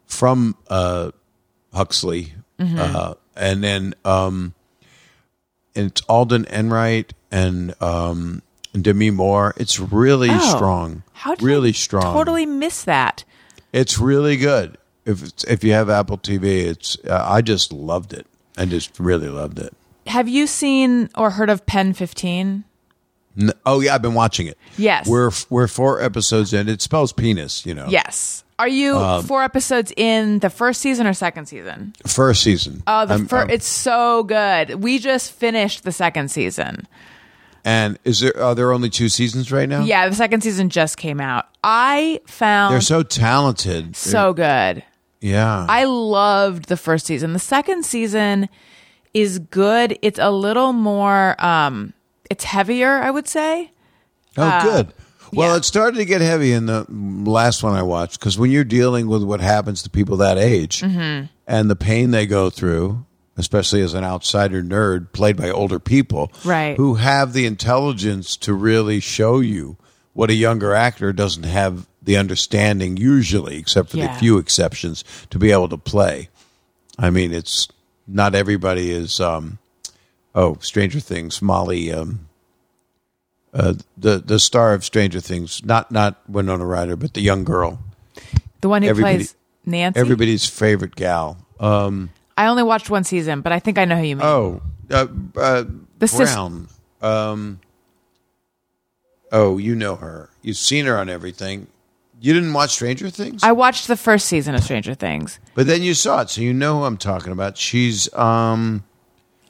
[0.07, 1.11] from uh,
[1.75, 2.79] Huxley, Mm-hmm.
[2.79, 4.53] uh, and then um,
[5.75, 8.43] and it's Alden Ehrenreich and um,
[8.79, 9.55] Demi Moore.
[9.57, 10.57] It's really Oh.
[10.57, 11.03] strong.
[11.13, 12.13] How did really strong.
[12.15, 13.25] Totally miss that.
[13.73, 14.77] It's really good.
[15.07, 18.27] If it's, if you have Apple TV, it's uh, I just loved it.
[18.57, 19.75] I just really loved it.
[20.07, 22.65] Have you seen or heard of PEN15?
[23.41, 24.59] N- oh yeah, I've been watching it.
[24.77, 25.07] Yes.
[25.07, 26.69] we're we're four episodes in.
[26.69, 27.87] It spells penis, you know.
[27.89, 28.45] Yes.
[28.59, 31.95] Are you Um, four episodes in the first season or second season?
[32.07, 32.83] First season.
[32.87, 34.83] Oh, the I'm- fir- it's so good.
[34.83, 36.87] We just finished the second season.
[37.65, 39.83] And is there are there only two seasons right now?
[39.85, 41.47] Yeah, the second season just came out.
[41.65, 43.97] I found they're so talented.
[43.97, 44.83] so good.
[45.21, 45.67] yeah.
[45.69, 47.33] I loved the first season.
[47.33, 48.49] The second season
[49.13, 49.99] is good.
[50.03, 51.93] It's a little more um
[52.31, 53.73] it's heavier, I would say.
[54.37, 54.93] oh, good.
[55.33, 55.57] Well, yeah.
[55.59, 59.07] it started to get heavy in the last one I watched because when you're dealing
[59.09, 61.27] with what happens to people that age Mm-hmm.
[61.47, 63.05] and the pain they go through,
[63.37, 66.77] especially as an outsider nerd played by older people, Right.
[66.77, 69.77] who have the intelligence to really show you
[70.13, 74.13] what a younger actor doesn't have the understanding usually, except for Yeah.
[74.13, 76.29] the few exceptions, to be able to play.
[76.99, 77.69] I mean, it's
[78.07, 79.21] not everybody is.
[79.21, 79.59] Um,
[80.35, 81.93] oh, Stranger Things, Molly.
[81.93, 82.27] Um,
[83.53, 87.81] uh, the the star of Stranger Things, not not Winona Ryder, but the young girl,
[88.61, 89.35] The one who Everybody- plays
[89.67, 89.99] Nancy.
[89.99, 91.39] everybody's favorite gal.
[91.59, 94.25] Um, I only watched one season, but I think I know who you mean.
[94.27, 95.07] oh, uh,
[95.37, 95.65] uh,
[95.99, 96.69] The sis- Brown.
[97.03, 97.61] um,
[99.33, 100.31] oh, you know her.
[100.43, 101.67] You've seen her on everything.
[102.21, 105.39] You didn't watch Stranger Things, I watched the first season of Stranger Things.
[105.55, 107.57] but then you saw it, so you know who I'm talking about.
[107.57, 108.85] She's um,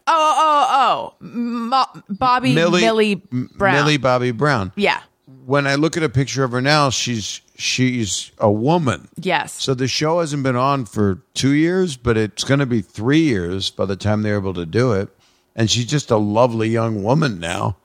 [0.07, 3.75] Oh, oh, oh, Mo- Bobby Millie, Millie, Brown.
[3.75, 4.73] Millie Bobby Brown.
[4.77, 5.01] yeah.
[5.47, 9.09] When I look at a picture of her now, she's she's a woman.
[9.17, 9.53] Yes.
[9.53, 13.21] So the show hasn't been on for two years, but it's going to be three
[13.21, 15.09] years by the time they're able to do it.
[15.55, 17.77] And she's just a lovely young woman now.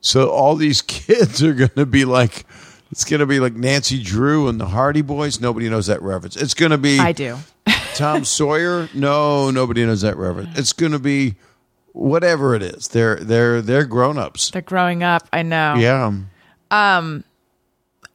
[0.00, 2.46] So all these kids are going to be like,
[2.92, 5.40] it's going to be like Nancy Drew and the Hardy Boys.
[5.40, 6.36] Nobody knows that reference.
[6.36, 7.36] It's going to be I do.
[7.94, 8.88] Tom Sawyer.
[8.94, 10.56] No, nobody knows that reference.
[10.56, 11.34] It's going to be
[11.92, 12.88] whatever it is.
[12.88, 14.50] They're they're they're grown ups.
[14.50, 15.28] They're growing up.
[15.32, 15.74] I know.
[15.74, 16.12] Yeah.
[16.70, 17.24] Um,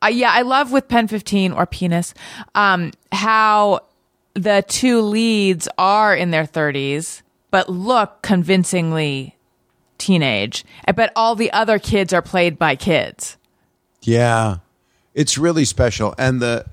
[0.04, 2.14] Uh, yeah, I love with PEN15 or Penis
[2.56, 3.82] um, how
[4.34, 7.22] the two leads are in their 30s,
[7.52, 9.36] but look convincingly
[9.98, 10.66] teenage.
[10.96, 13.38] But all the other kids are played by kids.
[14.02, 14.58] Yeah,
[15.14, 16.16] it's really special.
[16.18, 16.66] And the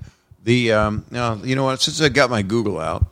[0.43, 1.81] the um, no, you know what?
[1.81, 3.05] Since I got my Google out,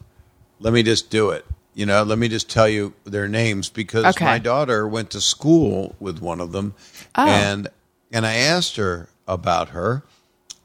[0.60, 1.46] let me just do it.
[1.76, 4.26] You know, let me just tell you their names because Okay.
[4.26, 6.74] my daughter went to school with one of them,
[7.16, 7.28] Oh.
[7.28, 7.68] and
[8.12, 10.04] and I asked her about her,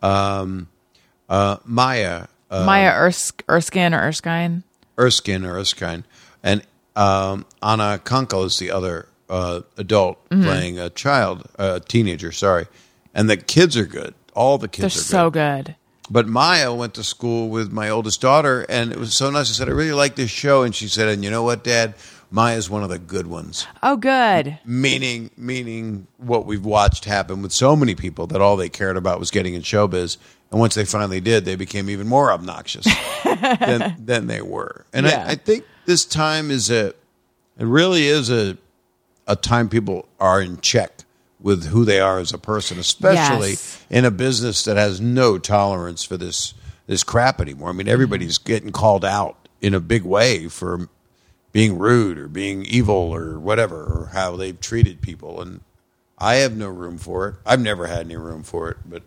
[0.03, 0.69] um,
[1.29, 4.63] uh, Maya Maya Ers- Erskine or Erskine.
[4.99, 6.05] Erskine or Erskine,
[6.43, 6.63] and
[6.97, 10.45] um, Anna Konkle is the other uh, adult Mm-hmm.
[10.45, 12.33] playing a child, a teenager.
[12.33, 12.67] Sorry,
[13.15, 14.15] and the kids are good.
[14.35, 15.65] All the kids They're are so good.
[15.67, 15.77] good.
[16.11, 19.49] But Maya went to school with my oldest daughter, and it was so nice.
[19.51, 20.63] I said, I really like this show.
[20.63, 21.95] And she said, and you know what, Dad?
[22.33, 23.67] Maya's one of the good ones.
[23.83, 24.59] Oh, good.
[24.65, 29.21] Meaning, meaning what we've watched happen with so many people that all they cared about
[29.21, 30.17] was getting in showbiz.
[30.51, 32.87] And once they finally did, they became even more obnoxious
[33.25, 34.87] than, than they were.
[34.93, 35.25] And Yeah.
[35.27, 36.95] I, I think this time is a, it
[37.59, 38.57] really is a,
[39.27, 41.05] a time people are in check
[41.39, 43.85] with who they are as a person, especially Yes.
[43.91, 46.55] in a business that has no tolerance for this
[46.87, 47.69] this crap anymore.
[47.71, 48.49] I mean, everybody's mm-hmm.
[48.49, 50.89] getting called out in a big way for
[51.53, 55.41] being rude or being evil or whatever, or how they've treated people.
[55.41, 55.61] And
[56.19, 57.35] I have no room for it.
[57.45, 58.79] I've never had any room for it.
[58.87, 59.03] But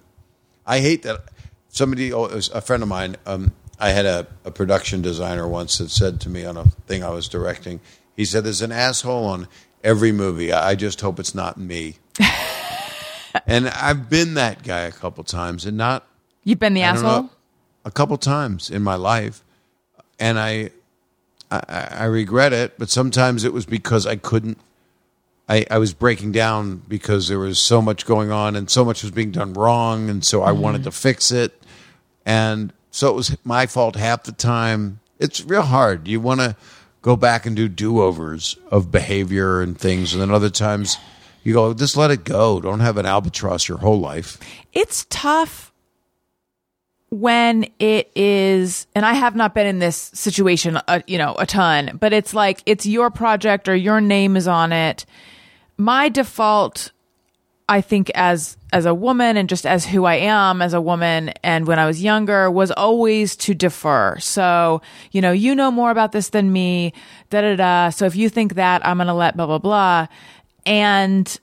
[0.66, 1.26] I hate that
[1.70, 5.90] somebody, oh, a friend of mine, um, I had a, a production designer once that
[5.90, 7.82] said to me on a thing I was directing,
[8.16, 9.48] he said, There's an asshole on
[9.84, 10.54] every movie.
[10.54, 11.96] I I just hope it's not me.
[13.46, 16.08] And I've been that guy a couple times, and not
[16.44, 17.24] You've been the I asshole?
[17.24, 17.30] know,
[17.84, 19.44] a couple times in my life,
[20.20, 20.70] and I,
[21.52, 22.78] I, I regret it.
[22.78, 24.60] But sometimes it was because I couldn't.
[25.48, 29.04] I, I was breaking down because there was so much going on and so much
[29.04, 30.86] was being done wrong, and so I wanted mm-hmm.
[30.86, 31.62] to fix it,
[32.26, 35.00] and so it was my fault half the time.
[35.20, 36.08] It's real hard.
[36.08, 36.56] You want to
[37.04, 40.98] go back and do do overs of behavior and things, and then other times
[41.44, 42.60] you go, just let it go.
[42.60, 44.40] Don't have an albatross your whole life.
[44.74, 45.72] it's tough
[47.10, 51.46] when it is and i have not been in this situation uh, you know a
[51.46, 55.06] ton but it's like it's your project or your name is on it.
[55.78, 56.92] My default
[57.70, 61.30] i think as as a woman and just as who i am as a woman
[61.44, 64.18] and when i was younger was always to defer.
[64.20, 66.92] So you know you know more about this than me
[67.30, 67.90] da da da.
[67.90, 70.08] So if you think that i'm gonna let blah blah blah.
[70.66, 71.40] And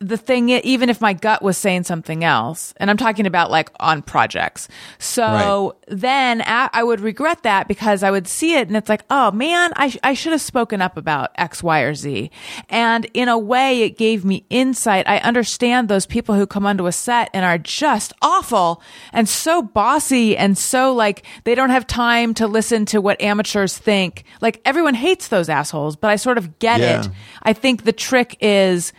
[0.00, 3.70] the thing even if my gut was saying something else and i'm talking about like
[3.80, 4.68] on projects.
[4.98, 9.04] So then a- i would regret that because i would see it and it's like
[9.08, 12.30] oh man i, sh- I should have spoken up about x y or z.
[12.68, 15.08] And in a way it gave me insight.
[15.08, 19.62] I understand those people who come onto a set and are just awful and so
[19.62, 24.24] bossy and so like they don't have time to listen to what amateurs think.
[24.40, 27.00] Like everyone hates those assholes but i sort of get Yeah.
[27.02, 27.08] it
[27.44, 28.92] i think the trick is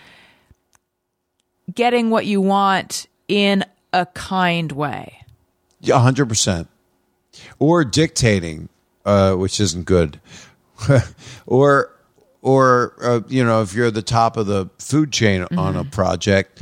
[1.75, 5.21] getting what you want in a kind way.
[5.79, 6.67] Yeah, hundred percent.
[7.59, 8.69] Or dictating,
[9.05, 10.19] uh, which isn't good.
[11.45, 11.93] or,
[12.41, 15.83] or uh, you know, if you're at the top of the food chain on a
[15.83, 16.61] project,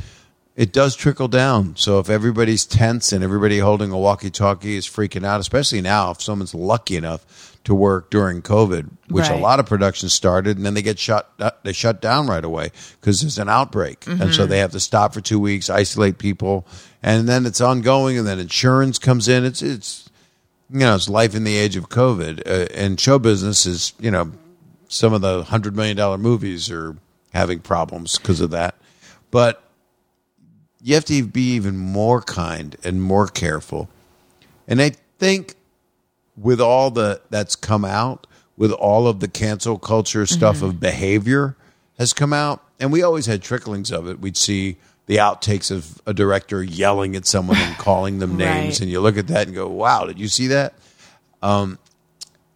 [0.56, 1.74] it does trickle down.
[1.76, 6.22] So if everybody's tense and everybody holding a walkie-talkie is freaking out, especially now, if
[6.22, 10.74] someone's lucky enough to work during COVID, which a lot of productions started, and then
[10.74, 12.70] they get shut, uh, they shut down right away
[13.00, 16.66] because there's an outbreak, and so they have to stop for two weeks, isolate people,
[17.02, 19.44] and then it's ongoing, and then insurance comes in.
[19.44, 20.10] It's it's
[20.70, 24.10] you know it's life in the age of COVID, uh, and show business is you
[24.10, 24.30] know
[24.88, 26.96] some of the hundred million dollar movies are
[27.32, 28.74] having problems because of that,
[29.30, 29.62] but
[30.82, 33.88] you have to be even more kind and more careful.
[34.68, 35.54] And I think
[36.36, 41.56] with all the that's come out, with all of the cancel culture stuff of behavior
[41.98, 44.18] has come out, and we always had tricklings of it.
[44.20, 48.80] We'd see the outtakes of a director yelling at someone and calling them names, Right.
[48.82, 50.74] and you look at that and go, "Wow, did you see that?"
[51.42, 51.78] Um,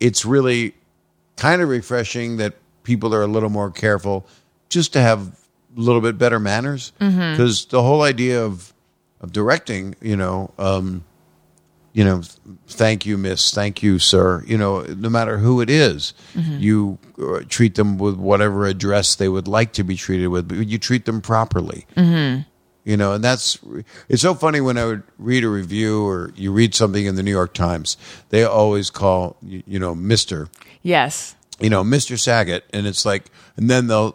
[0.00, 0.74] it's really
[1.36, 4.26] kind of refreshing that people are a little more careful
[4.68, 8.72] just to have a little bit better manners because the whole idea of
[9.20, 11.04] of directing you know um
[11.98, 12.18] you know
[12.82, 17.40] thank you miss thank you sir you know no matter who it is, you uh,
[17.48, 21.04] treat them with whatever address they would like to be treated with but you treat
[21.06, 21.80] them properly
[22.84, 23.58] you know and that's
[24.08, 27.22] it's so funny when i would read a review or you read something in the
[27.22, 27.96] new york times
[28.28, 30.48] they always call you, you know mr
[30.82, 31.34] Yes.
[31.60, 32.16] you know, Mr.
[32.16, 33.24] Saget, and it's like,
[33.56, 34.14] and then they'll.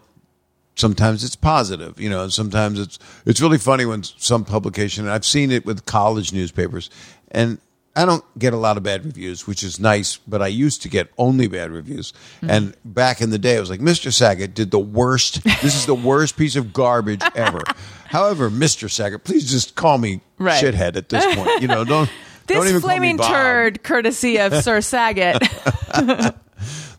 [0.76, 5.04] Sometimes it's positive, you know, and sometimes it's it's really funny when some publication.
[5.06, 6.90] And I've seen it with college newspapers,
[7.30, 7.60] and
[7.96, 10.18] I don't get a lot of bad reviews, which is nice.
[10.28, 12.12] But I used to get only bad reviews,
[12.42, 12.50] hmm.
[12.50, 14.12] and back in the day, I was like Mr.
[14.12, 15.44] Saget did the worst.
[15.44, 17.62] This is the worst piece of garbage ever.
[18.08, 18.90] However, Mr.
[18.92, 20.64] Saget, please just call me Right.
[20.64, 21.62] shithead at this point.
[21.62, 22.10] You know, don't
[22.48, 25.42] don't This even call me flaming turd, courtesy of Sir Saget.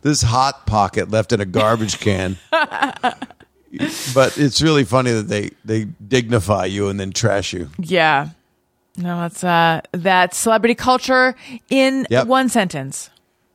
[0.02, 2.36] this hot pocket left in a garbage can.
[2.50, 7.70] but it's really funny that they they dignify you and then trash you.
[7.78, 8.28] yeah.
[8.96, 11.34] No, that's uh that celebrity culture
[11.70, 12.26] in Yep.
[12.26, 13.10] one sentence.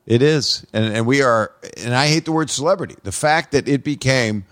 [0.06, 2.96] It is, and and we are, and I hate the word celebrity.
[3.04, 4.46] The fact that it became,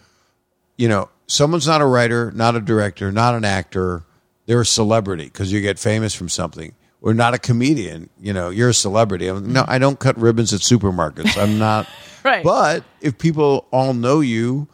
[0.78, 4.04] you know, someone's not a writer, not a director, not an actor.
[4.46, 6.74] They're a celebrity because you get famous from something.
[7.02, 8.10] Or not a comedian.
[8.20, 9.28] You know, you're a celebrity.
[9.28, 11.38] I'm, no, I don't cut ribbons at supermarkets.
[11.42, 11.88] I'm not.
[12.24, 12.44] Right.
[12.44, 14.68] But if people all know you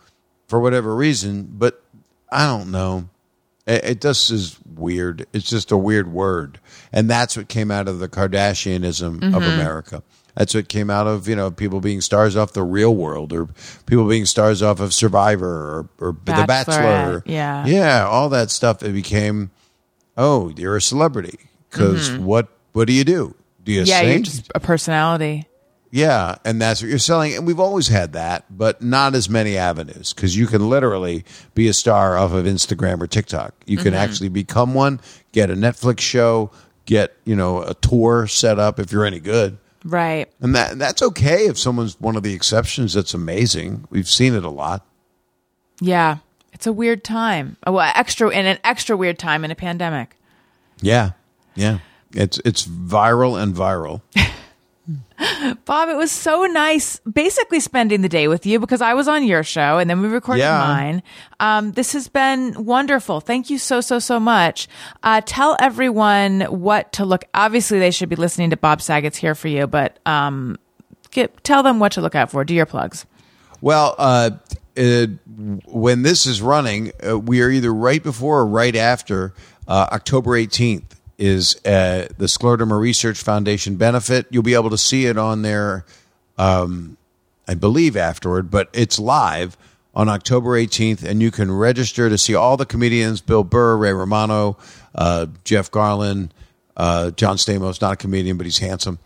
[0.48, 1.84] for whatever reason, but
[2.32, 3.10] I don't know.
[3.68, 5.26] It, it just is weird.
[5.34, 6.60] It's just a weird word,
[6.92, 9.36] and that's what came out of the Kardashianism Mm-hmm.
[9.36, 10.04] of America.
[10.36, 13.48] That's what came out of you know people being stars off the Real World, or
[13.86, 17.22] people being stars off of Survivor, or, or The Bachelor.
[17.26, 17.66] yeah.
[17.66, 18.82] yeah, all that stuff.
[18.82, 19.52] It became,
[20.18, 21.38] oh, you're a celebrity
[21.70, 22.48] because what?
[22.74, 23.36] What do you do?
[23.64, 23.88] Do you Mm-hmm.
[23.90, 24.10] Yeah, sing?
[24.10, 25.46] you're just a personality.
[25.94, 27.36] Yeah, and that's what you're selling.
[27.36, 31.68] And we've always had that, but not as many avenues because you can literally be
[31.68, 33.54] a star off of Instagram or TikTok.
[33.68, 34.02] You can mm-hmm.
[34.02, 35.00] actually become one,
[35.34, 36.50] get a Netflix show,
[36.88, 39.60] get, you know, a tour set up if you're any good.
[39.86, 40.28] Right.
[40.40, 42.96] And that that's okay if someone's one of the exceptions.
[42.96, 43.86] That's amazing.
[43.92, 44.84] We've seen it a lot.
[45.80, 46.18] Yeah.
[46.54, 47.58] It's It's a weird time.
[47.68, 50.18] Oh, well, extra in an extra weird time in a pandemic.
[50.82, 51.12] Yeah,
[51.54, 51.80] yeah.
[52.14, 54.02] It's it's viral and viral.
[55.66, 59.24] Bob, it was so nice basically spending the day with you because I was on
[59.24, 60.58] your show and then we recorded Yeah.
[60.58, 61.04] mine.
[61.40, 63.22] Um, this has been wonderful.
[63.22, 64.68] Thank you so, so, so much.
[65.02, 67.24] Uh, tell everyone what to look.
[67.34, 70.58] Obviously, they should be listening to Bob Saget's Here for You, but um,
[71.12, 72.44] get, tell them what to look out for.
[72.44, 73.06] Do your plugs.
[73.62, 74.32] Well, uh,
[74.78, 75.06] uh,
[75.66, 79.34] when this is running, uh, we are either right before or right after
[79.66, 80.84] uh, October 18th
[81.24, 84.28] is uh, the Scleroderma Research Foundation benefit.
[84.30, 85.86] You'll be able to see it on there,
[86.38, 86.98] um,
[87.48, 89.56] I believe, afterward, but it's live
[89.96, 93.94] on October 18th, and you can register to see all the comedians Bill Burr, Ray
[93.94, 94.58] Romano,
[94.96, 96.30] uh, Jeff Garlin,
[96.76, 99.00] uh, John Stamos, not a comedian, but he's handsome.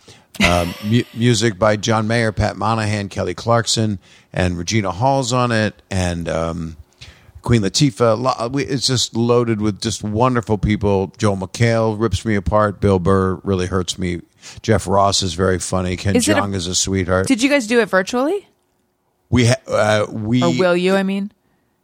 [0.43, 3.99] Um, mu- music by John Mayer, Pat Monahan, Kelly Clarkson,
[4.33, 6.77] and Regina Hall's on it, and um,
[7.47, 8.59] Queen Latifah.
[8.69, 11.13] It's just loaded with just wonderful people.
[11.17, 12.81] Joel McHale rips me apart.
[12.81, 14.19] Bill Burr really hurts me.
[14.61, 15.95] Jeff Ross is very funny.
[15.95, 17.25] Ken Is it a- Jeong is a sweetheart.
[17.25, 18.49] Did you guys do it virtually?
[19.29, 21.31] we ha- uh, we Or will you, I mean?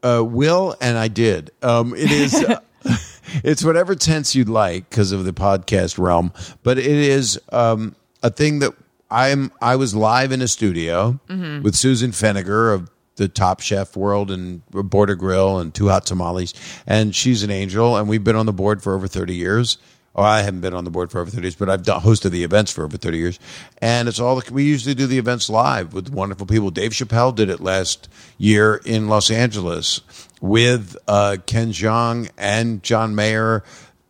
[0.03, 1.51] uh, will and I did.
[1.61, 2.33] Um, it is.
[2.35, 2.59] Uh,
[3.45, 6.33] it's whatever tense you'd like because of the podcast realm,
[6.63, 8.73] but it is um, a thing that
[9.09, 9.49] I'm.
[9.61, 14.65] I was live in a studio with Susan Feniger of the Top Chef world and
[14.69, 16.53] Border Grill and Two Hot Tamales,
[16.87, 19.77] and she's an angel, and we've been on the board for over thirty years.
[20.15, 22.29] Or I haven't been on the board for over 30 years, but I've done, hosted
[22.31, 23.39] the events for over 30 years.
[23.81, 26.69] And it's all, we usually do the events live with wonderful people.
[26.69, 28.07] Dave Chappelle did it last
[28.37, 30.01] year in Los Angeles
[30.39, 33.63] with uh, Ken Jeong and John Mayer.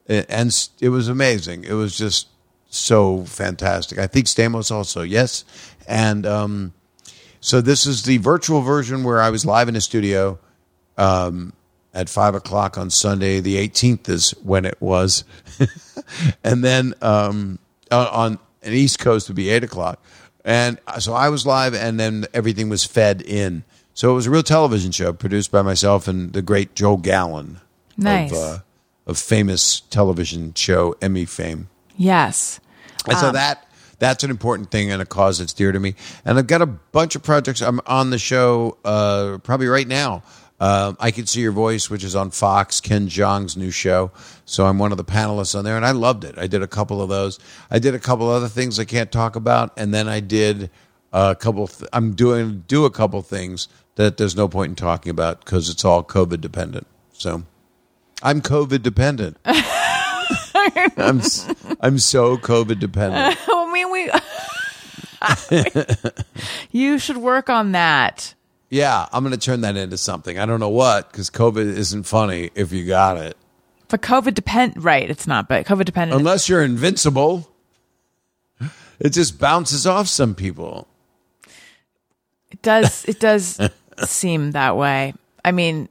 [0.08, 1.64] And it was amazing.
[1.64, 2.28] It was just
[2.70, 3.98] so fantastic.
[3.98, 5.46] I think Stamos also, yes.
[5.88, 6.74] And um,
[7.44, 10.40] so this is the virtual version where I was live in a studio
[10.98, 11.52] um,
[11.94, 13.42] at five o'clock on Sunday.
[13.42, 15.26] The 18th is when it was.
[16.46, 17.60] and then um,
[17.92, 20.02] on, on an East Coast would be eight o'clock.
[20.46, 23.66] And so I was live, and then everything was fed in.
[23.94, 27.60] So it was a real television show produced by myself and the great Joe Gallen
[27.98, 28.32] Nice.
[28.32, 28.60] of, uh,
[29.06, 31.68] of famous television show Emmy fame.
[31.98, 32.62] Yes.
[33.06, 33.68] And so that
[34.04, 35.96] that's an important thing and a cause that's dear to me.
[36.26, 37.62] And I've got a bunch of projects.
[37.62, 40.24] I'm on the show uh, probably right now.
[40.60, 44.12] Uh, I can see your voice, which is on Fox, Ken Jeong's new show.
[44.46, 46.38] So I'm one of the panelists on there, and I loved it.
[46.38, 47.40] I did a couple of those.
[47.72, 50.70] I did a couple other things I can't talk about, and then I did
[51.12, 51.68] a couple.
[51.68, 55.70] Th- I'm doing do a couple things that there's no point in talking about because
[55.70, 56.88] it's all COVID dependent.
[57.14, 57.44] So
[58.22, 59.38] I'm COVID dependent.
[60.98, 61.48] I'm s-
[61.80, 63.38] I'm so COVID dependent.
[63.48, 64.12] I mean, we.
[66.72, 68.34] you should work on that.
[68.70, 70.40] Yeah, I'm going to turn that into something.
[70.40, 73.38] I don't know what because COVID isn't funny if you got it.
[73.88, 76.20] But COVID depend right, it's not, but COVID dependent.
[76.20, 77.48] Unless you're invincible,
[79.00, 80.88] it just bounces off some people.
[82.50, 83.60] It does it does
[84.06, 85.14] seem that way.
[85.46, 85.90] I mean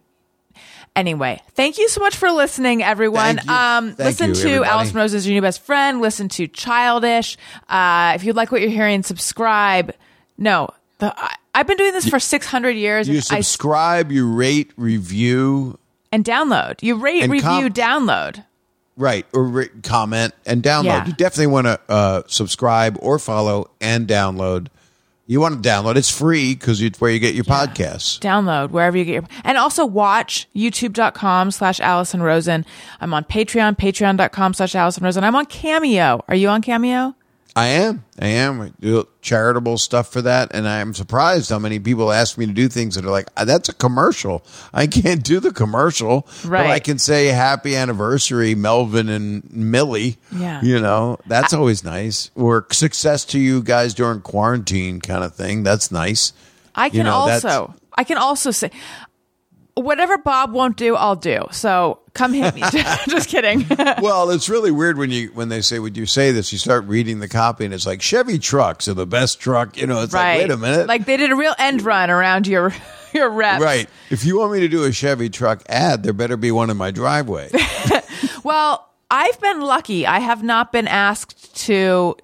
[0.97, 3.41] anyway, thank you so much for listening everyone.
[3.49, 4.71] Um listen you, to everybody.
[4.71, 7.37] Alison Rosen is your new best friend, listen to Childish.
[7.69, 9.95] Uh if you like what you're hearing, subscribe.
[10.39, 14.33] No, the I, I've been doing this for 600 years You and, I, subscribe, you
[14.33, 15.79] rate, review,
[16.11, 16.83] and download.
[16.83, 18.45] You rate, review, com- download.
[18.97, 20.85] right, or re- comment and download.
[20.85, 21.07] Yeah.
[21.07, 24.69] You definitely want to uh, subscribe or follow and download.
[25.27, 25.97] You want to download?
[25.97, 28.19] It's free because it's where you get your podcasts.
[28.19, 32.67] download wherever you get your and also watch youtube.com slash alison rosen.
[33.01, 35.25] I'm on patreon patreon.com slash alison rosen.
[35.25, 36.25] I'm on cameo.
[36.29, 37.15] Are you on cameo
[37.55, 38.05] I am.
[38.19, 38.61] I am.
[38.63, 42.53] I do charitable stuff for that, and I'm surprised how many people ask me to
[42.53, 44.43] do things that are like, "Ah, "That's a commercial.
[44.73, 50.63] I can't do the commercial, but I can say happy anniversary, Melvin and Millie." Yeah.
[50.63, 52.31] you know that's always nice.
[52.35, 55.63] Or success to you guys during quarantine, kind of thing.
[55.63, 56.33] That's nice.
[56.75, 58.71] i can You know, also i can also say
[59.75, 62.63] whatever bob won't do i'll do so come hit me
[63.09, 63.67] just kidding
[64.03, 66.85] well, it's really weird when you when they say, "Would you say this?" You start
[66.87, 69.77] reading the copy, and it's like Chevy trucks are the best truck.
[69.77, 72.11] You know, it's right like, wait a minute, like they did a real end run
[72.11, 72.75] around your
[73.15, 73.89] your rep Right.
[74.11, 76.77] If you want me to do a Chevy truck ad, there better be one in
[76.77, 77.51] my driveway.
[78.45, 80.07] Well, I've been lucky.
[80.07, 82.17] I have not been asked to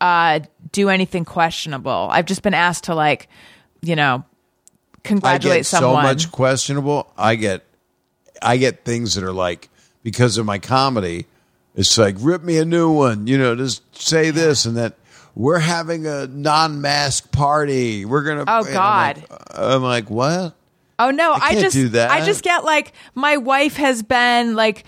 [0.00, 0.40] uh,
[0.72, 2.08] do anything questionable.
[2.10, 3.28] I've just been asked to like,
[3.82, 4.24] you know,
[5.22, 6.02] I get someone.
[6.02, 7.12] so much questionable.
[7.16, 7.64] I get
[8.40, 9.68] I get things that are like
[10.02, 11.26] because of my comedy,
[11.74, 14.94] it's like rip me a new one, you know, just say this and that
[15.34, 18.04] we're having a non-mask party.
[18.04, 19.16] We're going to Oh, God.
[19.16, 20.54] I'm like, I'm like, "What?"
[20.98, 22.10] Oh no, I, can't just do that.
[22.10, 24.84] I just get like my wife has been like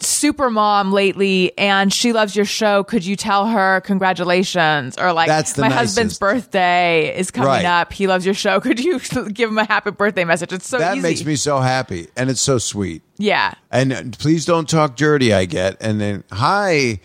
[0.00, 2.84] super mom lately and she loves your show.
[2.84, 4.96] Could you tell her congratulations?
[4.98, 7.64] Or like That's my husband's birthday is coming Right.
[7.64, 7.92] up.
[7.92, 8.60] He loves your show.
[8.60, 9.00] Could you
[9.32, 10.52] give him a happy birthday message?
[10.52, 11.02] It's so that easy.
[11.02, 13.02] makes me so happy, and it's so sweet.
[13.18, 13.54] yeah.
[13.70, 15.32] And uh, please don't talk dirty.
[15.32, 17.00] I get, and then hi.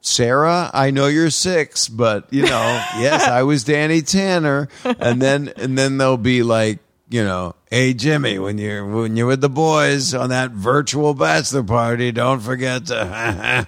[0.00, 2.48] Sarah, I know you're six, but you know,
[2.98, 6.78] yes, I was Danny Tanner, and then and then they'll be like,
[7.08, 11.64] you know, hey Jimmy, when you're when you're with the boys on that virtual bachelor
[11.64, 13.66] party, don't forget to,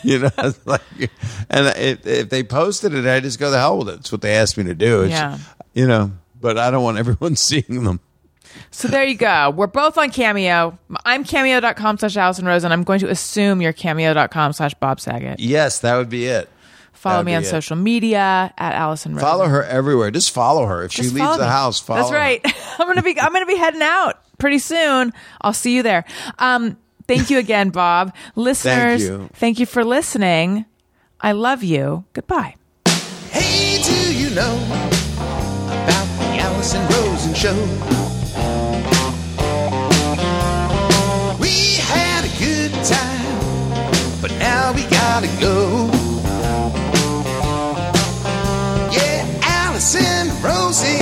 [0.02, 0.30] you know,
[0.64, 0.80] like,
[1.50, 3.94] and if, if they posted it, I just go the hell with it.
[4.00, 5.02] It's what they asked me to do.
[5.02, 5.38] It's, Yeah.
[5.74, 8.00] you know, but I don't want everyone seeing them.
[8.70, 9.50] So there you go.
[9.50, 10.78] We're both on Cameo.
[11.04, 15.40] I'm cameo.com slash Alison Rosen, and I'm going to assume you're cameo.com slash Bob Saget.
[15.40, 16.48] Yes, that would be it.
[17.04, 17.46] Follow That'd me on it.
[17.46, 19.28] social media at Alison Rosen.
[19.28, 20.10] Follow her everywhere.
[20.10, 20.84] Just follow her.
[20.84, 21.44] If she leaves the me.
[21.44, 22.16] house, follow That's her.
[22.16, 22.40] right.
[22.78, 25.12] I'm gonna be I'm gonna be heading out pretty soon.
[25.42, 26.06] I'll see you there.
[26.38, 28.14] Um, thank you again, Bob.
[28.36, 29.28] Listeners, you.
[29.34, 30.64] thank you for listening.
[31.20, 32.06] I love you.
[32.14, 32.56] Goodbye.
[33.30, 37.54] Hey, do you know about the Alison Rosen show?
[41.38, 45.90] We had a good time, but now we gotta go.
[50.44, 51.00] Rosen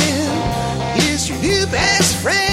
[0.99, 2.52] is your new best friend.